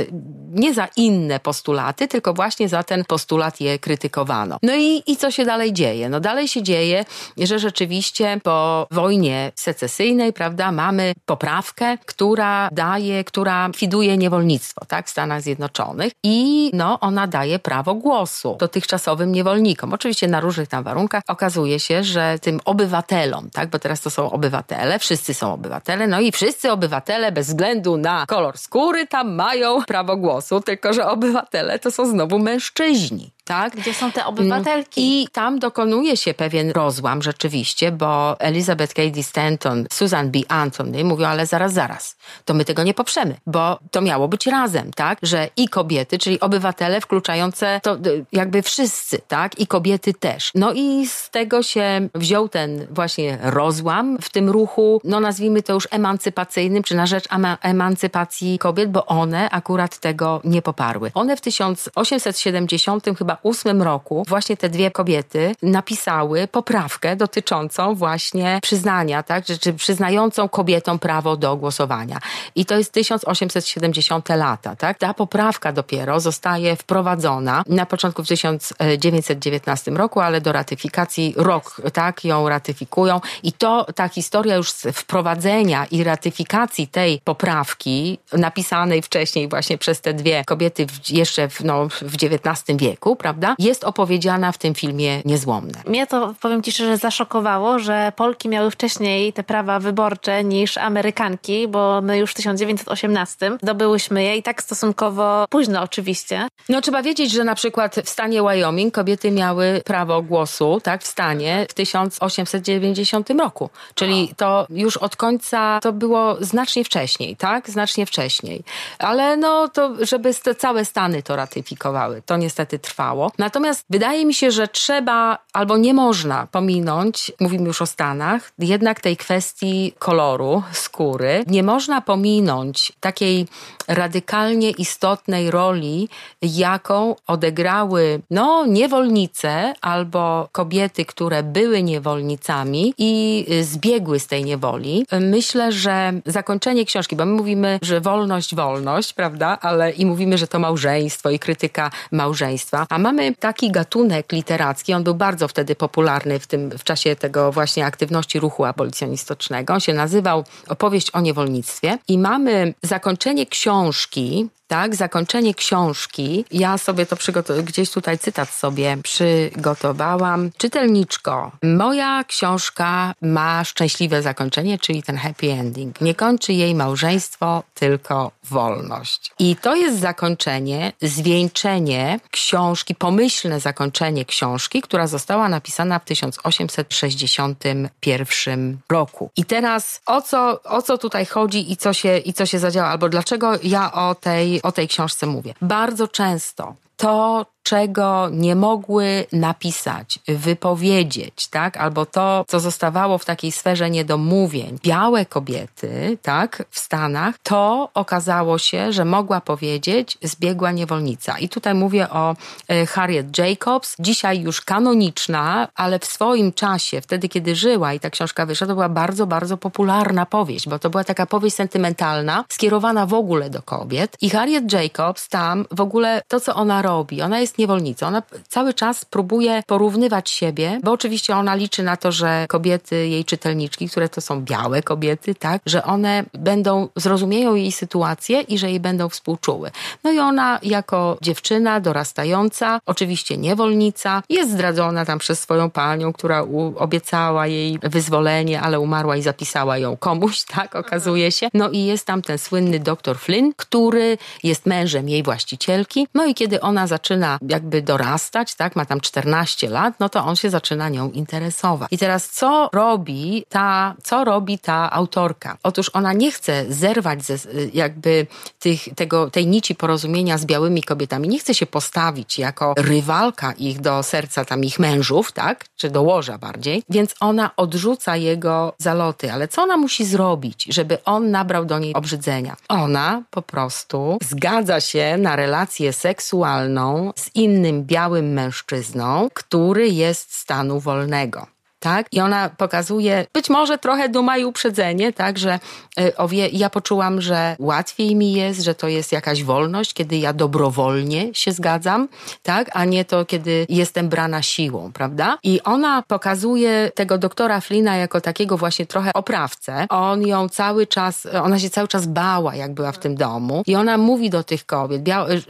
nie 0.51 0.73
za 0.73 0.87
inne 0.97 1.39
postulaty, 1.39 2.07
tylko 2.07 2.33
właśnie 2.33 2.69
za 2.69 2.83
ten 2.83 3.05
postulat 3.05 3.61
je 3.61 3.79
krytykowano. 3.79 4.57
No 4.63 4.75
i, 4.75 5.03
i 5.07 5.17
co 5.17 5.31
się 5.31 5.45
dalej 5.45 5.73
dzieje? 5.73 6.09
No 6.09 6.19
dalej 6.19 6.47
się 6.47 6.63
dzieje, 6.63 7.05
że 7.37 7.59
rzeczywiście 7.59 8.39
po 8.43 8.87
wojnie 8.91 9.51
secesyjnej, 9.55 10.33
prawda, 10.33 10.71
mamy 10.71 11.13
poprawkę, 11.25 11.97
która 12.05 12.69
daje, 12.71 13.23
która 13.23 13.69
kwiduje 13.73 14.17
niewolnictwo, 14.17 14.85
tak, 14.85 15.07
w 15.07 15.09
Stanach 15.09 15.41
Zjednoczonych 15.41 16.13
i 16.23 16.71
no 16.73 16.99
ona 16.99 17.27
daje 17.27 17.59
prawo 17.59 17.95
głosu 17.95 18.57
dotychczasowym 18.59 19.31
niewolnikom. 19.31 19.93
Oczywiście 19.93 20.27
na 20.27 20.39
różnych 20.39 20.67
tam 20.67 20.83
warunkach 20.83 21.23
okazuje 21.27 21.79
się, 21.79 22.03
że 22.03 22.39
tym 22.41 22.59
obywatelom, 22.65 23.49
tak, 23.49 23.69
bo 23.69 23.79
teraz 23.79 24.01
to 24.01 24.09
są 24.09 24.31
obywatele, 24.31 24.99
wszyscy 24.99 25.20
są 25.33 25.53
obywatele, 25.53 26.07
no 26.07 26.19
i 26.19 26.31
wszyscy 26.31 26.71
obywatele 26.71 27.31
bez 27.31 27.47
względu 27.47 27.97
na 27.97 28.25
kolor 28.25 28.57
skóry 28.57 29.07
tam 29.07 29.35
mają 29.35 29.83
prawo 29.83 30.17
głosu, 30.17 30.61
tylko 30.61 30.93
że 30.93 31.07
obywatele 31.07 31.79
to 31.79 31.91
są 31.91 32.05
znowu 32.05 32.39
mężczyźni 32.39 33.31
tak? 33.43 33.75
Gdzie 33.75 33.93
są 33.93 34.11
te 34.11 34.25
obywatelki? 34.25 35.21
I 35.21 35.27
tam 35.27 35.59
dokonuje 35.59 36.17
się 36.17 36.33
pewien 36.33 36.71
rozłam 36.71 37.21
rzeczywiście, 37.21 37.91
bo 37.91 38.39
Elizabeth 38.39 38.93
Cady 38.93 39.23
Stanton, 39.23 39.85
Susan 39.93 40.31
B. 40.31 40.39
Anthony 40.47 41.03
mówią, 41.03 41.27
ale 41.27 41.45
zaraz, 41.45 41.73
zaraz, 41.73 42.15
to 42.45 42.53
my 42.53 42.65
tego 42.65 42.83
nie 42.83 42.93
poprzemy, 42.93 43.35
bo 43.47 43.79
to 43.91 44.01
miało 44.01 44.27
być 44.27 44.47
razem, 44.47 44.91
tak? 44.93 45.19
Że 45.21 45.49
i 45.57 45.67
kobiety, 45.67 46.17
czyli 46.17 46.39
obywatele 46.39 47.01
wkluczające 47.01 47.79
to 47.83 47.97
jakby 48.31 48.61
wszyscy, 48.61 49.19
tak? 49.27 49.59
I 49.59 49.67
kobiety 49.67 50.13
też. 50.13 50.51
No 50.55 50.73
i 50.73 51.07
z 51.07 51.29
tego 51.29 51.63
się 51.63 52.09
wziął 52.15 52.49
ten 52.49 52.87
właśnie 52.89 53.37
rozłam 53.41 54.17
w 54.21 54.29
tym 54.29 54.49
ruchu, 54.49 55.01
no 55.03 55.19
nazwijmy 55.19 55.63
to 55.63 55.73
już 55.73 55.87
emancypacyjnym, 55.91 56.83
czy 56.83 56.95
na 56.95 57.05
rzecz 57.05 57.25
emancypacji 57.61 58.59
kobiet, 58.59 58.91
bo 58.91 59.05
one 59.05 59.49
akurat 59.49 59.97
tego 59.97 60.41
nie 60.43 60.61
poparły. 60.61 61.11
One 61.13 61.37
w 61.37 61.41
1870 61.41 63.05
chyba 63.17 63.30
2008 63.35 63.81
roku 63.81 64.23
właśnie 64.27 64.57
te 64.57 64.69
dwie 64.69 64.91
kobiety 64.91 65.55
napisały 65.61 66.47
poprawkę 66.47 67.15
dotyczącą 67.15 67.95
właśnie 67.95 68.59
przyznania, 68.61 69.23
tak, 69.23 69.45
czy 69.45 69.73
przyznającą 69.73 70.49
kobietom 70.49 70.99
prawo 70.99 71.37
do 71.37 71.55
głosowania. 71.55 72.19
I 72.55 72.65
to 72.65 72.77
jest 72.77 72.91
1870 72.91 74.29
lata, 74.29 74.75
tak? 74.75 74.97
Ta 74.97 75.13
poprawka 75.13 75.71
dopiero 75.71 76.19
zostaje 76.19 76.75
wprowadzona 76.75 77.63
na 77.67 77.85
początku 77.85 78.23
w 78.23 78.27
1919 78.27 79.91
roku, 79.91 80.19
ale 80.19 80.41
do 80.41 80.51
ratyfikacji 80.51 81.33
rok, 81.37 81.81
tak, 81.93 82.25
ją 82.25 82.49
ratyfikują 82.49 83.21
i 83.43 83.53
to 83.53 83.85
ta 83.95 84.07
historia 84.07 84.55
już 84.55 84.71
wprowadzenia 84.71 85.85
i 85.85 86.03
ratyfikacji 86.03 86.87
tej 86.87 87.21
poprawki 87.23 88.19
napisanej 88.33 89.01
wcześniej 89.01 89.49
właśnie 89.49 89.77
przez 89.77 90.01
te 90.01 90.13
dwie 90.13 90.43
kobiety 90.45 90.87
w, 90.87 91.09
jeszcze 91.09 91.49
w, 91.49 91.63
no, 91.63 91.87
w 91.89 92.15
XIX 92.15 92.77
wieku, 92.77 93.15
prawda, 93.21 93.55
jest 93.59 93.83
opowiedziana 93.83 94.51
w 94.51 94.57
tym 94.57 94.73
filmie 94.73 95.21
Niezłomne. 95.25 95.81
Mnie 95.87 96.07
to, 96.07 96.33
powiem 96.41 96.63
Ci 96.63 96.71
szczerze, 96.71 96.97
zaszokowało, 96.97 97.79
że 97.79 98.11
Polki 98.15 98.49
miały 98.49 98.71
wcześniej 98.71 99.33
te 99.33 99.43
prawa 99.43 99.79
wyborcze 99.79 100.43
niż 100.43 100.77
Amerykanki, 100.77 101.67
bo 101.67 102.01
my 102.01 102.17
już 102.17 102.31
w 102.31 102.33
1918 102.33 103.51
dobyłyśmy 103.63 104.23
je 104.23 104.37
i 104.37 104.43
tak 104.43 104.63
stosunkowo 104.63 105.45
późno 105.49 105.81
oczywiście. 105.81 106.47
No 106.69 106.81
trzeba 106.81 107.01
wiedzieć, 107.01 107.31
że 107.31 107.43
na 107.43 107.55
przykład 107.55 107.95
w 108.05 108.09
stanie 108.09 108.43
Wyoming 108.43 108.93
kobiety 108.93 109.31
miały 109.31 109.81
prawo 109.85 110.21
głosu, 110.21 110.81
tak, 110.83 111.03
w 111.03 111.07
stanie 111.07 111.65
w 111.69 111.73
1890 111.73 113.29
roku. 113.29 113.69
Czyli 113.95 114.33
to 114.37 114.67
już 114.69 114.97
od 114.97 115.15
końca 115.15 115.79
to 115.79 115.93
było 115.93 116.37
znacznie 116.39 116.83
wcześniej, 116.83 117.35
tak? 117.35 117.69
Znacznie 117.69 118.05
wcześniej. 118.05 118.63
Ale 118.99 119.37
no 119.37 119.67
to, 119.67 120.05
żeby 120.05 120.33
całe 120.57 120.85
Stany 120.85 121.23
to 121.23 121.35
ratyfikowały, 121.35 122.21
to 122.25 122.37
niestety 122.37 122.79
trwało. 122.79 123.10
Natomiast 123.37 123.85
wydaje 123.89 124.25
mi 124.25 124.33
się, 124.33 124.51
że 124.51 124.67
trzeba 124.67 125.37
albo 125.53 125.77
nie 125.77 125.93
można 125.93 126.47
pominąć, 126.51 127.31
mówimy 127.39 127.67
już 127.67 127.81
o 127.81 127.85
Stanach, 127.85 128.51
jednak 128.59 128.99
tej 128.99 129.17
kwestii 129.17 129.93
koloru 129.99 130.63
skóry. 130.71 131.43
Nie 131.47 131.63
można 131.63 132.01
pominąć 132.01 132.93
takiej 132.99 133.47
radykalnie 133.87 134.69
istotnej 134.71 135.51
roli, 135.51 136.09
jaką 136.41 137.15
odegrały 137.27 138.21
no, 138.29 138.65
niewolnice 138.65 139.73
albo 139.81 140.49
kobiety, 140.51 141.05
które 141.05 141.43
były 141.43 141.83
niewolnicami 141.83 142.93
i 142.97 143.45
zbiegły 143.61 144.19
z 144.19 144.27
tej 144.27 144.45
niewoli. 144.45 145.05
Myślę, 145.19 145.71
że 145.71 146.13
zakończenie 146.25 146.85
książki, 146.85 147.15
bo 147.15 147.25
my 147.25 147.31
mówimy, 147.31 147.79
że 147.81 148.01
wolność, 148.01 148.55
wolność, 148.55 149.13
prawda, 149.13 149.57
ale 149.61 149.91
i 149.91 150.05
mówimy, 150.05 150.37
że 150.37 150.47
to 150.47 150.59
małżeństwo 150.59 151.29
i 151.29 151.39
krytyka 151.39 151.91
małżeństwa, 152.11 152.85
a 152.89 152.99
mamy 153.01 153.35
taki 153.35 153.71
gatunek 153.71 154.31
literacki, 154.31 154.93
on 154.93 155.03
był 155.03 155.15
bardzo 155.15 155.47
wtedy 155.47 155.75
popularny 155.75 156.39
w 156.39 156.47
tym 156.47 156.69
w 156.69 156.83
czasie 156.83 157.15
tego 157.15 157.51
właśnie 157.51 157.85
aktywności 157.85 158.39
ruchu 158.39 158.65
abolicjonistycznego. 158.65 159.73
On 159.73 159.79
się 159.79 159.93
nazywał 159.93 160.43
Opowieść 160.67 161.11
o 161.11 161.21
niewolnictwie 161.21 161.97
i 162.07 162.17
mamy 162.17 162.73
zakończenie 162.83 163.45
książki 163.45 164.49
tak, 164.71 164.95
zakończenie 164.95 165.53
książki, 165.53 166.45
ja 166.51 166.77
sobie 166.77 167.05
to 167.05 167.15
przygotowałam, 167.15 167.65
gdzieś 167.65 167.89
tutaj 167.89 168.19
cytat 168.19 168.49
sobie 168.49 168.97
przygotowałam. 169.03 170.51
Czytelniczko, 170.57 171.51
moja 171.63 172.23
książka 172.23 173.13
ma 173.21 173.63
szczęśliwe 173.63 174.21
zakończenie, 174.21 174.79
czyli 174.79 175.03
ten 175.03 175.17
happy 175.17 175.51
ending. 175.51 176.01
Nie 176.01 176.15
kończy 176.15 176.53
jej 176.53 176.75
małżeństwo, 176.75 177.63
tylko 177.73 178.31
wolność. 178.43 179.31
I 179.39 179.55
to 179.55 179.75
jest 179.75 179.99
zakończenie, 179.99 180.93
zwieńczenie 181.01 182.19
książki, 182.31 182.95
pomyślne 182.95 183.59
zakończenie 183.59 184.25
książki, 184.25 184.81
która 184.81 185.07
została 185.07 185.49
napisana 185.49 185.99
w 185.99 186.05
1861 186.05 188.77
roku. 188.89 189.29
I 189.35 189.45
teraz 189.45 190.01
o 190.05 190.21
co, 190.21 190.63
o 190.63 190.81
co 190.81 190.97
tutaj 190.97 191.25
chodzi 191.25 191.71
i 191.71 191.77
co 191.77 191.93
się, 191.93 192.17
i 192.17 192.33
co 192.33 192.45
się 192.45 192.59
zadziała, 192.59 192.89
albo 192.89 193.09
dlaczego 193.09 193.51
ja 193.63 193.91
o 193.91 194.15
tej, 194.15 194.60
o 194.63 194.71
tej 194.71 194.87
książce 194.87 195.25
mówię? 195.25 195.53
Bardzo 195.61 196.07
często 196.07 196.75
to, 196.97 197.45
czego 197.63 198.29
nie 198.31 198.55
mogły 198.55 199.25
napisać, 199.31 200.19
wypowiedzieć, 200.27 201.47
tak? 201.47 201.77
Albo 201.77 202.05
to, 202.05 202.45
co 202.47 202.59
zostawało 202.59 203.17
w 203.17 203.25
takiej 203.25 203.51
sferze 203.51 203.89
niedomówień. 203.89 204.77
Białe 204.83 205.25
kobiety, 205.25 206.17
tak? 206.21 206.63
W 206.69 206.79
Stanach, 206.79 207.35
to 207.43 207.89
okazało 207.93 208.57
się, 208.57 208.93
że 208.93 209.05
mogła 209.05 209.41
powiedzieć 209.41 210.17
zbiegła 210.21 210.71
niewolnica. 210.71 211.37
I 211.37 211.49
tutaj 211.49 211.73
mówię 211.73 212.09
o 212.09 212.35
e, 212.67 212.85
Harriet 212.85 213.37
Jacobs, 213.37 213.95
dzisiaj 213.99 214.41
już 214.41 214.61
kanoniczna, 214.61 215.67
ale 215.75 215.99
w 215.99 216.05
swoim 216.05 216.53
czasie, 216.53 217.01
wtedy 217.01 217.29
kiedy 217.29 217.55
żyła 217.55 217.93
i 217.93 217.99
ta 217.99 218.09
książka 218.09 218.45
wyszła, 218.45 218.67
to 218.67 218.73
była 218.73 218.89
bardzo, 218.89 219.27
bardzo 219.27 219.57
popularna 219.57 220.25
powieść, 220.25 220.69
bo 220.69 220.79
to 220.79 220.89
była 220.89 221.03
taka 221.03 221.25
powieść 221.25 221.55
sentymentalna, 221.55 222.45
skierowana 222.49 223.05
w 223.05 223.13
ogóle 223.13 223.49
do 223.49 223.61
kobiet. 223.61 224.17
I 224.21 224.29
Harriet 224.29 224.73
Jacobs 224.73 225.29
tam 225.29 225.65
w 225.71 225.81
ogóle 225.81 226.21
to, 226.27 226.39
co 226.39 226.55
ona 226.55 226.81
robi, 226.81 227.21
ona 227.21 227.39
jest 227.39 227.50
jest 227.51 227.57
niewolnicą. 227.57 228.07
Ona 228.07 228.23
cały 228.47 228.73
czas 228.73 229.05
próbuje 229.05 229.63
porównywać 229.67 230.29
siebie, 230.29 230.79
bo 230.83 230.91
oczywiście 230.91 231.35
ona 231.35 231.55
liczy 231.55 231.83
na 231.83 231.97
to, 231.97 232.11
że 232.11 232.45
kobiety, 232.49 233.07
jej 233.07 233.25
czytelniczki, 233.25 233.89
które 233.89 234.09
to 234.09 234.21
są 234.21 234.41
białe 234.41 234.83
kobiety, 234.83 235.35
tak, 235.35 235.61
że 235.65 235.83
one 235.83 236.23
będą, 236.33 236.87
zrozumieją 236.95 237.55
jej 237.55 237.71
sytuację 237.71 238.41
i 238.41 238.57
że 238.57 238.69
jej 238.69 238.79
będą 238.79 239.09
współczuły. 239.09 239.71
No 240.03 240.11
i 240.11 240.19
ona 240.19 240.59
jako 240.63 241.17
dziewczyna 241.21 241.79
dorastająca, 241.79 242.79
oczywiście 242.85 243.37
niewolnica, 243.37 244.23
jest 244.29 244.51
zdradzona 244.51 245.05
tam 245.05 245.19
przez 245.19 245.39
swoją 245.39 245.69
panią, 245.69 246.13
która 246.13 246.45
obiecała 246.75 247.47
jej 247.47 247.79
wyzwolenie, 247.83 248.61
ale 248.61 248.79
umarła 248.79 249.17
i 249.17 249.21
zapisała 249.21 249.77
ją 249.77 249.97
komuś, 249.97 250.43
tak, 250.55 250.75
okazuje 250.75 251.31
się. 251.31 251.49
No 251.53 251.69
i 251.69 251.85
jest 251.85 252.05
tam 252.05 252.21
ten 252.21 252.37
słynny 252.37 252.79
doktor 252.79 253.17
Flynn, 253.19 253.51
który 253.55 254.17
jest 254.43 254.65
mężem 254.65 255.09
jej 255.09 255.23
właścicielki. 255.23 256.07
No 256.13 256.25
i 256.25 256.33
kiedy 256.33 256.61
ona 256.61 256.87
zaczyna 256.87 257.40
jakby 257.49 257.81
dorastać, 257.81 258.55
tak, 258.55 258.75
ma 258.75 258.85
tam 258.85 259.01
14 259.01 259.69
lat, 259.69 259.93
no 259.99 260.09
to 260.09 260.25
on 260.25 260.35
się 260.35 260.49
zaczyna 260.49 260.89
nią 260.89 261.11
interesować. 261.11 261.87
I 261.91 261.97
teraz 261.97 262.29
co 262.29 262.69
robi 262.73 263.45
ta, 263.49 263.95
co 264.03 264.23
robi 264.23 264.59
ta 264.59 264.91
autorka? 264.91 265.57
Otóż 265.63 265.89
ona 265.93 266.13
nie 266.13 266.31
chce 266.31 266.65
zerwać 266.69 267.23
ze, 267.23 267.35
jakby 267.73 268.27
tych, 268.59 268.95
tego, 268.95 269.29
tej 269.29 269.47
nici 269.47 269.75
porozumienia 269.75 270.37
z 270.37 270.45
białymi 270.45 270.83
kobietami, 270.83 271.27
nie 271.27 271.39
chce 271.39 271.53
się 271.53 271.65
postawić 271.65 272.39
jako 272.39 272.73
rywalka 272.77 273.51
ich 273.51 273.81
do 273.81 274.03
serca 274.03 274.45
tam 274.45 274.63
ich 274.63 274.79
mężów, 274.79 275.31
tak, 275.31 275.65
czy 275.75 275.89
do 275.89 276.01
łoża 276.01 276.37
bardziej, 276.37 276.83
więc 276.89 277.15
ona 277.19 277.55
odrzuca 277.57 278.15
jego 278.15 278.73
zaloty, 278.77 279.33
ale 279.33 279.47
co 279.47 279.63
ona 279.63 279.77
musi 279.77 280.05
zrobić, 280.05 280.67
żeby 280.69 281.03
on 281.03 281.31
nabrał 281.31 281.65
do 281.65 281.79
niej 281.79 281.93
obrzydzenia? 281.93 282.55
Ona 282.67 283.23
po 283.29 283.41
prostu 283.41 284.17
zgadza 284.23 284.81
się 284.81 285.17
na 285.17 285.35
relację 285.35 285.93
seksualną 285.93 287.13
z 287.15 287.30
innym 287.35 287.83
białym 287.83 288.33
mężczyzną, 288.33 289.29
który 289.33 289.89
jest 289.89 290.33
stanu 290.33 290.79
wolnego 290.79 291.47
tak? 291.81 292.07
I 292.11 292.19
ona 292.19 292.49
pokazuje 292.49 293.25
być 293.33 293.49
może 293.49 293.77
trochę 293.77 294.09
duma 294.09 294.37
i 294.37 294.45
uprzedzenie, 294.45 295.13
tak? 295.13 295.37
Że 295.37 295.59
y, 295.99 296.49
ja 296.51 296.69
poczułam, 296.69 297.21
że 297.21 297.55
łatwiej 297.59 298.15
mi 298.15 298.33
jest, 298.33 298.61
że 298.61 298.75
to 298.75 298.87
jest 298.87 299.11
jakaś 299.11 299.43
wolność, 299.43 299.93
kiedy 299.93 300.17
ja 300.17 300.33
dobrowolnie 300.33 301.29
się 301.33 301.51
zgadzam, 301.51 302.07
tak? 302.43 302.69
A 302.73 302.85
nie 302.85 303.05
to, 303.05 303.25
kiedy 303.25 303.65
jestem 303.69 304.09
brana 304.09 304.41
siłą, 304.41 304.91
prawda? 304.93 305.37
I 305.43 305.61
ona 305.63 306.03
pokazuje 306.07 306.91
tego 306.95 307.17
doktora 307.17 307.61
Flina 307.61 307.95
jako 307.95 308.21
takiego 308.21 308.57
właśnie 308.57 308.85
trochę 308.85 309.13
oprawcę. 309.13 309.85
On 309.89 310.21
ją 310.21 310.49
cały 310.49 310.87
czas, 310.87 311.27
ona 311.43 311.59
się 311.59 311.69
cały 311.69 311.87
czas 311.87 312.05
bała, 312.05 312.55
jak 312.55 312.73
była 312.73 312.91
w 312.91 312.99
tym 312.99 313.15
domu. 313.15 313.63
I 313.65 313.75
ona 313.75 313.97
mówi 313.97 314.29
do 314.29 314.43
tych 314.43 314.65
kobiet, 314.65 315.01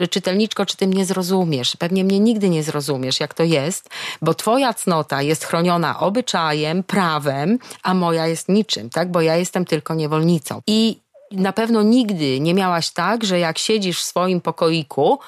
y, 0.02 0.08
czytelniczko, 0.08 0.66
czy 0.66 0.78
ty 0.78 0.88
mnie 0.88 1.06
zrozumiesz? 1.06 1.76
Pewnie 1.78 2.04
mnie 2.04 2.20
nigdy 2.20 2.50
nie 2.50 2.64
zrozumiesz, 2.64 3.20
jak 3.20 3.34
to 3.34 3.44
jest, 3.44 3.90
bo 4.22 4.34
twoja 4.34 4.74
cnota 4.74 5.22
jest 5.22 5.46
chroniona 5.46 6.00
oby 6.00 6.21
obyczajem, 6.22 6.84
prawem, 6.84 7.60
a 7.84 7.94
moja 7.94 8.28
jest 8.28 8.50
niczym, 8.50 8.90
tak? 8.90 9.12
Bo 9.12 9.22
ja 9.22 9.36
jestem 9.36 9.66
tylko 9.66 9.96
niewolnicą. 9.96 10.62
I 10.68 10.98
na 11.32 11.54
pewno 11.54 11.84
nigdy 11.84 12.40
nie 12.40 12.54
miałaś 12.54 12.92
tak, 12.92 13.24
że 13.24 13.40
jak 13.40 13.58
siedzisz 13.58 14.00
w 14.00 14.04
swoim 14.04 14.42
pokoiku, 14.42 15.20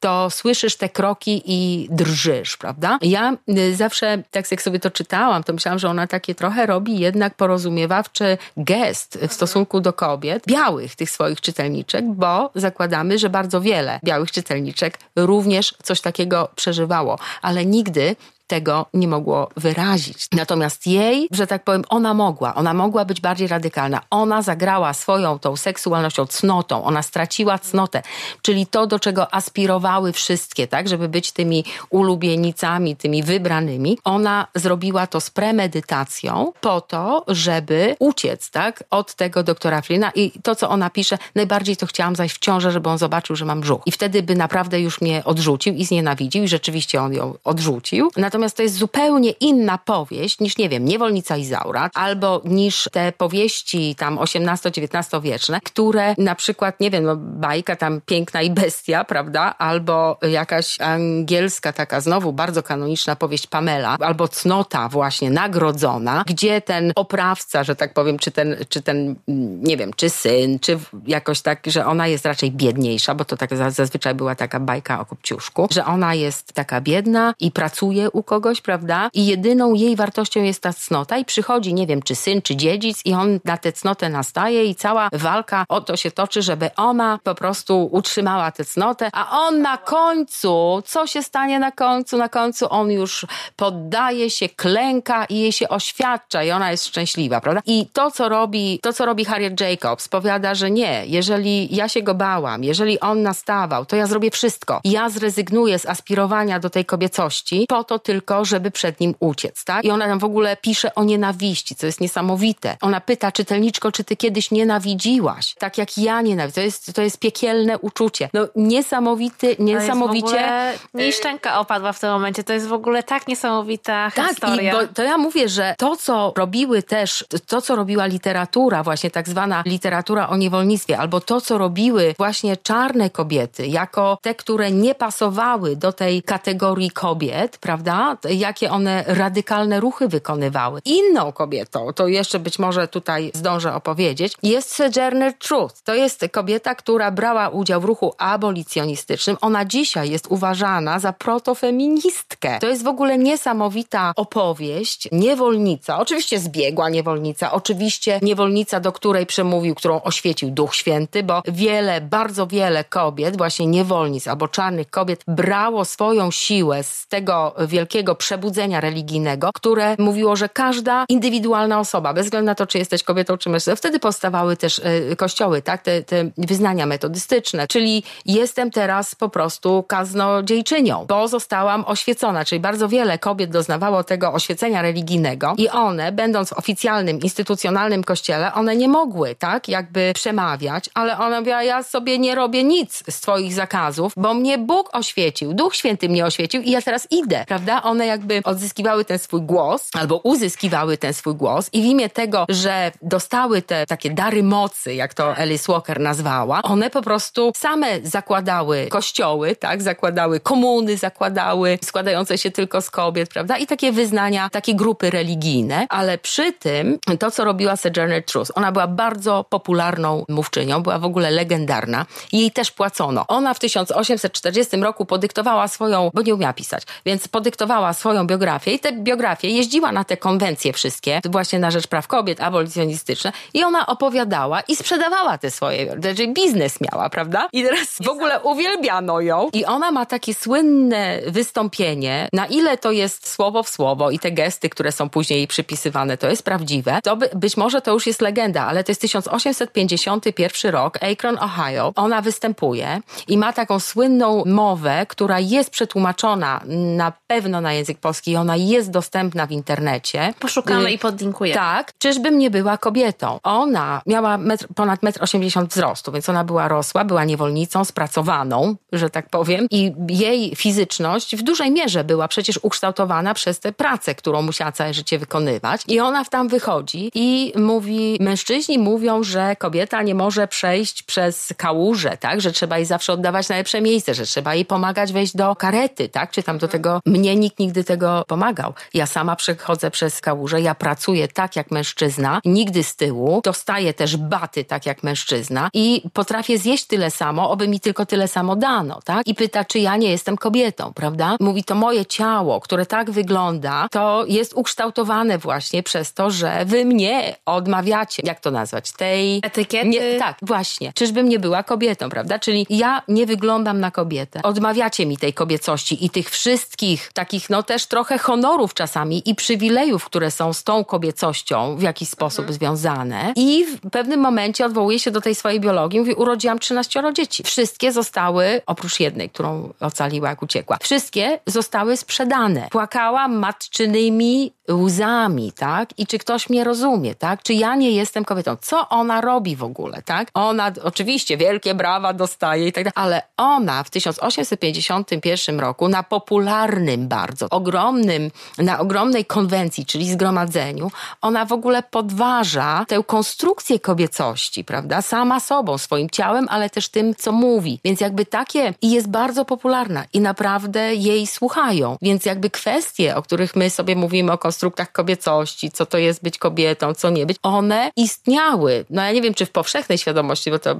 to 0.00 0.30
słyszysz 0.30 0.76
te 0.76 0.88
kroki 0.88 1.42
i 1.46 1.88
drżysz, 1.90 2.56
prawda? 2.56 2.98
Ja 3.02 3.36
y, 3.48 3.76
zawsze, 3.76 4.22
tak 4.30 4.50
jak 4.50 4.62
sobie 4.62 4.80
to 4.80 4.90
czytałam, 4.90 5.44
to 5.44 5.52
myślałam, 5.52 5.78
że 5.78 5.88
ona 5.88 6.06
takie 6.06 6.34
trochę 6.34 6.66
robi 6.66 6.98
jednak 6.98 7.34
porozumiewawczy 7.34 8.38
gest 8.56 9.18
w 9.28 9.32
stosunku 9.32 9.80
do 9.80 9.92
kobiet, 9.92 10.44
białych 10.46 10.96
tych 10.96 11.10
swoich 11.10 11.40
czytelniczek, 11.40 12.04
bo 12.04 12.50
zakładamy, 12.54 13.18
że 13.18 13.30
bardzo 13.30 13.60
wiele 13.60 14.00
białych 14.04 14.32
czytelniczek 14.32 14.98
również 15.16 15.74
coś 15.82 16.00
takiego 16.00 16.48
przeżywało, 16.56 17.18
ale 17.42 17.66
nigdy 17.66 18.16
tego 18.52 18.86
nie 18.94 19.08
mogło 19.08 19.48
wyrazić. 19.56 20.26
Natomiast 20.32 20.86
jej, 20.86 21.28
że 21.30 21.46
tak 21.46 21.64
powiem, 21.64 21.84
ona 21.88 22.14
mogła, 22.14 22.54
ona 22.54 22.74
mogła 22.74 23.04
być 23.04 23.20
bardziej 23.20 23.48
radykalna. 23.48 24.00
Ona 24.10 24.42
zagrała 24.42 24.94
swoją 24.94 25.38
tą 25.38 25.56
seksualnością, 25.56 26.26
cnotą, 26.26 26.84
ona 26.84 27.02
straciła 27.02 27.58
cnotę, 27.58 28.02
czyli 28.42 28.66
to, 28.66 28.86
do 28.86 28.98
czego 28.98 29.34
aspirowały 29.34 30.12
wszystkie, 30.12 30.66
tak, 30.66 30.88
żeby 30.88 31.08
być 31.08 31.32
tymi 31.32 31.64
ulubienicami, 31.90 32.96
tymi 32.96 33.22
wybranymi. 33.22 33.98
Ona 34.04 34.46
zrobiła 34.54 35.06
to 35.06 35.20
z 35.20 35.30
premedytacją 35.30 36.52
po 36.60 36.80
to, 36.80 37.24
żeby 37.28 37.96
uciec, 37.98 38.50
tak, 38.50 38.84
od 38.90 39.14
tego 39.14 39.42
doktora 39.42 39.82
Flina 39.82 40.10
i 40.14 40.32
to, 40.42 40.54
co 40.54 40.70
ona 40.70 40.90
pisze, 40.90 41.18
najbardziej 41.34 41.76
to 41.76 41.86
chciałam 41.86 42.16
zajść 42.16 42.36
w 42.36 42.38
ciążę, 42.38 42.72
żeby 42.72 42.88
on 42.88 42.98
zobaczył, 42.98 43.36
że 43.36 43.44
mam 43.44 43.60
brzuch. 43.60 43.82
I 43.86 43.92
wtedy 43.92 44.22
by 44.22 44.34
naprawdę 44.34 44.80
już 44.80 45.00
mnie 45.00 45.24
odrzucił 45.24 45.74
i 45.74 45.84
znienawidził 45.84 46.44
i 46.44 46.48
rzeczywiście 46.48 47.02
on 47.02 47.12
ją 47.14 47.34
odrzucił. 47.44 48.10
Natomiast 48.16 48.41
Natomiast 48.42 48.56
to 48.56 48.62
jest 48.62 48.74
zupełnie 48.74 49.30
inna 49.30 49.78
powieść 49.78 50.40
niż, 50.40 50.58
nie 50.58 50.68
wiem, 50.68 50.84
Niewolnica 50.84 51.36
Izaura, 51.36 51.90
albo 51.94 52.42
niż 52.44 52.88
te 52.92 53.12
powieści 53.12 53.94
tam 53.94 54.18
XVIII-XIX 54.18 55.22
wieczne, 55.22 55.60
które 55.64 56.14
na 56.18 56.34
przykład, 56.34 56.80
nie 56.80 56.90
wiem, 56.90 57.04
no, 57.04 57.16
bajka 57.16 57.76
tam 57.76 58.00
Piękna 58.06 58.42
i 58.42 58.50
Bestia, 58.50 59.04
prawda? 59.04 59.54
Albo 59.58 60.18
jakaś 60.30 60.80
angielska 60.80 61.72
taka 61.72 62.00
znowu 62.00 62.32
bardzo 62.32 62.62
kanoniczna 62.62 63.16
powieść 63.16 63.46
Pamela, 63.46 63.96
albo 64.00 64.28
Cnota 64.28 64.88
właśnie, 64.88 65.30
Nagrodzona, 65.30 66.24
gdzie 66.26 66.60
ten 66.60 66.92
oprawca, 66.94 67.64
że 67.64 67.76
tak 67.76 67.94
powiem, 67.94 68.18
czy 68.18 68.30
ten, 68.30 68.56
czy 68.68 68.82
ten, 68.82 69.14
nie 69.62 69.76
wiem, 69.76 69.90
czy 69.96 70.10
syn, 70.10 70.58
czy 70.58 70.78
jakoś 71.06 71.40
tak, 71.40 71.60
że 71.66 71.86
ona 71.86 72.06
jest 72.06 72.26
raczej 72.26 72.50
biedniejsza, 72.50 73.14
bo 73.14 73.24
to 73.24 73.36
tak 73.36 73.50
zazwyczaj 73.70 74.14
była 74.14 74.34
taka 74.34 74.60
bajka 74.60 75.00
o 75.00 75.04
Kopciuszku, 75.04 75.68
że 75.70 75.84
ona 75.84 76.14
jest 76.14 76.52
taka 76.52 76.80
biedna 76.80 77.34
i 77.40 77.50
pracuje 77.50 78.10
u 78.10 78.22
kogoś, 78.32 78.60
prawda? 78.60 79.10
I 79.12 79.26
jedyną 79.26 79.74
jej 79.74 79.96
wartością 79.96 80.42
jest 80.42 80.62
ta 80.62 80.72
cnota 80.72 81.18
i 81.18 81.24
przychodzi, 81.24 81.74
nie 81.74 81.86
wiem, 81.86 82.02
czy 82.02 82.14
syn, 82.14 82.42
czy 82.42 82.56
dziedzic 82.56 83.00
i 83.04 83.14
on 83.14 83.40
na 83.44 83.56
tę 83.56 83.72
cnotę 83.72 84.08
nastaje 84.08 84.64
i 84.64 84.74
cała 84.74 85.08
walka 85.12 85.64
o 85.68 85.80
to 85.80 85.96
się 85.96 86.10
toczy, 86.10 86.42
żeby 86.42 86.70
ona 86.76 87.18
po 87.24 87.34
prostu 87.34 87.88
utrzymała 87.92 88.50
tę 88.50 88.64
cnotę, 88.64 89.10
a 89.12 89.40
on 89.46 89.62
na 89.62 89.78
końcu, 89.78 90.82
co 90.86 91.06
się 91.06 91.22
stanie 91.22 91.58
na 91.58 91.72
końcu? 91.72 92.16
Na 92.16 92.28
końcu 92.28 92.66
on 92.70 92.90
już 92.90 93.26
poddaje 93.56 94.30
się, 94.30 94.48
klęka 94.48 95.24
i 95.24 95.38
jej 95.38 95.52
się 95.52 95.68
oświadcza 95.68 96.44
i 96.44 96.50
ona 96.50 96.70
jest 96.70 96.86
szczęśliwa, 96.86 97.40
prawda? 97.40 97.60
I 97.66 97.86
to, 97.92 98.10
co 98.10 98.28
robi, 98.28 98.78
to, 98.82 98.92
co 98.92 99.06
robi 99.06 99.24
Harriet 99.24 99.60
Jacobs, 99.60 100.08
powiada, 100.08 100.54
że 100.54 100.70
nie, 100.70 101.04
jeżeli 101.06 101.76
ja 101.76 101.88
się 101.88 102.02
go 102.02 102.14
bałam, 102.14 102.64
jeżeli 102.64 103.00
on 103.00 103.22
nastawał, 103.22 103.86
to 103.86 103.96
ja 103.96 104.06
zrobię 104.06 104.30
wszystko. 104.30 104.80
Ja 104.84 105.10
zrezygnuję 105.10 105.78
z 105.78 105.86
aspirowania 105.86 106.60
do 106.60 106.70
tej 106.70 106.84
kobiecości 106.84 107.66
po 107.68 107.84
to 107.84 107.98
tylko, 107.98 108.11
tylko, 108.12 108.44
żeby 108.44 108.70
przed 108.70 109.00
nim 109.00 109.14
uciec, 109.20 109.64
tak? 109.64 109.84
I 109.84 109.90
ona 109.90 110.06
tam 110.06 110.18
w 110.18 110.24
ogóle 110.24 110.56
pisze 110.56 110.94
o 110.94 111.04
nienawiści, 111.04 111.74
co 111.74 111.86
jest 111.86 112.00
niesamowite. 112.00 112.76
Ona 112.80 113.00
pyta 113.00 113.32
czytelniczko, 113.32 113.92
czy 113.92 114.04
ty 114.04 114.16
kiedyś 114.16 114.50
nienawidziłaś? 114.50 115.54
Tak 115.58 115.78
jak 115.78 115.98
ja 115.98 116.20
nienawidzę. 116.20 116.54
To 116.54 116.60
jest, 116.60 116.92
to 116.94 117.02
jest 117.02 117.18
piekielne 117.18 117.78
uczucie. 117.78 118.28
No 118.32 118.48
niesamowity, 118.56 119.56
niesamowicie... 119.58 120.72
Nie 120.94 121.12
szczęka 121.12 121.60
opadła 121.60 121.92
w 121.92 122.00
tym 122.00 122.10
momencie. 122.10 122.44
To 122.44 122.52
jest 122.52 122.66
w 122.66 122.72
ogóle 122.72 123.02
tak 123.02 123.28
niesamowita 123.28 124.10
tak, 124.14 124.28
historia. 124.28 124.72
Tak, 124.72 124.92
to 124.92 125.02
ja 125.02 125.18
mówię, 125.18 125.48
że 125.48 125.74
to, 125.78 125.96
co 125.96 126.32
robiły 126.36 126.82
też, 126.82 127.24
to, 127.46 127.62
co 127.62 127.76
robiła 127.76 128.06
literatura, 128.06 128.82
właśnie 128.82 129.10
tak 129.10 129.28
zwana 129.28 129.62
literatura 129.66 130.28
o 130.28 130.36
niewolnictwie, 130.36 130.98
albo 130.98 131.20
to, 131.20 131.40
co 131.40 131.58
robiły 131.58 132.14
właśnie 132.18 132.56
czarne 132.56 133.10
kobiety, 133.10 133.66
jako 133.66 134.18
te, 134.22 134.34
które 134.34 134.70
nie 134.70 134.94
pasowały 134.94 135.76
do 135.76 135.92
tej 135.92 136.22
kategorii 136.22 136.90
kobiet, 136.90 137.58
prawda? 137.58 138.01
Jakie 138.30 138.70
one 138.70 139.04
radykalne 139.06 139.80
ruchy 139.80 140.08
wykonywały. 140.08 140.80
Inną 140.84 141.32
kobietą, 141.32 141.92
to 141.94 142.08
jeszcze 142.08 142.38
być 142.38 142.58
może 142.58 142.88
tutaj 142.88 143.30
zdążę 143.34 143.74
opowiedzieć, 143.74 144.34
jest 144.42 144.74
Sojourner 144.74 145.34
Truth. 145.38 145.82
To 145.84 145.94
jest 145.94 146.24
kobieta, 146.32 146.74
która 146.74 147.10
brała 147.10 147.48
udział 147.48 147.80
w 147.80 147.84
ruchu 147.84 148.14
abolicjonistycznym. 148.18 149.36
Ona 149.40 149.64
dzisiaj 149.64 150.10
jest 150.10 150.26
uważana 150.28 150.98
za 150.98 151.12
protofeministkę. 151.12 152.58
To 152.60 152.66
jest 152.66 152.84
w 152.84 152.88
ogóle 152.88 153.18
niesamowita 153.18 154.12
opowieść. 154.16 155.08
Niewolnica, 155.12 155.98
oczywiście 155.98 156.38
zbiegła 156.38 156.88
niewolnica, 156.88 157.52
oczywiście 157.52 158.18
niewolnica, 158.22 158.80
do 158.80 158.92
której 158.92 159.26
przemówił, 159.26 159.74
którą 159.74 160.02
oświecił 160.02 160.50
Duch 160.50 160.74
Święty, 160.74 161.22
bo 161.22 161.42
wiele, 161.48 162.00
bardzo 162.00 162.46
wiele 162.46 162.84
kobiet, 162.84 163.36
właśnie 163.36 163.66
niewolnic 163.66 164.28
albo 164.28 164.48
czarnych 164.48 164.90
kobiet, 164.90 165.24
brało 165.28 165.84
swoją 165.84 166.30
siłę 166.30 166.82
z 166.82 167.06
tego 167.06 167.54
wielkiego 167.68 167.91
przebudzenia 168.18 168.80
religijnego, 168.80 169.50
które 169.54 169.96
mówiło, 169.98 170.36
że 170.36 170.48
każda 170.48 171.04
indywidualna 171.08 171.80
osoba, 171.80 172.12
bez 172.12 172.24
względu 172.24 172.46
na 172.46 172.54
to, 172.54 172.66
czy 172.66 172.78
jesteś 172.78 173.02
kobietą, 173.02 173.36
czy 173.38 173.50
mężczyzną, 173.50 173.76
wtedy 173.76 173.98
powstawały 173.98 174.56
też 174.56 174.78
y, 174.78 175.16
kościoły, 175.16 175.62
tak, 175.62 175.82
te, 175.82 176.02
te 176.02 176.30
wyznania 176.38 176.86
metodystyczne, 176.86 177.66
czyli 177.68 178.02
jestem 178.26 178.70
teraz 178.70 179.14
po 179.14 179.28
prostu 179.28 179.82
kaznodziejczynią, 179.82 181.04
bo 181.08 181.28
zostałam 181.28 181.84
oświecona, 181.86 182.44
czyli 182.44 182.60
bardzo 182.60 182.88
wiele 182.88 183.18
kobiet 183.18 183.50
doznawało 183.50 184.04
tego 184.04 184.32
oświecenia 184.32 184.82
religijnego 184.82 185.54
i 185.58 185.68
one, 185.68 186.12
będąc 186.12 186.48
w 186.48 186.52
oficjalnym, 186.52 187.20
instytucjonalnym 187.20 188.04
kościele, 188.04 188.54
one 188.54 188.76
nie 188.76 188.88
mogły, 188.88 189.34
tak, 189.34 189.68
jakby 189.68 190.12
przemawiać, 190.14 190.90
ale 190.94 191.18
ona 191.18 191.40
mówiła, 191.40 191.62
ja 191.62 191.82
sobie 191.82 192.18
nie 192.18 192.34
robię 192.34 192.64
nic 192.64 193.02
z 193.10 193.20
twoich 193.20 193.54
zakazów, 193.54 194.12
bo 194.16 194.34
mnie 194.34 194.58
Bóg 194.58 194.90
oświecił, 194.92 195.54
Duch 195.54 195.76
Święty 195.76 196.08
mnie 196.08 196.26
oświecił 196.26 196.62
i 196.62 196.70
ja 196.70 196.82
teraz 196.82 197.08
idę, 197.10 197.44
prawda? 197.48 197.81
One 197.82 198.06
jakby 198.06 198.40
odzyskiwały 198.44 199.04
ten 199.04 199.18
swój 199.18 199.42
głos, 199.42 199.88
albo 199.94 200.16
uzyskiwały 200.16 200.96
ten 200.96 201.14
swój 201.14 201.34
głos 201.34 201.68
i 201.72 201.82
w 201.82 201.84
imię 201.84 202.08
tego, 202.10 202.46
że 202.48 202.92
dostały 203.02 203.62
te 203.62 203.86
takie 203.86 204.10
dary 204.10 204.42
mocy, 204.42 204.94
jak 204.94 205.14
to 205.14 205.36
Alice 205.36 205.72
Walker 205.72 206.00
nazwała, 206.00 206.62
one 206.62 206.90
po 206.90 207.02
prostu 207.02 207.52
same 207.56 207.86
zakładały 208.02 208.86
kościoły, 208.90 209.56
tak? 209.56 209.82
Zakładały 209.82 210.40
komuny, 210.40 210.96
zakładały 210.96 211.78
składające 211.84 212.38
się 212.38 212.50
tylko 212.50 212.80
z 212.80 212.90
kobiet, 212.90 213.28
prawda? 213.28 213.58
I 213.58 213.66
takie 213.66 213.92
wyznania, 213.92 214.50
takie 214.50 214.74
grupy 214.74 215.10
religijne, 215.10 215.86
ale 215.88 216.18
przy 216.18 216.52
tym 216.52 216.98
to, 217.18 217.30
co 217.30 217.44
robiła 217.44 217.76
Sojourner 217.76 218.24
Truth, 218.24 218.50
ona 218.54 218.72
była 218.72 218.86
bardzo 218.86 219.44
popularną 219.48 220.24
mówczynią, 220.28 220.82
była 220.82 220.98
w 220.98 221.04
ogóle 221.04 221.30
legendarna. 221.30 222.06
Jej 222.32 222.50
też 222.50 222.70
płacono. 222.70 223.24
Ona 223.28 223.54
w 223.54 223.58
1840 223.58 224.76
roku 224.76 225.06
podyktowała 225.06 225.68
swoją, 225.68 226.10
bo 226.14 226.22
nie 226.22 226.34
umiała 226.34 226.52
pisać, 226.52 226.82
więc 227.06 227.28
podyktowała 227.28 227.71
swoją 227.92 228.26
biografię 228.26 228.72
i 228.72 228.78
te 228.78 228.92
biografie 228.92 229.48
jeździła 229.48 229.92
na 229.92 230.04
te 230.04 230.16
konwencje 230.16 230.72
wszystkie, 230.72 231.20
właśnie 231.24 231.58
na 231.58 231.70
rzecz 231.70 231.86
praw 231.86 232.06
kobiet, 232.06 232.40
abolicjonistyczne 232.40 233.32
i 233.54 233.64
ona 233.64 233.86
opowiadała 233.86 234.60
i 234.60 234.76
sprzedawała 234.76 235.38
te 235.38 235.50
swoje, 235.50 236.00
czyli 236.16 236.32
biznes 236.32 236.80
miała, 236.80 237.10
prawda? 237.10 237.48
I 237.52 237.62
teraz 237.62 237.88
w 238.00 238.08
ogóle 238.08 238.40
uwielbiano 238.40 239.20
ją 239.20 239.48
i 239.52 239.64
ona 239.64 239.90
ma 239.90 240.06
takie 240.06 240.34
słynne 240.34 241.20
wystąpienie, 241.26 242.28
na 242.32 242.46
ile 242.46 242.78
to 242.78 242.92
jest 242.92 243.28
słowo 243.28 243.62
w 243.62 243.68
słowo 243.68 244.10
i 244.10 244.18
te 244.18 244.32
gesty, 244.32 244.68
które 244.68 244.92
są 244.92 245.08
później 245.08 245.46
przypisywane, 245.46 246.18
to 246.18 246.28
jest 246.28 246.42
prawdziwe, 246.42 247.00
to 247.02 247.16
by, 247.16 247.30
być 247.34 247.56
może 247.56 247.80
to 247.82 247.92
już 247.92 248.06
jest 248.06 248.20
legenda, 248.20 248.66
ale 248.66 248.84
to 248.84 248.92
jest 248.92 249.00
1851 249.00 250.72
rok, 250.72 250.98
Akron, 251.02 251.38
Ohio. 251.38 251.92
Ona 251.96 252.22
występuje 252.22 253.00
i 253.28 253.38
ma 253.38 253.52
taką 253.52 253.80
słynną 253.80 254.42
mowę, 254.46 255.06
która 255.08 255.40
jest 255.40 255.70
przetłumaczona 255.70 256.60
na 256.96 257.12
pewno 257.26 257.60
na 257.62 257.72
język 257.72 257.98
polski 257.98 258.30
i 258.30 258.36
ona 258.36 258.56
jest 258.56 258.90
dostępna 258.90 259.46
w 259.46 259.50
internecie. 259.50 260.34
Poszukamy 260.38 260.88
y 260.88 260.92
i 260.92 260.98
podlinkujemy. 260.98 261.60
Tak. 261.60 261.92
Czyżbym 261.98 262.38
nie 262.38 262.50
była 262.50 262.78
kobietą? 262.78 263.40
Ona 263.42 264.02
miała 264.06 264.38
metr, 264.38 264.66
ponad 264.74 265.00
1,80 265.00 265.60
m 265.60 265.66
wzrostu, 265.66 266.12
więc 266.12 266.28
ona 266.28 266.44
była 266.44 266.68
rosła, 266.68 267.04
była 267.04 267.24
niewolnicą, 267.24 267.84
spracowaną, 267.84 268.76
że 268.92 269.10
tak 269.10 269.30
powiem 269.30 269.66
i 269.70 269.92
jej 270.08 270.56
fizyczność 270.56 271.36
w 271.36 271.42
dużej 271.42 271.70
mierze 271.70 272.04
była 272.04 272.28
przecież 272.28 272.58
ukształtowana 272.62 273.34
przez 273.34 273.60
tę 273.60 273.72
pracę, 273.72 274.14
którą 274.14 274.42
musiała 274.42 274.72
całe 274.72 274.94
życie 274.94 275.18
wykonywać 275.18 275.82
i 275.88 276.00
ona 276.00 276.24
tam 276.24 276.48
wychodzi 276.48 277.10
i 277.14 277.52
mówi, 277.56 278.16
mężczyźni 278.20 278.78
mówią, 278.78 279.22
że 279.22 279.56
kobieta 279.56 280.02
nie 280.02 280.14
może 280.14 280.48
przejść 280.48 281.02
przez 281.02 281.54
kałużę, 281.56 282.16
tak, 282.20 282.40
że 282.40 282.52
trzeba 282.52 282.76
jej 282.78 282.86
zawsze 282.86 283.12
oddawać 283.12 283.48
najlepsze 283.48 283.80
miejsce, 283.80 284.14
że 284.14 284.26
trzeba 284.26 284.54
jej 284.54 284.64
pomagać 284.64 285.12
wejść 285.12 285.36
do 285.36 285.56
karety, 285.56 286.08
tak, 286.08 286.30
czy 286.30 286.42
tam 286.42 286.58
do 286.58 286.68
tego, 286.68 287.00
mnie 287.06 287.36
nikt 287.58 287.72
nigdy 287.72 287.84
tego 287.84 288.24
pomagał. 288.26 288.74
Ja 288.94 289.06
sama 289.06 289.36
przechodzę 289.36 289.90
przez 289.90 290.20
kałużę, 290.20 290.60
ja 290.60 290.74
pracuję 290.74 291.28
tak 291.28 291.56
jak 291.56 291.70
mężczyzna, 291.70 292.40
nigdy 292.44 292.84
z 292.84 292.96
tyłu, 292.96 293.40
dostaję 293.44 293.94
też 293.94 294.16
baty 294.16 294.64
tak 294.64 294.86
jak 294.86 295.02
mężczyzna 295.02 295.70
i 295.74 296.02
potrafię 296.12 296.58
zjeść 296.58 296.84
tyle 296.84 297.10
samo, 297.10 297.50
oby 297.50 297.68
mi 297.68 297.80
tylko 297.80 298.06
tyle 298.06 298.28
samo 298.28 298.56
dano, 298.56 299.00
tak? 299.04 299.26
I 299.26 299.34
pyta, 299.34 299.64
czy 299.64 299.78
ja 299.78 299.96
nie 299.96 300.10
jestem 300.10 300.36
kobietą, 300.36 300.92
prawda? 300.94 301.36
Mówi, 301.40 301.64
to 301.64 301.74
moje 301.74 302.06
ciało, 302.06 302.60
które 302.60 302.86
tak 302.86 303.10
wygląda, 303.10 303.86
to 303.90 304.24
jest 304.28 304.54
ukształtowane 304.54 305.38
właśnie 305.38 305.82
przez 305.82 306.14
to, 306.14 306.30
że 306.30 306.64
wy 306.64 306.84
mnie 306.84 307.36
odmawiacie, 307.46 308.22
jak 308.26 308.40
to 308.40 308.50
nazwać, 308.50 308.92
tej... 308.92 309.40
Etykiety? 309.42 309.88
Nie, 309.88 310.18
tak, 310.18 310.36
właśnie. 310.42 310.92
Czyżbym 310.92 311.28
nie 311.28 311.38
była 311.38 311.62
kobietą, 311.62 312.08
prawda? 312.10 312.38
Czyli 312.38 312.66
ja 312.70 313.02
nie 313.08 313.26
wyglądam 313.26 313.80
na 313.80 313.90
kobietę. 313.90 314.40
Odmawiacie 314.42 315.06
mi 315.06 315.16
tej 315.16 315.32
kobiecości 315.32 316.04
i 316.04 316.10
tych 316.10 316.30
wszystkich 316.30 317.10
takich, 317.14 317.41
no 317.50 317.62
też 317.62 317.86
trochę 317.86 318.18
honorów 318.18 318.74
czasami 318.74 319.22
i 319.30 319.34
przywilejów, 319.34 320.04
które 320.04 320.30
są 320.30 320.52
z 320.52 320.64
tą 320.64 320.84
kobiecością 320.84 321.76
w 321.76 321.82
jakiś 321.82 322.08
sposób 322.08 322.38
mhm. 322.38 322.58
związane. 322.58 323.32
I 323.36 323.64
w 323.64 323.90
pewnym 323.90 324.20
momencie 324.20 324.66
odwołuje 324.66 324.98
się 324.98 325.10
do 325.10 325.20
tej 325.20 325.34
swojej 325.34 325.60
biologii, 325.60 326.00
mówi, 326.00 326.14
urodziłam 326.14 326.58
13 326.58 327.02
dzieci. 327.14 327.42
Wszystkie 327.42 327.92
zostały, 327.92 328.60
oprócz 328.66 329.00
jednej, 329.00 329.30
którą 329.30 329.72
ocaliła, 329.80 330.28
jak 330.28 330.42
uciekła, 330.42 330.78
wszystkie 330.82 331.38
zostały 331.46 331.96
sprzedane. 331.96 332.68
Płakała 332.70 333.28
matczynymi 333.28 334.52
łzami, 334.70 335.52
tak? 335.52 335.98
I 335.98 336.06
czy 336.06 336.18
ktoś 336.18 336.50
mnie 336.50 336.64
rozumie, 336.64 337.14
tak? 337.14 337.42
Czy 337.42 337.54
ja 337.54 337.74
nie 337.74 337.90
jestem 337.90 338.24
kobietą? 338.24 338.56
Co 338.60 338.88
ona 338.88 339.20
robi 339.20 339.56
w 339.56 339.64
ogóle, 339.64 340.02
tak? 340.02 340.28
Ona 340.34 340.72
oczywiście 340.82 341.36
wielkie 341.36 341.74
brawa 341.74 342.12
dostaje 342.12 342.68
i 342.68 342.72
tak 342.72 342.84
dalej, 342.84 342.94
ale 342.94 343.22
ona 343.36 343.84
w 343.84 343.90
1851 343.90 345.60
roku 345.60 345.88
na 345.88 346.02
popularnym 346.02 347.08
bardzo, 347.32 347.46
ogromnym, 347.50 348.30
na 348.58 348.78
ogromnej 348.78 349.24
konwencji, 349.24 349.86
czyli 349.86 350.10
zgromadzeniu, 350.10 350.90
ona 351.20 351.44
w 351.44 351.52
ogóle 351.52 351.82
podważa 351.82 352.84
tę 352.88 353.02
konstrukcję 353.06 353.80
kobiecości, 353.80 354.64
prawda? 354.64 355.02
Sama 355.02 355.40
sobą, 355.40 355.78
swoim 355.78 356.10
ciałem, 356.10 356.46
ale 356.50 356.70
też 356.70 356.88
tym, 356.88 357.14
co 357.14 357.32
mówi. 357.32 357.80
Więc 357.84 358.00
jakby 358.00 358.26
takie 358.26 358.74
i 358.82 358.90
jest 358.90 359.08
bardzo 359.08 359.44
popularna 359.44 360.04
i 360.12 360.20
naprawdę 360.20 360.94
jej 360.94 361.26
słuchają. 361.26 361.96
Więc 362.02 362.24
jakby 362.24 362.50
kwestie, 362.50 363.16
o 363.16 363.22
których 363.22 363.56
my 363.56 363.70
sobie 363.70 363.96
mówimy 363.96 364.32
o 364.32 364.38
konstruktach 364.38 364.92
kobiecości, 364.92 365.70
co 365.70 365.86
to 365.86 365.98
jest 365.98 366.22
być 366.22 366.38
kobietą, 366.38 366.94
co 366.94 367.10
nie 367.10 367.26
być, 367.26 367.36
one 367.42 367.90
istniały. 367.96 368.84
No 368.90 369.02
ja 369.02 369.12
nie 369.12 369.22
wiem, 369.22 369.34
czy 369.34 369.46
w 369.46 369.50
powszechnej 369.50 369.98
świadomości, 369.98 370.50
bo 370.50 370.58
to 370.58 370.72
y, 370.72 370.76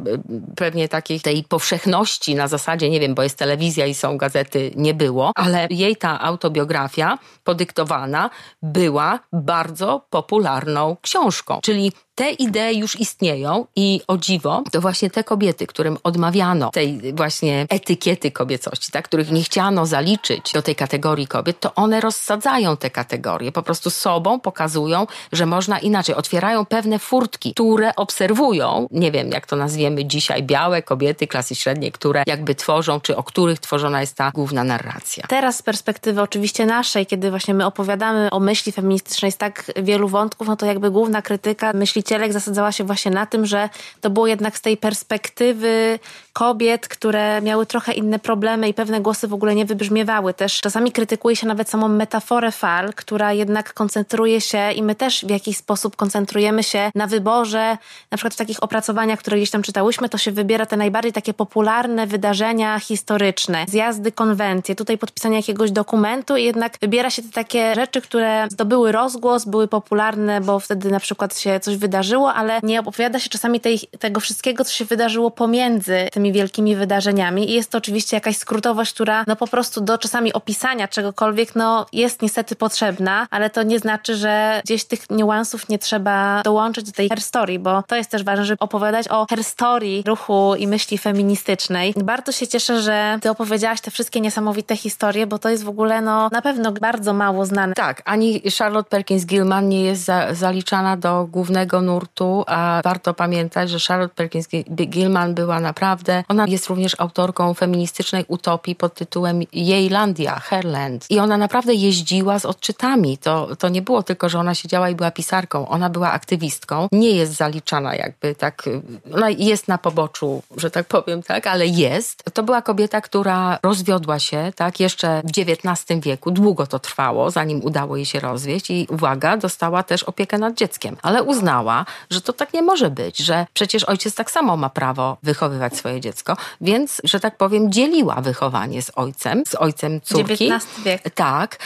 pewnie 0.57 0.89
takiej 0.89 1.21
tej 1.21 1.45
powszechności 1.45 2.35
na 2.35 2.49
zasadzie, 2.49 2.91
nie 2.91 3.01
wiem, 3.01 3.15
bo 3.15 3.23
jest 3.23 3.39
telewizja 3.39 3.87
i 3.87 3.95
są 3.95 4.17
gazety, 4.17 4.71
nie 4.77 4.95
było, 4.95 5.33
ale 5.35 5.67
jej 5.71 5.97
ta 5.97 6.21
autobiografia 6.33 7.19
podyktowana 7.45 8.31
była 8.63 9.19
bardzo 9.33 10.07
popularną 10.11 10.97
książką. 11.03 11.61
Czyli 11.63 11.93
te 12.23 12.31
idee 12.31 12.79
już 12.79 13.01
istnieją 13.01 13.67
i 13.77 14.01
o 14.09 14.19
dziwo, 14.19 14.63
to 14.73 14.81
właśnie 14.81 15.11
te 15.11 15.25
kobiety, 15.25 15.67
którym 15.67 15.99
odmawiano 16.05 16.71
tej 16.71 17.13
właśnie 17.15 17.67
etykiety 17.69 18.31
kobiecości, 18.31 18.93
tak, 18.93 19.05
których 19.05 19.31
nie 19.31 19.43
chciano 19.43 19.87
zaliczyć 19.87 20.53
do 20.53 20.63
tej 20.63 20.75
kategorii 20.75 21.27
kobiet, 21.27 21.61
to 21.61 21.75
one 21.75 22.01
rozsadzają 22.01 22.77
te 22.77 22.91
kategorie. 22.91 23.53
Po 23.53 23.63
prostu 23.63 23.91
sobą 23.91 24.41
pokazują, 24.41 25.07
że 25.33 25.47
można 25.47 25.79
inaczej. 25.79 26.15
Otwierają 26.15 26.67
pewne 26.67 26.99
furtki, 26.99 27.55
które 27.55 27.95
obserwują, 27.97 28.87
nie 28.91 29.13
wiem 29.13 29.31
jak 29.31 29.47
to 29.47 29.57
nazwiemy 29.57 30.05
dzisiaj, 30.05 30.43
białe 30.43 30.83
kobiety 30.83 31.27
klasy 31.27 31.55
średniej, 31.55 31.93
które 31.93 32.23
jakby 32.27 32.55
tworzą, 32.55 33.01
czy 33.01 33.17
o 33.17 33.23
których 33.23 33.61
tworzona 33.61 34.01
jest 34.01 34.17
ta 34.17 34.31
główna 34.31 34.65
narracja. 34.65 35.25
Teraz 35.29 35.57
z 35.57 35.63
perspektywy 35.63 36.23
oczywiście 36.23 36.67
naszej, 36.67 37.07
kiedy 37.07 37.31
właśnie 37.31 37.55
my 37.55 37.67
opowiadamy 37.67 38.31
o 38.31 38.41
myśli 38.41 38.73
feministycznej 38.73 39.33
z 39.33 39.37
tak 39.37 39.73
wielu 39.77 40.09
wątków, 40.09 40.49
no 40.49 40.57
to 40.57 40.67
jakby 40.67 40.91
główna 40.91 41.23
krytyka 41.23 41.73
myślicielek 42.13 42.33
zasadzała 42.33 42.73
się 42.73 42.85
właśnie 42.85 43.11
na 43.11 43.27
tym, 43.27 43.47
że 43.47 43.69
to 44.01 44.11
było 44.11 44.27
jednak 44.27 44.59
z 44.59 44.61
tej 44.61 44.77
perspektywy 44.77 45.99
kobiet, 46.33 46.89
które 46.89 47.43
miały 47.43 47.67
trochę 47.67 47.93
inne 47.93 48.19
problemy 48.19 48.69
i 48.69 48.75
pewne 48.75 49.01
głosy 49.01 49.29
w 49.29 49.35
ogóle 49.35 49.55
nie 49.55 49.65
wybrzmiewały. 49.65 50.35
Też. 50.35 50.61
Czasami 50.61 50.93
krytykuje 50.93 51.37
się 51.37 51.47
nawet 51.47 51.71
samą 51.71 51.89
metaforę 51.89 52.53
fal, 52.53 52.93
która 52.95 53.33
jednak 53.33 53.75
koncentruje 53.75 54.41
się 54.41 54.73
i 54.73 54.83
my 54.83 54.95
też 54.95 55.25
w 55.25 55.31
jakiś 55.31 55.57
sposób 55.57 55.97
koncentrujemy 55.97 56.63
się 56.63 56.91
na 56.95 57.07
wyborze, 57.07 57.79
na 58.11 58.17
przykład 58.17 58.35
w 58.35 58.37
takich 58.37 58.63
opracowaniach, 58.63 59.19
które 59.19 59.37
gdzieś 59.37 59.51
tam 59.51 59.63
czytałyśmy, 59.63 60.09
to 60.09 60.19
się 60.19 60.33
wybiera 60.33 60.67
te 60.67 60.77
najbardziej 60.77 61.13
takie 61.13 61.35
popularne 61.35 62.07
wydarzenia 62.07 62.81
historyczne, 62.81 63.65
zjazdy, 63.69 64.13
konwencje, 64.13 64.75
tutaj 64.75 64.99
podpisanie 64.99 65.37
jakiegoś 65.37 65.71
dokumentu 65.71 66.37
i 66.37 66.45
jednak 66.45 66.79
wybiera 66.81 67.11
się 67.11 67.23
te 67.23 67.29
takie 67.29 67.75
rzeczy, 67.75 68.01
które 68.01 68.47
zdobyły 68.51 68.93
rozgłos, 68.93 69.45
były 69.45 69.69
popularne, 69.69 70.41
bo 70.41 70.61
wtedy 70.61 70.91
na 70.91 71.01
przykład 71.01 71.39
się 71.39 71.61
coś 71.61 71.77
wydarzyło, 71.77 72.35
ale 72.35 72.61
nie 72.63 72.81
opowiada 72.81 73.19
się 73.19 73.29
czasami 73.29 73.61
tej, 73.61 73.79
tego 73.99 74.21
wszystkiego, 74.21 74.65
co 74.65 74.73
się 74.73 74.85
wydarzyło 74.85 75.31
pomiędzy 75.31 76.09
tym 76.13 76.22
tymi 76.23 76.33
wielkimi 76.33 76.77
wydarzeniami 76.77 77.51
i 77.51 77.55
jest 77.55 77.71
to 77.71 77.79
oczywiście 77.79 78.17
jakaś 78.17 78.37
skrótowość, 78.37 78.95
która 78.95 79.25
no 79.27 79.37
po 79.37 79.47
prostu 79.47 79.81
do 79.81 79.99
czasami 79.99 80.33
opisania 80.33 80.89
czegokolwiek 80.89 81.57
no 81.57 81.87
jest 81.93 82.23
niestety 82.23 82.57
potrzebna, 82.57 83.27
ale 83.31 83.51
to 83.51 83.63
nie 83.63 83.79
znaczy, 83.79 84.17
że 84.17 84.61
gdzieś 84.65 84.85
tych 84.85 85.11
niuansów 85.11 85.69
nie 85.69 85.79
trzeba 85.79 86.43
dołączyć 86.43 86.87
do 86.87 86.93
tej 86.93 87.09
herstory, 87.09 87.59
bo 87.59 87.83
to 87.83 87.97
jest 87.97 88.11
też 88.11 88.23
ważne, 88.23 88.45
żeby 88.45 88.59
opowiadać 88.59 89.09
o 89.09 89.27
herstory 89.31 90.03
ruchu 90.07 90.55
i 90.55 90.67
myśli 90.67 90.99
feministycznej. 90.99 91.95
Bardzo 92.05 92.33
się 92.33 92.47
cieszę, 92.47 92.83
że 92.83 93.19
ty 93.23 93.31
opowiedziałaś 93.31 93.81
te 93.81 93.91
wszystkie 93.91 94.21
niesamowite 94.21 94.77
historie, 94.77 95.27
bo 95.27 95.39
to 95.39 95.49
jest 95.49 95.65
w 95.65 95.69
ogóle 95.69 96.01
no 96.01 96.29
na 96.33 96.43
pewno 96.43 96.73
bardzo 96.73 97.13
mało 97.13 97.47
znane. 97.47 97.75
Tak, 97.75 98.03
ani 98.05 98.43
Charlotte 98.59 98.91
Perkins 98.91 99.27
Gilman 99.27 99.69
nie 99.69 99.85
jest 99.85 100.05
za, 100.05 100.35
zaliczana 100.35 100.97
do 100.97 101.27
głównego 101.27 101.81
nurtu, 101.81 102.45
a 102.47 102.81
warto 102.85 103.15
pamiętać, 103.15 103.71
że 103.71 103.79
Charlotte 103.89 104.15
Perkins 104.15 104.49
Gilman 104.71 105.35
była 105.35 105.61
naprawdę 105.61 106.12
ona 106.29 106.47
jest 106.47 106.67
również 106.67 106.97
autorką 106.99 107.55
feministycznej 107.55 108.25
utopii 108.29 108.75
pod 108.75 108.95
tytułem 108.95 109.41
Jejlandia, 109.53 110.39
Herland. 110.39 111.11
I 111.11 111.19
ona 111.19 111.37
naprawdę 111.37 111.75
jeździła 111.75 112.39
z 112.39 112.45
odczytami. 112.45 113.19
To, 113.19 113.57
to 113.57 113.69
nie 113.69 113.83
było 113.83 114.03
tylko, 114.03 114.29
że 114.29 114.39
ona 114.39 114.55
siedziała 114.55 114.91
i 114.91 114.95
była 114.95 115.11
pisarką. 115.11 115.69
Ona 115.69 115.91
była 115.91 116.13
aktywistką. 116.13 116.89
Nie 116.93 117.11
jest 117.11 117.33
zaliczana 117.33 117.95
jakby 117.95 118.35
tak, 118.35 118.69
ona 119.15 119.31
jest 119.31 119.69
na 119.69 119.79
poboczu, 119.79 120.43
że 120.57 120.71
tak 120.71 120.87
powiem, 120.87 121.23
tak, 121.23 121.47
ale 121.47 121.67
jest. 121.67 122.23
To 122.35 122.43
była 122.43 122.63
kobieta, 122.63 123.01
która 123.01 123.59
rozwiodła 123.63 124.19
się, 124.19 124.53
tak, 124.57 124.81
jeszcze 124.81 125.23
w 125.25 125.31
XIX 125.39 126.01
wieku. 126.01 126.31
Długo 126.31 126.67
to 126.67 126.79
trwało, 126.79 127.31
zanim 127.31 127.65
udało 127.65 127.97
jej 127.97 128.07
się 128.07 128.21
rozwieść 128.21 128.71
i 128.71 128.87
uwaga, 128.91 129.37
dostała 129.37 129.83
też 129.83 130.03
opiekę 130.03 130.39
nad 130.39 130.55
dzieckiem. 130.55 130.97
Ale 131.03 131.23
uznała, 131.23 131.87
że 132.11 132.21
to 132.21 132.33
tak 132.33 132.55
nie 132.55 132.63
może 132.63 132.91
być, 132.91 133.19
że 133.19 133.47
przecież 133.55 133.85
ojciec 133.85 134.15
tak 134.15 134.31
samo 134.31 134.57
ma 134.57 134.71
prawo 134.71 135.17
wychowywać 135.23 135.77
swoje 135.77 136.01
dziecko, 136.03 136.37
więc, 136.61 137.01
że 137.05 137.21
tak 137.21 137.37
powiem, 137.37 137.73
dzieliła 137.73 138.15
wychowanie 138.15 138.83
z 138.83 138.91
ojcem, 138.95 139.43
z 139.49 139.55
ojcem 139.55 140.01
córki. 140.01 140.53
XIX 140.53 140.85
wiek. 140.85 141.03
Tak. 141.15 141.59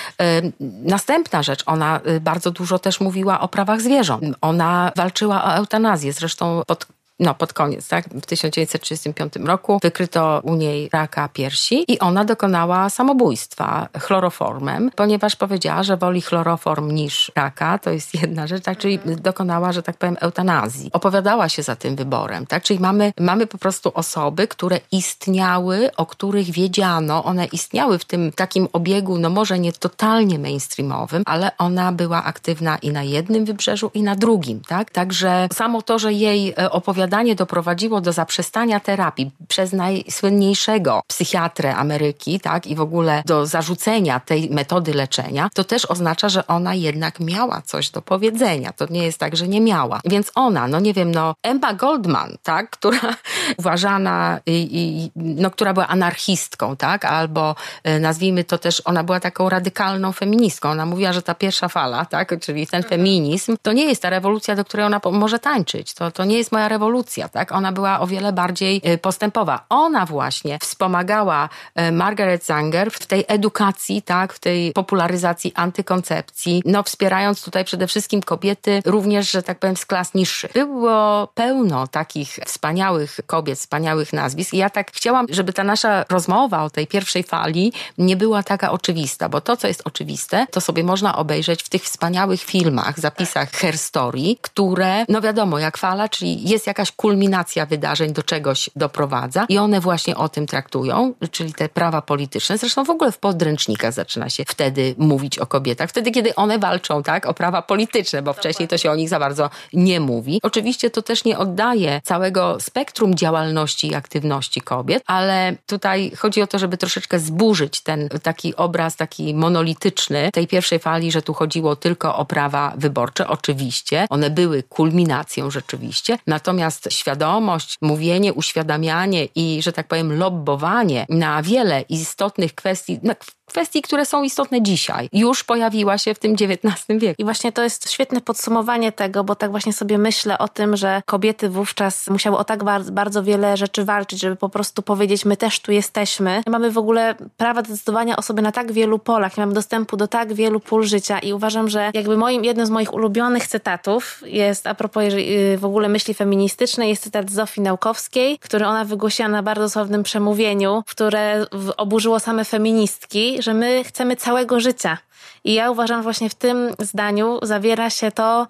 Następna 0.82 1.42
rzecz, 1.42 1.62
ona 1.66 2.00
y, 2.08 2.20
bardzo 2.20 2.50
dużo 2.50 2.78
też 2.78 3.00
mówiła 3.00 3.40
o 3.40 3.48
prawach 3.48 3.80
zwierząt. 3.80 4.36
Ona 4.40 4.92
walczyła 4.96 5.44
o 5.44 5.54
eutanazję, 5.54 6.12
zresztą 6.12 6.62
pod 6.66 6.86
no 7.20 7.34
pod 7.34 7.52
koniec, 7.52 7.88
tak, 7.88 8.08
w 8.08 8.26
1935 8.26 9.36
roku 9.36 9.78
wykryto 9.82 10.40
u 10.44 10.54
niej 10.54 10.88
raka 10.92 11.28
piersi 11.28 11.92
i 11.92 11.98
ona 11.98 12.24
dokonała 12.24 12.90
samobójstwa 12.90 13.88
chloroformem, 14.00 14.90
ponieważ 14.96 15.36
powiedziała, 15.36 15.82
że 15.82 15.96
woli 15.96 16.22
chloroform 16.22 16.90
niż 16.90 17.32
raka, 17.34 17.78
to 17.78 17.90
jest 17.90 18.14
jedna 18.22 18.46
rzecz, 18.46 18.64
tak, 18.64 18.78
czyli 18.78 18.98
dokonała, 19.04 19.72
że 19.72 19.82
tak 19.82 19.96
powiem, 19.96 20.16
eutanazji. 20.20 20.90
Opowiadała 20.92 21.48
się 21.48 21.62
za 21.62 21.76
tym 21.76 21.96
wyborem, 21.96 22.46
tak, 22.46 22.62
czyli 22.62 22.80
mamy, 22.80 23.12
mamy 23.20 23.46
po 23.46 23.58
prostu 23.58 23.90
osoby, 23.94 24.48
które 24.48 24.80
istniały, 24.92 25.90
o 25.96 26.06
których 26.06 26.50
wiedziano, 26.50 27.24
one 27.24 27.44
istniały 27.44 27.98
w 27.98 28.04
tym 28.04 28.32
takim 28.32 28.68
obiegu, 28.72 29.18
no 29.18 29.30
może 29.30 29.58
nie 29.58 29.72
totalnie 29.72 30.38
mainstreamowym, 30.38 31.22
ale 31.26 31.50
ona 31.58 31.92
była 31.92 32.24
aktywna 32.24 32.78
i 32.78 32.90
na 32.90 33.02
jednym 33.02 33.44
wybrzeżu 33.44 33.90
i 33.94 34.02
na 34.02 34.16
drugim, 34.16 34.60
tak, 34.68 34.90
także 34.90 35.48
samo 35.52 35.82
to, 35.82 35.98
że 35.98 36.12
jej 36.12 36.54
e, 36.58 36.70
opowiadała 36.70 37.05
opowiadanie 37.06 37.34
doprowadziło 37.34 38.00
do 38.00 38.12
zaprzestania 38.12 38.80
terapii 38.80 39.30
przez 39.48 39.72
najsłynniejszego 39.72 41.02
psychiatrę 41.06 41.74
Ameryki, 41.74 42.40
tak, 42.40 42.66
i 42.66 42.74
w 42.74 42.80
ogóle 42.80 43.22
do 43.26 43.46
zarzucenia 43.46 44.20
tej 44.20 44.50
metody 44.50 44.94
leczenia, 44.94 45.48
to 45.54 45.64
też 45.64 45.84
oznacza, 45.84 46.28
że 46.28 46.46
ona 46.46 46.74
jednak 46.74 47.20
miała 47.20 47.62
coś 47.62 47.90
do 47.90 48.02
powiedzenia. 48.02 48.72
To 48.72 48.86
nie 48.90 49.04
jest 49.04 49.18
tak, 49.18 49.36
że 49.36 49.48
nie 49.48 49.60
miała. 49.60 50.00
Więc 50.04 50.30
ona, 50.34 50.68
no 50.68 50.80
nie 50.80 50.94
wiem, 50.94 51.12
no 51.12 51.34
Emma 51.42 51.74
Goldman, 51.74 52.36
tak, 52.42 52.70
która 52.76 53.14
uważana 53.56 54.40
i, 54.46 54.68
i 54.72 55.10
no, 55.16 55.50
która 55.50 55.72
była 55.72 55.88
anarchistką, 55.88 56.76
tak, 56.76 57.04
albo 57.04 57.54
e, 57.84 58.00
nazwijmy 58.00 58.44
to 58.44 58.58
też, 58.58 58.82
ona 58.84 59.04
była 59.04 59.20
taką 59.20 59.48
radykalną 59.48 60.12
feministką. 60.12 60.70
Ona 60.70 60.86
mówiła, 60.86 61.12
że 61.12 61.22
ta 61.22 61.34
pierwsza 61.34 61.68
fala, 61.68 62.04
tak, 62.04 62.40
czyli 62.40 62.66
ten 62.66 62.82
feminizm, 62.82 63.56
to 63.62 63.72
nie 63.72 63.84
jest 63.84 64.02
ta 64.02 64.10
rewolucja, 64.10 64.56
do 64.56 64.64
której 64.64 64.86
ona 64.86 65.00
może 65.12 65.38
tańczyć. 65.38 65.94
To, 65.94 66.10
to 66.10 66.24
nie 66.24 66.38
jest 66.38 66.52
moja 66.52 66.68
rewolucja 66.68 66.95
rewolucja, 66.96 67.28
tak? 67.28 67.52
Ona 67.52 67.72
była 67.72 68.00
o 68.00 68.06
wiele 68.06 68.32
bardziej 68.32 68.82
y, 68.86 68.98
postępowa. 68.98 69.64
Ona 69.68 70.06
właśnie 70.06 70.58
wspomagała 70.62 71.48
y, 71.88 71.92
Margaret 71.92 72.44
Sanger 72.44 72.90
w 72.90 73.06
tej 73.06 73.24
edukacji, 73.28 74.02
tak? 74.02 74.32
W 74.32 74.38
tej 74.38 74.72
popularyzacji 74.72 75.52
antykoncepcji, 75.54 76.62
no 76.64 76.82
wspierając 76.82 77.44
tutaj 77.44 77.64
przede 77.64 77.86
wszystkim 77.86 78.22
kobiety 78.22 78.82
również, 78.84 79.30
że 79.30 79.42
tak 79.42 79.58
powiem, 79.58 79.76
z 79.76 79.86
klas 79.86 80.14
niższych. 80.14 80.52
Było 80.52 81.28
pełno 81.34 81.86
takich 81.86 82.38
wspaniałych 82.46 83.20
kobiet, 83.26 83.58
wspaniałych 83.58 84.12
nazwisk 84.12 84.54
i 84.54 84.56
ja 84.56 84.70
tak 84.70 84.92
chciałam, 84.92 85.26
żeby 85.30 85.52
ta 85.52 85.64
nasza 85.64 86.04
rozmowa 86.08 86.64
o 86.64 86.70
tej 86.70 86.86
pierwszej 86.86 87.22
fali 87.22 87.72
nie 87.98 88.16
była 88.16 88.42
taka 88.42 88.70
oczywista, 88.70 89.28
bo 89.28 89.40
to, 89.40 89.56
co 89.56 89.68
jest 89.68 89.82
oczywiste, 89.84 90.46
to 90.50 90.60
sobie 90.60 90.84
można 90.84 91.16
obejrzeć 91.16 91.62
w 91.62 91.68
tych 91.68 91.82
wspaniałych 91.82 92.42
filmach, 92.42 93.00
zapisach 93.00 93.50
Her 93.50 93.78
Story, 93.78 94.36
które, 94.40 95.04
no 95.08 95.20
wiadomo, 95.20 95.58
jak 95.58 95.76
fala, 95.76 96.08
czyli 96.08 96.48
jest 96.48 96.66
jakaś 96.66 96.85
jakaś 96.86 96.96
kulminacja 96.96 97.66
wydarzeń 97.66 98.12
do 98.12 98.22
czegoś 98.22 98.70
doprowadza 98.76 99.46
i 99.48 99.58
one 99.58 99.80
właśnie 99.80 100.16
o 100.16 100.28
tym 100.28 100.46
traktują, 100.46 101.14
czyli 101.30 101.52
te 101.52 101.68
prawa 101.68 102.02
polityczne. 102.02 102.58
Zresztą 102.58 102.84
w 102.84 102.90
ogóle 102.90 103.12
w 103.12 103.18
podręcznikach 103.18 103.92
zaczyna 103.92 104.30
się 104.30 104.44
wtedy 104.48 104.94
mówić 104.98 105.38
o 105.38 105.46
kobietach, 105.46 105.90
wtedy 105.90 106.10
kiedy 106.10 106.34
one 106.34 106.58
walczą, 106.58 107.02
tak, 107.02 107.26
o 107.26 107.34
prawa 107.34 107.62
polityczne, 107.62 108.22
bo 108.22 108.32
wcześniej 108.32 108.68
to 108.68 108.78
się 108.78 108.90
o 108.90 108.96
nich 108.96 109.08
za 109.08 109.18
bardzo 109.18 109.50
nie 109.72 110.00
mówi. 110.00 110.40
Oczywiście 110.42 110.90
to 110.90 111.02
też 111.02 111.24
nie 111.24 111.38
oddaje 111.38 112.00
całego 112.04 112.60
spektrum 112.60 113.14
działalności 113.14 113.86
i 113.86 113.94
aktywności 113.94 114.60
kobiet, 114.60 115.02
ale 115.06 115.56
tutaj 115.66 116.12
chodzi 116.18 116.42
o 116.42 116.46
to, 116.46 116.58
żeby 116.58 116.76
troszeczkę 116.76 117.18
zburzyć 117.18 117.80
ten 117.80 118.08
taki 118.22 118.56
obraz, 118.56 118.96
taki 118.96 119.34
monolityczny 119.34 120.30
tej 120.32 120.46
pierwszej 120.46 120.78
fali, 120.78 121.12
że 121.12 121.22
tu 121.22 121.34
chodziło 121.34 121.76
tylko 121.76 122.16
o 122.16 122.24
prawa 122.24 122.72
wyborcze. 122.76 123.28
Oczywiście, 123.28 124.06
one 124.10 124.30
były 124.30 124.62
kulminacją 124.62 125.50
rzeczywiście, 125.50 126.18
natomiast 126.26 126.75
Natomiast 126.76 126.98
świadomość, 126.98 127.76
mówienie, 127.82 128.32
uświadamianie 128.32 129.24
i, 129.34 129.62
że 129.62 129.72
tak 129.72 129.88
powiem, 129.88 130.12
lobbowanie 130.18 131.06
na 131.08 131.42
wiele 131.42 131.80
istotnych 131.80 132.54
kwestii, 132.54 133.00
kwestii, 133.46 133.82
które 133.82 134.06
są 134.06 134.22
istotne 134.22 134.62
dzisiaj, 134.62 135.08
już 135.12 135.44
pojawiła 135.44 135.98
się 135.98 136.14
w 136.14 136.18
tym 136.18 136.32
XIX 136.32 136.84
wieku. 136.88 137.14
I 137.18 137.24
właśnie 137.24 137.52
to 137.52 137.62
jest 137.62 137.90
świetne 137.90 138.20
podsumowanie 138.20 138.92
tego, 138.92 139.24
bo 139.24 139.34
tak 139.34 139.50
właśnie 139.50 139.72
sobie 139.72 139.98
myślę 139.98 140.38
o 140.38 140.48
tym, 140.48 140.76
że 140.76 141.02
kobiety 141.06 141.48
wówczas 141.48 142.10
musiały 142.10 142.36
o 142.38 142.44
tak 142.44 142.64
bardzo, 142.92 143.22
wiele 143.22 143.56
rzeczy 143.56 143.84
walczyć, 143.84 144.20
żeby 144.20 144.36
po 144.36 144.48
prostu 144.48 144.82
powiedzieć, 144.82 145.24
my 145.24 145.36
też 145.36 145.60
tu 145.60 145.72
jesteśmy. 145.72 146.42
Mamy 146.46 146.70
w 146.70 146.78
ogóle 146.78 147.14
prawa 147.36 147.62
decydowania 147.62 148.16
o 148.16 148.22
sobie 148.22 148.42
na 148.42 148.52
tak 148.52 148.72
wielu 148.72 148.98
polach, 148.98 149.36
nie 149.36 149.40
mamy 149.42 149.54
dostępu 149.54 149.96
do 149.96 150.08
tak 150.08 150.32
wielu 150.32 150.60
pól 150.60 150.84
życia 150.84 151.18
i 151.18 151.32
uważam, 151.32 151.68
że 151.68 151.90
jakby 151.94 152.16
moim, 152.16 152.44
jednym 152.44 152.66
z 152.66 152.70
moich 152.70 152.94
ulubionych 152.94 153.46
cytatów 153.46 154.22
jest, 154.26 154.66
a 154.66 154.74
propos 154.74 155.04
y, 155.04 155.58
w 155.58 155.64
ogóle 155.64 155.88
myśli 155.88 156.14
feministycznej, 156.14 156.88
jest 156.88 157.02
cytat 157.02 157.30
Zofii 157.30 157.60
Naukowskiej, 157.60 158.38
który 158.38 158.66
ona 158.66 158.84
wygłosiła 158.84 159.28
na 159.28 159.42
bardzo 159.42 159.70
sławnym 159.70 160.02
przemówieniu, 160.02 160.82
które 160.86 161.46
oburzyło 161.76 162.20
same 162.20 162.44
feministki, 162.44 163.35
że 163.42 163.54
my 163.54 163.84
chcemy 163.84 164.16
całego 164.16 164.60
życia. 164.60 164.98
I 165.44 165.54
ja 165.54 165.70
uważam, 165.70 166.02
właśnie 166.02 166.30
w 166.30 166.34
tym 166.34 166.74
zdaniu 166.78 167.38
zawiera 167.42 167.90
się 167.90 168.10
to, 168.10 168.46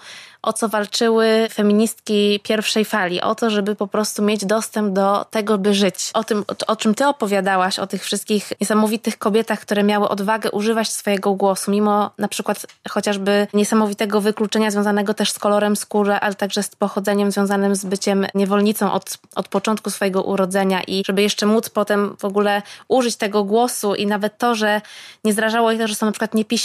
o 0.47 0.53
co 0.53 0.69
walczyły 0.69 1.49
feministki 1.53 2.41
pierwszej 2.43 2.85
fali, 2.85 3.21
o 3.21 3.35
to, 3.35 3.51
żeby 3.51 3.75
po 3.75 3.87
prostu 3.87 4.23
mieć 4.23 4.45
dostęp 4.45 4.93
do 4.93 5.27
tego, 5.31 5.59
by 5.59 5.75
żyć. 5.75 6.11
O 6.15 6.25
tym, 6.25 6.45
o 6.67 6.77
czym 6.77 6.95
ty 6.95 7.07
opowiadałaś, 7.07 7.79
o 7.79 7.87
tych 7.87 8.05
wszystkich 8.05 8.53
niesamowitych 8.61 9.19
kobietach, 9.19 9.61
które 9.61 9.83
miały 9.83 10.09
odwagę 10.09 10.51
używać 10.51 10.93
swojego 10.93 11.33
głosu, 11.35 11.71
mimo 11.71 12.11
na 12.19 12.29
przykład 12.29 12.67
chociażby 12.89 13.47
niesamowitego 13.55 14.21
wykluczenia 14.21 14.71
związanego 14.71 15.15
też 15.15 15.33
z 15.33 15.39
kolorem 15.39 15.77
skóry, 15.77 16.13
ale 16.13 16.35
także 16.35 16.63
z 16.63 16.69
pochodzeniem 16.69 17.31
związanym 17.31 17.77
z 17.77 17.85
byciem 17.85 18.27
niewolnicą 18.35 18.93
od, 18.93 19.19
od 19.35 19.49
początku 19.49 19.91
swojego 19.91 20.23
urodzenia 20.23 20.83
i 20.83 21.03
żeby 21.07 21.23
jeszcze 21.23 21.47
móc 21.47 21.69
potem 21.69 22.17
w 22.19 22.25
ogóle 22.25 22.63
użyć 22.89 23.17
tego 23.17 23.45
głosu 23.45 23.95
i 23.95 24.07
nawet 24.07 24.39
to, 24.39 24.55
że 24.55 24.81
nie 25.25 25.33
zrażało 25.33 25.73
ich 25.73 25.81
to, 25.81 25.89
że 25.89 25.95
są 25.95 26.07
na 26.07 26.13
przykład 26.13 26.35
niepiśmienne 26.35 26.56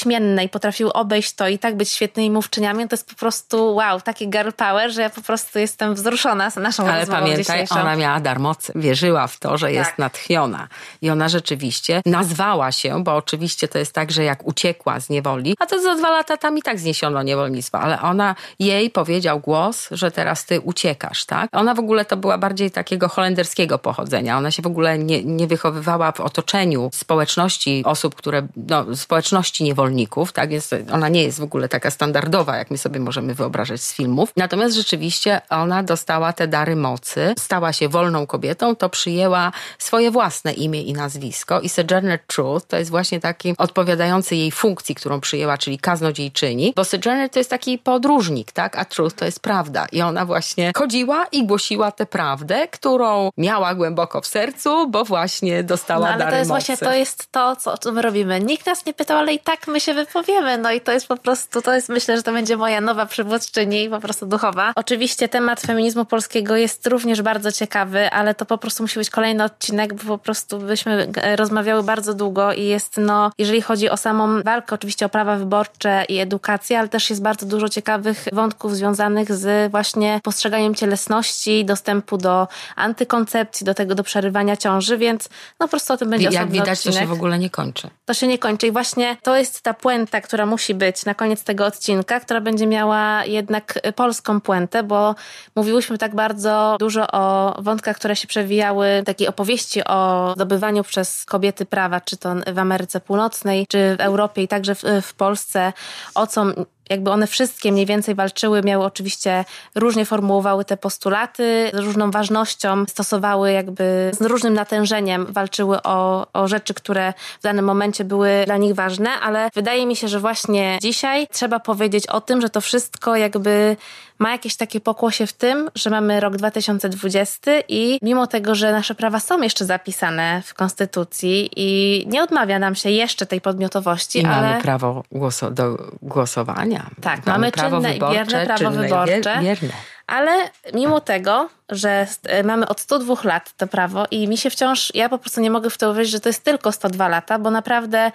i 0.43 0.49
potrafiły 0.49 0.93
obejść 0.93 1.33
to 1.33 1.47
i 1.47 1.59
tak 1.59 1.75
być 1.75 1.89
świetnymi 1.89 2.31
mówczyniami, 2.31 2.87
to 2.87 2.93
jest 2.93 3.09
po 3.09 3.15
prostu 3.15 3.75
wow, 3.75 4.01
taki 4.01 4.29
girl 4.29 4.49
power, 4.57 4.91
że 4.91 5.01
ja 5.01 5.09
po 5.09 5.21
prostu 5.21 5.59
jestem 5.59 5.93
wzruszona 5.93 6.49
z 6.49 6.55
naszą 6.55 6.87
Ale 6.87 7.07
pamiętaj, 7.07 7.65
ona 7.69 7.95
miała 7.95 8.19
dar 8.19 8.39
mocy, 8.39 8.73
wierzyła 8.75 9.27
w 9.27 9.39
to, 9.39 9.57
że 9.57 9.65
Tak. 9.65 9.75
jest 9.75 9.97
natchniona. 9.97 10.67
I 11.01 11.09
ona 11.09 11.29
rzeczywiście 11.29 12.01
nazwała 12.05 12.71
się, 12.71 13.03
bo 13.03 13.15
oczywiście 13.15 13.67
to 13.67 13.79
jest 13.79 13.93
tak, 13.93 14.11
że 14.11 14.23
jak 14.23 14.47
uciekła 14.47 14.99
z 14.99 15.09
niewoli, 15.09 15.55
a 15.59 15.65
to 15.65 15.81
za 15.81 15.95
dwa 15.95 16.09
lata 16.09 16.37
tam 16.37 16.57
i 16.57 16.61
tak 16.61 16.79
zniesiono 16.79 17.23
niewolnictwo, 17.23 17.79
ale 17.79 18.01
ona, 18.01 18.35
jej 18.59 18.89
powiedział 18.89 19.39
głos, 19.39 19.87
że 19.91 20.11
teraz 20.11 20.45
ty 20.45 20.61
uciekasz, 20.61 21.25
tak? 21.25 21.49
Ona 21.53 21.73
w 21.73 21.79
ogóle 21.79 22.05
to 22.05 22.17
była 22.17 22.37
bardziej 22.37 22.71
takiego 22.71 23.09
holenderskiego 23.09 23.79
pochodzenia. 23.79 24.37
Ona 24.37 24.51
się 24.51 24.61
w 24.61 24.67
ogóle 24.67 24.97
nie, 24.97 25.23
nie 25.23 25.47
wychowywała 25.47 26.11
w 26.11 26.19
otoczeniu 26.19 26.89
społeczności 26.93 27.83
osób, 27.85 28.15
które, 28.15 28.47
no, 28.55 28.95
społeczności 28.95 29.63
niewolników, 29.86 30.34
tak? 30.34 30.51
Jest, 30.51 30.75
ona 30.91 31.09
nie 31.09 31.23
jest 31.23 31.39
w 31.39 31.43
ogóle 31.43 31.69
taka 31.69 31.91
standardowa, 31.91 32.57
jak 32.57 32.71
my 32.71 32.77
sobie 32.77 32.99
możemy 32.99 33.36
wyobrażać 33.36 33.82
z 33.82 33.93
filmów. 33.93 34.32
Natomiast 34.38 34.75
rzeczywiście 34.75 35.41
ona 35.49 35.84
dostała 35.84 36.34
te 36.34 36.47
dary 36.47 36.75
mocy, 36.75 37.34
stała 37.39 37.73
się 37.73 37.89
wolną 37.89 38.27
kobietą, 38.27 38.75
to 38.75 38.89
przyjęła 38.89 39.51
swoje 39.79 40.11
własne 40.11 40.53
imię 40.53 40.82
i 40.82 40.93
nazwisko 40.93 41.61
i 41.61 41.69
Sojourner 41.69 42.19
Truth 42.27 42.67
to 42.67 42.77
jest 42.77 42.91
właśnie 42.91 43.19
taki 43.19 43.53
odpowiadający 43.57 44.36
jej 44.36 44.51
funkcji, 44.51 44.95
którą 44.95 45.19
przyjęła, 45.19 45.57
czyli 45.57 45.79
kaznodziejczyni, 45.79 46.73
bo 46.75 46.84
Sojourner 46.86 47.29
to 47.29 47.39
jest 47.39 47.49
taki 47.49 47.77
podróżnik, 47.77 48.51
tak? 48.51 48.77
A 48.77 48.86
Truth 48.86 49.15
to 49.15 49.25
jest 49.25 49.39
prawda 49.39 49.86
i 49.91 50.01
ona 50.01 50.25
właśnie 50.25 50.71
chodziła 50.77 51.25
i 51.32 51.45
głosiła 51.45 51.91
tę 51.91 52.05
prawdę, 52.05 52.67
którą 52.67 53.29
miała 53.38 53.75
głęboko 53.75 54.21
w 54.21 54.27
sercu, 54.27 54.88
bo 54.89 55.03
właśnie 55.05 55.63
dostała 55.63 56.05
No 56.05 56.07
ale 56.07 56.17
dary 56.19 56.32
to 56.32 56.38
jest 56.38 56.49
mocy. 56.49 56.65
właśnie 56.65 56.88
to 56.88 56.93
jest 56.93 57.32
to, 57.32 57.55
co, 57.55 57.77
co 57.77 57.91
my 57.91 58.01
robimy. 58.01 58.39
Nikt 58.41 58.65
nas 58.65 58.86
nie 58.86 58.93
pytał, 58.93 59.17
ale 59.17 59.34
i 59.34 59.39
tak 59.39 59.67
my 59.72 59.80
się 59.80 59.93
wypowiemy. 59.93 60.57
No 60.57 60.72
i 60.72 60.82
to 60.82 60.91
jest 60.91 61.07
po 61.07 61.17
prostu, 61.17 61.61
to 61.61 61.74
jest 61.74 61.89
myślę, 61.89 62.17
że 62.17 62.24
to 62.24 62.32
będzie 62.32 62.57
moja 62.57 62.82
nowa 62.82 63.05
przywódczyni, 63.05 63.89
po 63.89 63.99
prostu 63.99 64.26
duchowa. 64.26 64.74
Oczywiście 64.76 65.30
temat 65.30 65.61
feminizmu 65.61 66.05
polskiego 66.05 66.55
jest 66.55 66.88
również 66.88 67.22
bardzo 67.22 67.51
ciekawy, 67.51 68.09
ale 68.11 68.36
to 68.36 68.45
po 68.45 68.57
prostu 68.57 68.84
musi 68.84 68.99
być 68.99 69.09
kolejny 69.09 69.43
odcinek, 69.43 69.93
bo 69.93 70.17
po 70.17 70.24
prostu 70.24 70.59
byśmy 70.59 71.07
e, 71.15 71.36
rozmawiały 71.36 71.84
bardzo 71.84 72.13
długo 72.13 72.53
i 72.53 72.65
jest, 72.65 72.97
no, 72.97 73.32
jeżeli 73.38 73.61
chodzi 73.61 73.89
o 73.89 73.97
samą 73.97 74.43
walkę, 74.43 74.76
oczywiście 74.76 75.05
o 75.05 75.09
prawa 75.09 75.36
wyborcze 75.36 76.05
i 76.09 76.19
edukację, 76.19 76.80
ale 76.80 76.88
też 76.88 77.09
jest 77.09 77.22
bardzo 77.22 77.45
dużo 77.45 77.69
ciekawych 77.69 78.26
wątków 78.34 78.76
związanych 78.76 79.32
z 79.34 79.72
właśnie 79.72 80.19
postrzeganiem 80.24 80.76
cielesności, 80.76 81.65
dostępu 81.65 82.17
do 82.17 82.47
antykoncepcji, 82.76 83.65
do 83.65 83.74
tego, 83.74 83.95
do 83.95 84.03
przerywania 84.03 84.57
ciąży, 84.57 84.97
więc 84.97 85.30
no 85.59 85.67
po 85.67 85.72
prostu 85.72 85.93
o 85.93 85.97
tym 85.97 86.09
będzie 86.09 86.26
Jak 86.26 86.34
osobny 86.34 86.53
widać, 86.53 86.80
odcinek. 86.80 86.95
to 86.95 87.01
się 87.01 87.07
w 87.07 87.11
ogóle 87.11 87.39
nie 87.39 87.49
kończy. 87.49 87.89
To 88.05 88.13
się 88.13 88.28
nie 88.28 88.38
kończy 88.38 88.67
i 88.67 88.72
właśnie 88.72 89.17
to 89.24 89.38
jest 89.38 89.61
ta 89.62 89.74
puenta, 89.74 90.22
która 90.22 90.45
musi 90.45 90.76
być 90.76 91.05
na 91.05 91.16
koniec 91.16 91.43
tego 91.43 91.66
odcinka, 91.66 92.20
która 92.20 92.41
będzie 92.41 92.68
miała 92.68 93.26
jednak 93.26 93.80
polską 93.95 94.41
puentę, 94.41 94.84
bo 94.84 95.16
mówiłyśmy 95.55 95.97
tak 95.97 96.16
bardzo 96.16 96.76
dużo 96.80 97.07
o 97.12 97.55
wątkach, 97.62 97.95
które 97.95 98.16
się 98.16 98.28
przewijały, 98.28 99.03
takiej 99.05 99.28
opowieści 99.28 99.84
o 99.84 100.32
zdobywaniu 100.36 100.84
przez 100.84 101.26
kobiety 101.26 101.66
prawa, 101.66 102.01
czy 102.01 102.18
to 102.18 102.36
w 102.53 102.59
Ameryce 102.59 102.99
Północnej, 102.99 103.68
czy 103.68 103.95
w 103.97 104.01
Europie 104.01 104.43
i 104.43 104.47
także 104.47 104.76
w, 104.76 104.84
w 105.01 105.14
Polsce, 105.14 105.74
o 106.16 106.28
co 106.28 106.45
jakby 106.91 107.11
one 107.11 107.27
wszystkie 107.27 107.71
mniej 107.71 107.85
więcej 107.85 108.15
walczyły, 108.15 108.61
miały 108.61 108.85
oczywiście 108.85 109.45
różnie 109.75 110.05
formułowały 110.05 110.65
te 110.65 110.77
postulaty, 110.77 111.71
różną 111.73 112.11
ważnością, 112.11 112.85
stosowały 112.85 113.51
jakby 113.51 114.11
z 114.13 114.21
różnym 114.21 114.53
natężeniem, 114.53 115.25
walczyły 115.29 115.81
o, 115.83 116.27
o 116.33 116.47
rzeczy, 116.47 116.73
które 116.73 117.13
w 117.39 117.43
danym 117.43 117.65
momencie 117.65 118.03
były 118.03 118.29
dla 118.45 118.57
nich 118.57 118.75
ważne, 118.75 119.09
ale 119.09 119.49
wydaje 119.55 119.85
mi 119.85 119.95
się, 119.95 120.07
że 120.07 120.19
właśnie 120.19 120.77
dzisiaj 120.81 121.27
trzeba 121.31 121.59
powiedzieć 121.59 122.07
o 122.07 122.21
tym, 122.21 122.41
że 122.41 122.49
to 122.49 122.61
wszystko 122.61 123.15
jakby 123.15 123.77
ma 124.22 124.32
jakieś 124.32 124.55
takie 124.55 124.80
pokłosie 124.80 125.28
w 125.28 125.34
tym, 125.34 125.69
że 125.76 125.89
mamy 125.89 126.19
rok 126.19 126.38
2020 126.38 127.51
i 127.67 127.99
mimo 128.01 128.28
tego, 128.28 128.55
że 128.55 128.72
nasze 128.72 128.95
prawa 128.95 129.19
są 129.19 129.41
jeszcze 129.41 129.65
zapisane 129.65 130.41
w 130.45 130.53
Konstytucji 130.53 131.49
i 131.55 132.03
nie 132.07 132.24
odmawia 132.24 132.59
nam 132.59 132.76
się 132.76 132.89
jeszcze 132.89 133.26
tej 133.26 133.41
podmiotowości, 133.41 134.19
I 134.19 134.26
ale... 134.26 134.49
mamy 134.49 134.61
prawo 134.61 135.03
głoso, 135.11 135.51
do 135.51 135.78
głosowania. 136.01 136.86
Tak, 137.01 137.26
mamy 137.26 137.51
czynne 137.51 137.95
i 137.95 137.99
bierne 137.99 138.45
prawo 138.45 138.57
czynne 138.57 138.84
wyborcze. 138.84 139.39
Bierne. 139.41 139.74
Ale 140.07 140.49
mimo 140.74 140.99
tego, 140.99 141.49
że 141.69 142.07
e, 142.24 142.43
mamy 142.43 142.67
od 142.67 142.80
102 142.80 143.15
lat 143.24 143.53
to 143.57 143.67
prawo 143.67 144.05
i 144.11 144.28
mi 144.28 144.38
się 144.38 144.49
wciąż, 144.49 144.91
ja 144.95 145.09
po 145.09 145.17
prostu 145.17 145.41
nie 145.41 145.51
mogę 145.51 145.69
w 145.69 145.78
to 145.78 145.91
uwierzyć, 145.91 146.11
że 146.11 146.19
to 146.19 146.30
jest 146.30 146.43
tylko 146.43 146.72
102 146.72 147.07
lata, 147.07 147.39
bo 147.39 147.51
naprawdę 147.51 148.11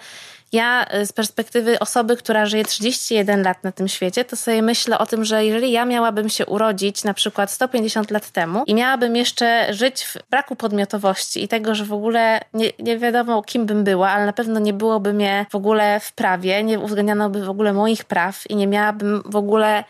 ja 0.51 0.85
e, 0.85 1.05
z 1.05 1.13
perspektywy 1.13 1.79
osoby, 1.79 2.17
która 2.17 2.45
żyje 2.45 2.65
31 2.65 3.43
lat 3.43 3.63
na 3.63 3.71
tym 3.71 3.87
świecie, 3.87 4.25
to 4.25 4.35
sobie 4.35 4.61
myślę 4.61 4.97
o 4.97 5.05
tym, 5.05 5.25
że 5.25 5.45
jeżeli 5.45 5.71
ja 5.71 5.85
miałabym 5.85 6.29
się 6.29 6.45
urodzić 6.45 7.03
na 7.03 7.13
przykład 7.13 7.51
150 7.51 8.11
lat 8.11 8.29
temu 8.29 8.63
i 8.67 8.75
miałabym 8.75 9.15
jeszcze 9.15 9.73
żyć 9.73 10.05
w 10.05 10.17
braku 10.29 10.55
podmiotowości 10.55 11.43
i 11.43 11.47
tego, 11.47 11.75
że 11.75 11.85
w 11.85 11.93
ogóle 11.93 12.41
nie, 12.53 12.71
nie 12.79 12.97
wiadomo 12.97 13.43
kim 13.43 13.65
bym 13.65 13.83
była, 13.83 14.09
ale 14.09 14.25
na 14.25 14.33
pewno 14.33 14.59
nie 14.59 14.73
byłoby 14.73 15.13
mnie 15.13 15.45
w 15.51 15.55
ogóle 15.55 15.99
w 15.99 16.13
prawie, 16.13 16.63
nie 16.63 16.79
uwzględniano 16.79 17.29
by 17.29 17.45
w 17.45 17.49
ogóle 17.49 17.73
moich 17.73 18.05
praw 18.05 18.49
i 18.49 18.55
nie 18.55 18.67
miałabym 18.67 19.23
w 19.25 19.35
ogóle 19.35 19.83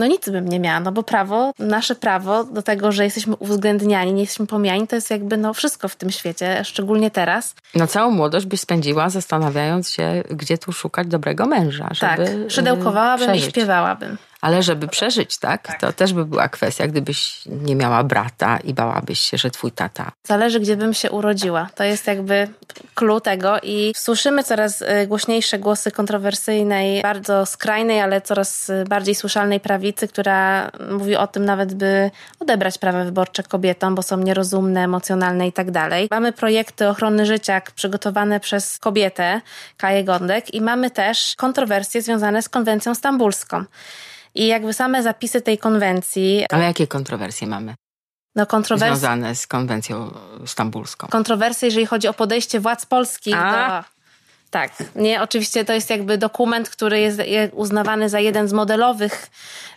no 0.00 0.06
nic 0.06 0.28
bym 0.28 0.48
nie 0.48 0.60
miała, 0.60 0.80
no 0.80 0.92
bo 0.92 1.02
prawo, 1.02 1.52
nasze 1.58 1.94
prawo 1.94 2.44
do 2.44 2.62
tego, 2.62 2.92
że 2.92 3.04
jesteśmy 3.04 3.36
uwzględniani, 3.36 4.12
nie 4.12 4.20
jesteśmy 4.20 4.46
pomijani, 4.46 4.86
to 4.86 4.96
jest 4.96 5.10
jakby 5.10 5.36
no 5.36 5.54
wszystko 5.54 5.88
w 5.88 5.96
tym 5.96 6.10
świecie, 6.10 6.64
szczególnie 6.64 7.10
teraz. 7.10 7.54
No 7.74 7.86
całą 7.86 8.10
młodość 8.10 8.46
byś 8.46 8.60
spędziła 8.60 9.10
zastanawiając 9.10 9.90
się, 9.90 10.22
gdzie 10.30 10.58
tu 10.58 10.72
szukać 10.72 11.08
dobrego 11.08 11.46
męża, 11.46 11.88
żeby 11.92 12.24
tak, 12.24 12.50
szydełkowałabym 12.50 13.28
i 13.28 13.32
przeżyć. 13.32 13.50
śpiewałabym. 13.50 14.16
Ale 14.40 14.62
żeby 14.62 14.88
przeżyć, 14.88 15.38
tak, 15.38 15.80
To 15.80 15.92
też 15.92 16.12
by 16.12 16.24
była 16.24 16.48
kwestia, 16.48 16.86
gdybyś 16.86 17.42
nie 17.46 17.76
miała 17.76 18.04
brata 18.04 18.58
i 18.64 18.74
bałabyś 18.74 19.20
się, 19.20 19.38
że 19.38 19.50
twój 19.50 19.72
tata. 19.72 20.12
Zależy, 20.26 20.60
gdzie 20.60 20.76
bym 20.76 20.94
się 20.94 21.10
urodziła. 21.10 21.68
To 21.74 21.84
jest 21.84 22.06
jakby 22.06 22.48
clue 22.94 23.20
tego 23.20 23.58
i 23.62 23.92
słyszymy 23.96 24.44
coraz 24.44 24.82
y, 24.82 25.06
głośniejsze 25.06 25.58
głosy 25.58 25.90
kontrowersyjnej, 25.90 27.02
bardzo 27.02 27.46
skrajnej, 27.46 28.00
ale 28.00 28.20
coraz 28.20 28.70
y, 28.70 28.84
bardziej 28.88 29.14
słyszalnej 29.14 29.60
prawicy, 29.60 30.08
która 30.08 30.70
mówi 30.90 31.16
o 31.16 31.26
tym 31.26 31.44
nawet, 31.44 31.74
by 31.74 32.10
odebrać 32.40 32.78
prawa 32.78 33.04
wyborcze 33.04 33.42
kobietom, 33.42 33.94
bo 33.94 34.02
są 34.02 34.16
nierozumne, 34.16 34.84
emocjonalne 34.84 35.48
i 35.48 35.52
tak 35.52 35.70
dalej. 35.70 36.08
Mamy 36.10 36.32
projekty 36.32 36.88
ochrony 36.88 37.26
życia 37.26 37.62
przygotowane 37.74 38.40
przez 38.40 38.78
kobietę, 38.78 39.40
Kaję 39.76 40.04
Gondek 40.04 40.54
i 40.54 40.60
mamy 40.60 40.90
też 40.90 41.34
kontrowersje 41.36 42.02
związane 42.02 42.42
z 42.42 42.48
konwencją 42.48 42.94
stambulską. 42.94 43.64
I 44.34 44.46
jakby 44.46 44.72
same 44.72 45.02
zapisy 45.02 45.40
tej 45.40 45.58
konwencji, 45.58 46.44
Ale 46.50 46.64
jakie 46.64 46.86
kontrowersje 46.86 47.46
mamy 47.46 47.74
no 48.36 48.46
kontrowersje, 48.46 48.96
związane 48.96 49.34
z 49.34 49.46
konwencją 49.46 50.10
stambulską? 50.46 51.08
kontrowersje, 51.08 51.66
jeżeli 51.68 51.86
chodzi 51.86 52.08
o 52.08 52.14
podejście 52.14 52.60
władz 52.60 52.86
polskich 52.86 53.34
A. 53.38 53.82
do. 53.82 53.99
Tak, 54.50 54.72
nie, 54.96 55.22
oczywiście 55.22 55.64
to 55.64 55.72
jest 55.72 55.90
jakby 55.90 56.18
dokument, 56.18 56.68
który 56.68 57.00
jest 57.00 57.20
uznawany 57.52 58.08
za 58.08 58.20
jeden 58.20 58.48
z 58.48 58.52
modelowych, 58.52 59.26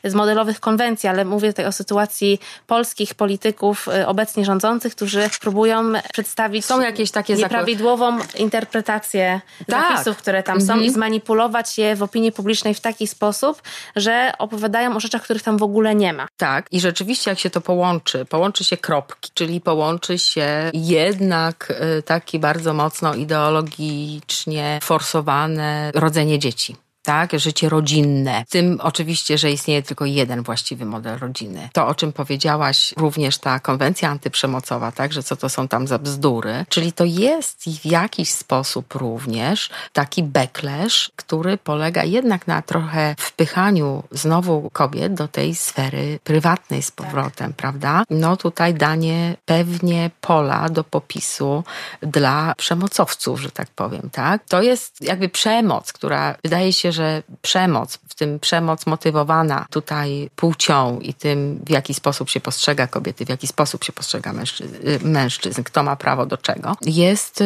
z 0.03 0.13
modelowych 0.13 0.59
konwencji, 0.59 1.09
ale 1.09 1.26
mówię 1.26 1.47
tutaj 1.47 1.65
o 1.65 1.71
sytuacji 1.71 2.39
polskich 2.67 3.15
polityków 3.15 3.88
y, 3.88 4.07
obecnie 4.07 4.45
rządzących, 4.45 4.95
którzy 4.95 5.30
próbują 5.41 5.93
przedstawić 6.13 6.65
Są 6.65 6.82
jakieś 6.82 7.11
takie 7.11 7.36
nieprawidłową 7.36 8.17
interpretację 8.38 9.41
Tak. 9.69 9.91
zapisów, 9.91 10.17
które 10.17 10.43
tam 10.43 10.61
są 10.61 10.80
i 10.80 10.89
zmanipulować 10.89 11.78
je 11.78 11.95
w 11.95 12.03
opinii 12.03 12.32
publicznej 12.32 12.74
w 12.74 12.80
taki 12.80 13.07
sposób, 13.07 13.61
że 13.95 14.34
opowiadają 14.38 14.95
o 14.95 14.99
rzeczach, 14.99 15.24
których 15.24 15.43
tam 15.43 15.57
w 15.57 15.63
ogóle 15.63 15.95
nie 15.95 16.13
ma. 16.13 16.28
Tak, 16.38 16.67
i 16.71 16.80
rzeczywiście 16.80 17.32
jak 17.32 17.39
się 17.39 17.49
to 17.49 17.61
połączy, 17.61 18.26
połączy 18.26 18.63
się 18.63 18.78
kropki, 18.78 19.32
czyli 19.34 19.61
połączy 19.61 20.19
się 20.19 20.71
jednak 20.74 21.74
y, 21.99 22.03
taki 22.03 22.39
bardzo 22.39 22.74
mocno 22.74 23.13
ideologicznie 23.15 24.62
forsowane 24.84 25.91
rodzenie 25.95 26.39
dzieci. 26.39 26.76
Tak? 27.04 27.39
Życie 27.39 27.70
rodzinne. 27.70 28.43
W 28.47 28.51
tym 28.51 28.80
oczywiście, 28.82 29.38
że 29.38 29.51
istnieje 29.51 29.84
tylko 29.84 30.06
jeden 30.06 30.43
właściwy 30.43 30.86
model 30.86 31.20
rodziny. 31.20 31.70
To, 31.74 31.88
o 31.88 31.95
czym 31.95 32.14
powiedziałaś, 32.14 32.93
również 32.97 33.38
ta 33.38 33.60
konwencja 33.60 34.10
antyprzemocowa, 34.10 34.91
tak? 34.91 35.14
Że 35.14 35.24
co 35.24 35.36
to 35.36 35.49
są 35.49 35.68
tam 35.68 35.88
za 35.88 35.99
bzdury. 35.99 36.66
Czyli 36.70 36.93
to 36.93 37.04
jest 37.06 37.64
w 37.64 37.86
jakiś 37.86 38.30
sposób 38.30 38.95
również 38.95 39.70
taki 39.93 40.24
backlash, 40.24 41.12
który 41.16 41.58
polega 41.58 42.04
jednak 42.04 42.47
na 42.47 42.62
trochę 42.62 43.16
wpychaniu 43.18 44.04
znowu 44.12 44.70
kobiet 44.74 45.14
do 45.14 45.28
tej 45.28 45.56
sfery 45.56 46.20
prywatnej 46.24 46.82
z 46.82 46.91
powrotem, 46.91 47.47
tak. 47.47 47.56
prawda? 47.56 48.04
No 48.10 48.38
tutaj 48.38 48.74
danie 48.74 49.36
pewnie 49.45 50.12
pola 50.22 50.70
do 50.70 50.84
popisu 50.84 51.64
dla 52.01 52.54
przemocowców, 52.58 53.41
że 53.41 53.51
tak 53.51 53.68
powiem, 53.68 54.10
tak? 54.12 54.43
To 54.49 54.62
jest 54.62 55.01
jakby 55.01 55.30
przemoc, 55.30 55.93
która 55.93 56.36
wydaje 56.43 56.74
się, 56.74 56.91
że 56.94 57.24
przemoc, 57.41 58.00
w 58.14 58.16
tym 58.16 58.39
przemoc 58.39 58.86
motywowana 58.86 59.66
tutaj 59.70 60.30
płcią 60.36 60.99
i 60.99 61.14
tym, 61.14 61.59
w 61.66 61.70
jaki 61.70 61.93
sposób 61.93 62.30
się 62.30 62.39
postrzega 62.39 62.88
kobiety, 62.88 63.26
w 63.26 63.30
jaki 63.30 63.47
sposób 63.47 63.84
się 63.84 63.93
postrzega 63.93 64.34
mężczyzn, 64.34 64.76
mężczyzn 65.03 65.64
kto 65.64 65.84
ma 65.84 65.95
prawo 65.95 66.26
do 66.26 66.38
czego, 66.38 66.76
jest 66.82 67.43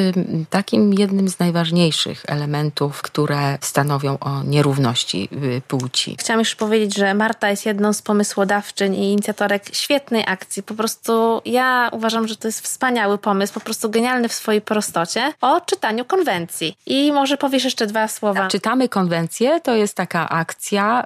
takim 0.49 0.93
jednym 0.93 1.29
z 1.29 1.39
najważniejszych 1.39 2.23
elementów, 2.27 3.01
które 3.01 3.57
stanowią 3.61 4.19
o 4.19 4.43
nierówności 4.43 5.29
y, 5.57 5.61
płci. 5.67 6.15
Chciałam 6.19 6.39
już 6.39 6.55
powiedzieć, 6.55 6.95
że 6.95 7.13
Marta 7.13 7.49
jest 7.49 7.65
jedną 7.65 7.93
z 7.93 8.01
pomysłodawczyń 8.01 8.95
i 8.95 9.11
inicjatorek 9.11 9.63
świetnej 9.75 10.23
akcji. 10.27 10.63
Po 10.63 10.73
prostu 10.73 11.41
ja 11.45 11.89
uważam, 11.93 12.27
że 12.27 12.35
to 12.35 12.47
jest 12.47 12.61
wspaniały 12.61 13.17
pomysł, 13.17 13.53
po 13.53 13.59
prostu 13.59 13.89
genialny 13.89 14.29
w 14.29 14.33
swojej 14.33 14.61
prostocie, 14.61 15.33
o 15.41 15.61
czytaniu 15.61 16.05
konwencji. 16.05 16.77
I 16.85 17.11
może 17.11 17.37
powiesz 17.37 17.63
jeszcze 17.63 17.87
dwa 17.87 18.07
słowa. 18.07 18.47
Czytamy 18.47 18.89
konwencję, 18.89 19.61
to 19.61 19.75
jest 19.75 19.95
taka 19.95 20.29
akcja, 20.29 20.56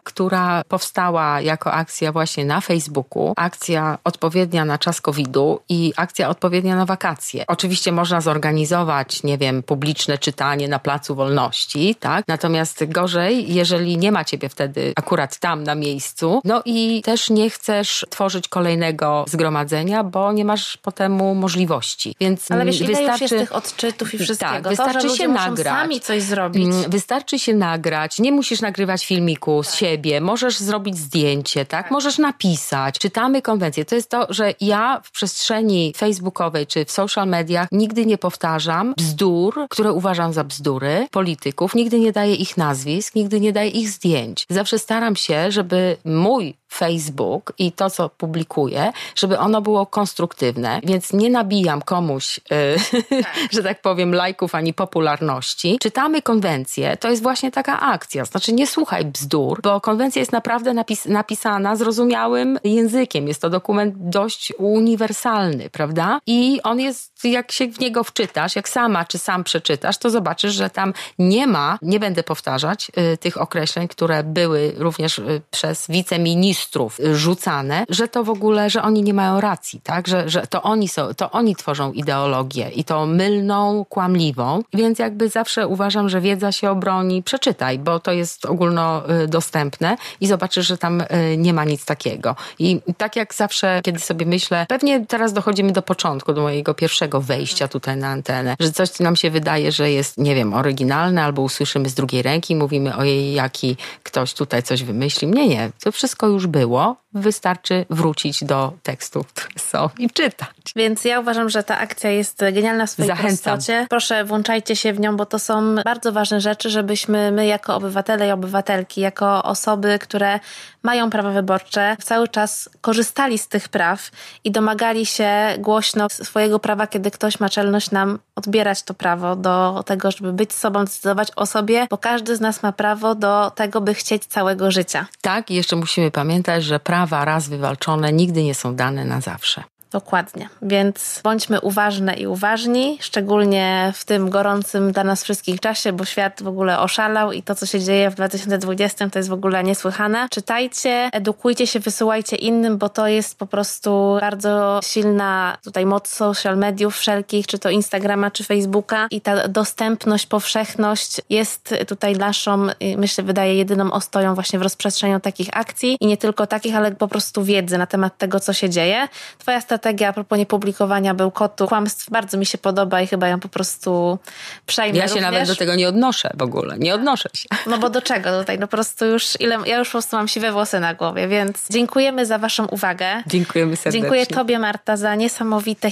która 0.03 0.61
powstała 0.67 1.41
jako 1.41 1.71
akcja 1.73 2.11
właśnie 2.11 2.45
na 2.45 2.61
Facebooku, 2.61 3.33
akcja 3.35 3.97
odpowiednia 4.03 4.65
na 4.65 4.77
czas 4.77 5.01
COVID-u 5.01 5.59
i 5.69 5.93
akcja 5.95 6.29
odpowiednia 6.29 6.75
na 6.75 6.85
wakacje. 6.85 7.43
Oczywiście 7.47 7.91
można 7.91 8.21
zorganizować, 8.21 9.23
nie 9.23 9.37
wiem, 9.37 9.63
publiczne 9.63 10.17
czytanie 10.17 10.67
na 10.67 10.79
Placu 10.79 11.15
Wolności, 11.15 11.95
tak? 11.95 12.27
Natomiast 12.27 12.85
gorzej, 12.87 13.53
jeżeli 13.53 13.97
nie 13.97 14.11
ma 14.11 14.23
ciebie 14.25 14.49
wtedy 14.49 14.93
akurat 14.95 15.39
tam 15.39 15.63
na 15.63 15.75
miejscu, 15.75 16.41
no 16.43 16.61
i 16.65 17.01
też 17.05 17.29
nie 17.29 17.49
chcesz 17.49 18.05
tworzyć 18.09 18.47
kolejnego 18.47 19.25
zgromadzenia, 19.27 20.03
bo 20.03 20.31
nie 20.31 20.45
masz 20.45 20.77
potemu 20.77 21.35
możliwości. 21.35 22.15
Więc 22.19 22.51
Ale 22.51 22.65
wiesz, 22.65 22.83
wystarczy 22.83 23.25
ile 23.25 23.39
tych 23.39 23.55
odczytów 23.55 24.13
i 24.13 24.17
tak, 24.17 24.25
wszystkiego. 24.25 24.51
Tak, 24.51 24.69
wystarczy 24.69 25.07
to, 25.07 25.15
się 25.15 25.27
nagrać. 25.27 25.75
sami 25.75 25.99
coś 25.99 26.23
zrobić. 26.23 26.65
Mm, 26.65 26.89
wystarczy 26.89 27.39
się 27.39 27.53
nagrać. 27.53 28.19
Nie 28.19 28.31
musisz 28.31 28.61
nagrywać 28.61 29.05
filmiku 29.05 29.40
z 29.63 29.75
siebie. 29.75 30.21
Możesz 30.21 30.59
zrobić 30.59 30.97
zdjęcie, 30.97 31.65
tak? 31.65 31.81
tak? 31.81 31.91
Możesz 31.91 32.17
napisać. 32.17 32.99
Czytamy 32.99 33.41
konwencję. 33.41 33.85
To 33.85 33.95
jest 33.95 34.09
to, 34.09 34.27
że 34.29 34.53
ja 34.61 35.01
w 35.03 35.11
przestrzeni 35.11 35.93
facebookowej 35.97 36.67
czy 36.67 36.85
w 36.85 36.91
social 36.91 37.27
mediach 37.27 37.67
nigdy 37.71 38.05
nie 38.05 38.17
powtarzam 38.17 38.93
bzdur, 38.97 39.65
które 39.69 39.93
uważam 39.93 40.33
za 40.33 40.43
bzdury 40.43 41.07
polityków. 41.11 41.75
Nigdy 41.75 41.99
nie 41.99 42.11
daję 42.11 42.35
ich 42.35 42.57
nazwisk, 42.57 43.15
nigdy 43.15 43.39
nie 43.39 43.53
daję 43.53 43.69
ich 43.69 43.89
zdjęć. 43.89 44.45
Zawsze 44.49 44.79
staram 44.79 45.15
się, 45.15 45.51
żeby 45.51 45.97
mój 46.05 46.60
Facebook 46.73 47.53
i 47.57 47.71
to, 47.71 47.89
co 47.89 48.09
publikuję, 48.09 48.91
żeby 49.15 49.39
ono 49.39 49.61
było 49.61 49.85
konstruktywne, 49.85 50.79
więc 50.83 51.13
nie 51.13 51.29
nabijam 51.29 51.81
komuś, 51.81 52.39
yy, 52.51 52.99
że 53.55 53.63
tak 53.63 53.81
powiem, 53.81 54.15
lajków 54.15 54.55
ani 54.55 54.73
popularności. 54.73 55.77
Czytamy 55.81 56.21
konwencję, 56.21 56.97
to 56.97 57.09
jest 57.09 57.23
właśnie 57.23 57.51
taka 57.51 57.79
akcja. 57.79 58.25
Znaczy, 58.25 58.53
nie 58.53 58.67
słuchaj 58.67 59.05
bzdur, 59.05 59.61
bo 59.63 59.81
konwencja 59.81 60.19
jest 60.19 60.31
naprawdę 60.31 60.73
napis 60.73 61.05
napisana 61.05 61.75
zrozumiałym 61.75 62.59
językiem. 62.63 63.27
Jest 63.27 63.41
to 63.41 63.49
dokument 63.49 63.93
dość 63.97 64.53
uniwersalny, 64.57 65.69
prawda? 65.69 66.19
I 66.27 66.59
on 66.63 66.79
jest, 66.79 67.25
jak 67.25 67.51
się 67.51 67.67
w 67.67 67.79
niego 67.79 68.03
wczytasz, 68.03 68.55
jak 68.55 68.69
sama 68.69 69.05
czy 69.05 69.17
sam 69.17 69.43
przeczytasz, 69.43 69.97
to 69.97 70.09
zobaczysz, 70.09 70.53
że 70.53 70.69
tam 70.69 70.93
nie 71.19 71.47
ma, 71.47 71.77
nie 71.81 71.99
będę 71.99 72.23
powtarzać 72.23 72.91
yy, 72.95 73.17
tych 73.17 73.41
określeń, 73.41 73.87
które 73.87 74.23
były 74.23 74.73
również 74.77 75.17
yy, 75.17 75.41
przez 75.51 75.85
wiceministrów 75.89 76.60
ministrów 76.61 76.99
rzucane, 77.13 77.85
że 77.89 78.07
to 78.07 78.23
w 78.23 78.29
ogóle, 78.29 78.69
że 78.69 78.81
oni 78.81 79.03
nie 79.03 79.13
mają 79.13 79.41
racji, 79.41 79.81
tak? 79.83 80.07
Że, 80.07 80.29
że 80.29 80.47
to 80.47 80.61
oni 80.61 80.87
są, 80.87 81.13
to 81.13 81.31
oni 81.31 81.55
tworzą 81.55 81.91
ideologię 81.91 82.69
i 82.69 82.83
to 82.83 83.05
mylną, 83.05 83.85
kłamliwą. 83.89 84.63
Więc 84.73 84.99
jakby 84.99 85.29
zawsze 85.29 85.67
uważam, 85.67 86.09
że 86.09 86.21
wiedza 86.21 86.51
się 86.51 86.69
obroni. 86.69 87.23
Przeczytaj, 87.23 87.79
bo 87.79 87.99
to 87.99 88.11
jest 88.11 88.45
ogólnodostępne 88.45 89.97
i 90.21 90.27
zobaczysz, 90.27 90.67
że 90.67 90.77
tam 90.77 91.01
y, 91.01 91.05
nie 91.37 91.53
ma 91.53 91.63
nic 91.65 91.85
takiego. 91.85 92.35
I 92.59 92.79
tak 92.97 93.15
jak 93.15 93.33
zawsze, 93.33 93.81
kiedy 93.83 93.99
sobie 93.99 94.25
myślę, 94.25 94.65
pewnie 94.69 95.05
teraz 95.05 95.33
dochodzimy 95.33 95.71
do 95.71 95.81
początku, 95.81 96.33
do 96.33 96.41
mojego 96.41 96.73
pierwszego 96.73 97.21
wejścia 97.21 97.67
tutaj 97.67 97.97
na 97.97 98.07
antenę, 98.07 98.55
że 98.59 98.71
coś 98.71 98.99
nam 98.99 99.15
się 99.15 99.31
wydaje, 99.31 99.71
że 99.71 99.91
jest, 99.91 100.17
nie 100.17 100.35
wiem, 100.35 100.53
oryginalne, 100.53 101.23
albo 101.23 101.41
usłyszymy 101.41 101.89
z 101.89 101.93
drugiej 101.93 102.21
ręki, 102.21 102.55
mówimy 102.55 102.95
ojej, 102.95 103.33
jaki 103.33 103.77
ktoś 104.03 104.33
tutaj 104.33 104.63
coś 104.63 104.83
wymyślił. 104.83 105.31
Nie, 105.31 105.47
nie, 105.47 105.71
to 105.83 105.91
wszystko 105.91 106.27
już 106.27 106.47
było, 106.51 107.00
wystarczy 107.13 107.85
wrócić 107.89 108.43
do 108.43 108.73
tekstów, 108.83 109.33
które 109.33 109.59
są 109.59 109.89
i 109.99 110.09
czytać. 110.09 110.49
Więc 110.75 111.05
ja 111.05 111.19
uważam, 111.19 111.49
że 111.49 111.63
ta 111.63 111.77
akcja 111.77 112.09
jest 112.09 112.39
genialna 112.53 112.85
w 112.85 112.89
swojej 112.89 113.07
Zachęcam. 113.07 113.53
prostocie. 113.53 113.85
Proszę, 113.89 114.25
włączajcie 114.25 114.75
się 114.75 114.93
w 114.93 114.99
nią, 114.99 115.17
bo 115.17 115.25
to 115.25 115.39
są 115.39 115.75
bardzo 115.85 116.11
ważne 116.11 116.41
rzeczy, 116.41 116.69
żebyśmy 116.69 117.31
my 117.31 117.45
jako 117.45 117.75
obywatele 117.75 118.27
i 118.27 118.31
obywatelki, 118.31 119.01
jako 119.01 119.43
osoby, 119.43 119.99
które 119.99 120.39
mają 120.83 121.09
prawa 121.09 121.31
wyborcze, 121.31 121.97
cały 122.03 122.27
czas 122.27 122.69
korzystali 122.81 123.37
z 123.37 123.47
tych 123.47 123.69
praw 123.69 124.09
i 124.43 124.51
domagali 124.51 125.05
się 125.05 125.29
głośno 125.57 126.07
swojego 126.09 126.59
prawa, 126.59 126.87
kiedy 126.87 127.11
ktoś 127.11 127.39
ma 127.39 127.49
czelność 127.49 127.91
nam 127.91 128.19
odbierać 128.35 128.83
to 128.83 128.93
prawo 128.93 129.35
do 129.35 129.83
tego, 129.85 130.11
żeby 130.11 130.33
być 130.33 130.53
sobą, 130.53 130.85
decydować 130.85 131.27
o 131.35 131.45
sobie, 131.45 131.87
bo 131.89 131.97
każdy 131.97 132.35
z 132.35 132.41
nas 132.41 132.63
ma 132.63 132.71
prawo 132.71 133.15
do 133.15 133.51
tego, 133.55 133.81
by 133.81 133.93
chcieć 133.93 134.25
całego 134.25 134.71
życia. 134.71 135.05
Tak, 135.21 135.51
i 135.51 135.55
jeszcze 135.55 135.75
musimy 135.75 136.11
pamiętać, 136.11 136.63
że 136.63 136.79
prawa 137.01 137.25
raz 137.25 137.49
wywalczone 137.49 138.13
nigdy 138.13 138.43
nie 138.43 138.55
są 138.55 138.75
dane 138.75 139.05
na 139.05 139.21
zawsze. 139.21 139.63
Dokładnie. 139.91 140.49
Więc 140.61 141.21
bądźmy 141.23 141.61
uważne 141.61 142.13
i 142.13 142.27
uważni, 142.27 142.97
szczególnie 143.01 143.93
w 143.95 144.05
tym 144.05 144.29
gorącym 144.29 144.91
dla 144.91 145.03
nas 145.03 145.23
wszystkich 145.23 145.59
czasie, 145.59 145.93
bo 145.93 146.05
świat 146.05 146.43
w 146.43 146.47
ogóle 146.47 146.79
oszalał 146.79 147.31
i 147.31 147.43
to, 147.43 147.55
co 147.55 147.65
się 147.65 147.79
dzieje 147.79 148.09
w 148.09 148.15
2020, 148.15 149.09
to 149.09 149.19
jest 149.19 149.29
w 149.29 149.33
ogóle 149.33 149.63
niesłychane. 149.63 150.27
Czytajcie, 150.29 151.09
edukujcie 151.13 151.67
się, 151.67 151.79
wysyłajcie 151.79 152.35
innym, 152.35 152.77
bo 152.77 152.89
to 152.89 153.07
jest 153.07 153.37
po 153.37 153.47
prostu 153.47 154.17
bardzo 154.21 154.79
silna 154.83 155.57
tutaj 155.63 155.85
moc 155.85 156.07
social 156.07 156.57
mediów 156.57 156.97
wszelkich, 156.97 157.47
czy 157.47 157.59
to 157.59 157.69
Instagrama, 157.69 158.31
czy 158.31 158.43
Facebooka 158.43 159.07
i 159.11 159.21
ta 159.21 159.47
dostępność, 159.47 160.25
powszechność 160.25 161.21
jest 161.29 161.75
tutaj 161.87 162.13
naszą, 162.13 162.67
myślę, 162.97 163.23
wydaje 163.23 163.55
jedyną 163.55 163.91
ostoją 163.91 164.35
właśnie 164.35 164.59
w 164.59 164.61
rozprzestrzenianiu 164.61 165.19
takich 165.19 165.47
akcji 165.53 165.97
i 165.99 166.05
nie 166.05 166.17
tylko 166.17 166.47
takich, 166.47 166.75
ale 166.75 166.91
po 166.91 167.07
prostu 167.07 167.43
wiedzy 167.43 167.77
na 167.77 167.87
temat 167.87 168.17
tego, 168.17 168.39
co 168.39 168.53
się 168.53 168.69
dzieje. 168.69 169.07
Twoja 169.37 169.61
strategia 169.61 169.80
strategia 169.81 170.07
a 170.07 170.13
propos 170.13 170.37
niepublikowania 170.37 171.13
bełkotu, 171.13 171.67
kłamstw 171.67 172.09
bardzo 172.09 172.37
mi 172.37 172.45
się 172.45 172.57
podoba 172.57 173.01
i 173.01 173.07
chyba 173.07 173.27
ją 173.27 173.39
po 173.39 173.49
prostu 173.49 174.19
przejmę 174.65 174.97
Ja 174.97 175.07
się 175.07 175.13
również. 175.13 175.31
nawet 175.31 175.47
do 175.47 175.55
tego 175.55 175.75
nie 175.75 175.87
odnoszę 175.87 176.29
w 176.37 176.41
ogóle, 176.41 176.77
nie 176.77 176.93
odnoszę 176.95 177.29
się. 177.33 177.49
No 177.71 177.77
bo 177.77 177.89
do 177.89 178.01
czego 178.01 178.39
tutaj? 178.39 178.59
No 178.59 178.67
po 178.67 178.71
prostu 178.71 179.05
już 179.05 179.41
ile, 179.41 179.57
ja 179.65 179.77
już 179.77 179.87
po 179.87 179.91
prostu 179.91 180.15
mam 180.15 180.27
siwe 180.27 180.51
włosy 180.51 180.79
na 180.79 180.93
głowie, 180.93 181.27
więc 181.27 181.67
dziękujemy 181.69 182.25
za 182.25 182.37
waszą 182.37 182.65
uwagę. 182.65 183.23
Dziękujemy 183.27 183.75
serdecznie. 183.75 184.01
Dziękuję 184.01 184.25
tobie 184.25 184.59
Marta 184.59 184.97
za 184.97 185.15
niesamowite 185.15 185.89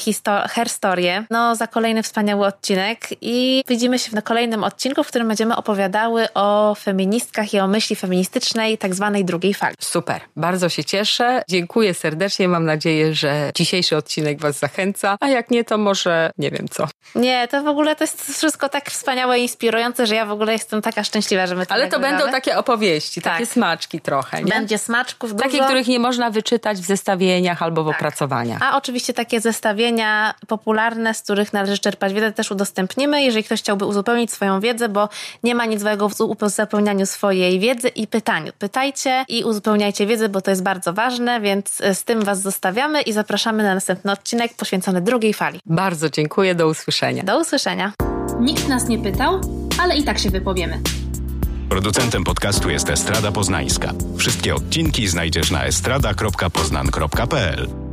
herstorie, 0.49 1.25
no 1.29 1.55
za 1.55 1.67
kolejny 1.67 2.03
wspaniały 2.03 2.45
odcinek 2.45 3.07
i 3.21 3.63
widzimy 3.67 3.99
się 3.99 4.15
na 4.15 4.21
kolejnym 4.21 4.63
odcinku, 4.63 5.03
w 5.03 5.07
którym 5.07 5.27
będziemy 5.27 5.55
opowiadały 5.55 6.33
o 6.33 6.75
feministkach 6.75 7.53
i 7.53 7.59
o 7.59 7.67
myśli 7.67 7.95
feministycznej, 7.95 8.77
tak 8.77 8.95
zwanej 8.95 9.25
drugiej 9.25 9.53
fali. 9.53 9.75
Super, 9.79 10.21
bardzo 10.35 10.69
się 10.69 10.83
cieszę. 10.83 11.41
Dziękuję 11.49 11.93
serdecznie. 11.93 12.47
Mam 12.47 12.65
nadzieję, 12.65 13.13
że 13.13 13.51
dzisiaj 13.55 13.78
dzisiejszy 13.79 13.97
odcinek 13.97 14.41
Was 14.41 14.59
zachęca, 14.59 15.17
a 15.19 15.27
jak 15.27 15.51
nie, 15.51 15.63
to 15.63 15.77
może 15.77 16.31
nie 16.37 16.51
wiem 16.51 16.67
co. 16.69 16.87
Nie, 17.15 17.47
to 17.47 17.63
w 17.63 17.67
ogóle 17.67 17.95
to 17.95 18.03
jest 18.03 18.33
wszystko 18.33 18.69
tak 18.69 18.89
wspaniałe 18.89 19.39
i 19.39 19.41
inspirujące, 19.41 20.07
że 20.07 20.15
ja 20.15 20.25
w 20.25 20.31
ogóle 20.31 20.53
jestem 20.53 20.81
taka 20.81 21.03
szczęśliwa, 21.03 21.47
że 21.47 21.55
my 21.55 21.65
to 21.65 21.73
Ale 21.73 21.87
to 21.87 21.99
będą 21.99 22.31
takie 22.31 22.57
opowieści, 22.57 23.21
tak. 23.21 23.33
takie 23.33 23.45
smaczki 23.45 24.01
trochę, 24.01 24.43
nie? 24.43 24.51
Będzie 24.51 24.77
smaczków 24.77 25.31
dużo. 25.35 25.43
Takie, 25.43 25.63
których 25.63 25.87
nie 25.87 25.99
można 25.99 26.29
wyczytać 26.29 26.77
w 26.77 26.85
zestawieniach 26.85 27.63
albo 27.63 27.83
w 27.83 27.87
tak. 27.87 27.95
opracowaniach. 27.95 28.61
A 28.63 28.77
oczywiście 28.77 29.13
takie 29.13 29.41
zestawienia 29.41 30.33
popularne, 30.47 31.13
z 31.13 31.21
których 31.21 31.53
należy 31.53 31.77
czerpać 31.77 32.13
wiedzę, 32.13 32.31
też 32.31 32.51
udostępnimy, 32.51 33.21
jeżeli 33.21 33.43
ktoś 33.43 33.59
chciałby 33.59 33.85
uzupełnić 33.85 34.31
swoją 34.31 34.59
wiedzę, 34.59 34.89
bo 34.89 35.09
nie 35.43 35.55
ma 35.55 35.65
nic 35.65 35.81
złego 35.81 36.09
w 36.09 36.21
uzupełnianiu 36.21 37.05
swojej 37.05 37.59
wiedzy 37.59 37.87
i 37.87 38.07
pytaniu. 38.07 38.51
Pytajcie 38.59 39.25
i 39.27 39.43
uzupełniajcie 39.43 40.05
wiedzę, 40.07 40.29
bo 40.29 40.41
to 40.41 40.51
jest 40.51 40.63
bardzo 40.63 40.93
ważne, 40.93 41.41
więc 41.41 41.77
z 41.93 42.03
tym 42.03 42.21
Was 42.23 42.41
zostawiamy 42.41 43.01
i 43.01 43.13
zapraszamy 43.13 43.63
na 43.63 43.68
na 43.69 43.75
następny 43.75 44.11
odcinek 44.11 44.53
poświęcony 44.53 45.01
drugiej 45.01 45.33
fali. 45.33 45.59
Bardzo 45.65 46.09
dziękuję, 46.09 46.55
do 46.55 46.67
usłyszenia. 46.67 47.23
Do 47.23 47.39
usłyszenia. 47.39 47.93
Nikt 48.39 48.67
nas 48.67 48.87
nie 48.87 48.99
pytał, 48.99 49.41
ale 49.81 49.97
i 49.97 50.03
tak 50.03 50.19
się 50.19 50.29
wypowiemy. 50.29 50.79
Producentem 51.69 52.23
podcastu 52.23 52.69
jest 52.69 52.89
Estrada 52.89 53.31
Poznańska. 53.31 53.93
Wszystkie 54.17 54.55
odcinki 54.55 55.07
znajdziesz 55.07 55.51
na 55.51 55.65
estrada.poznan.pl. 55.65 57.88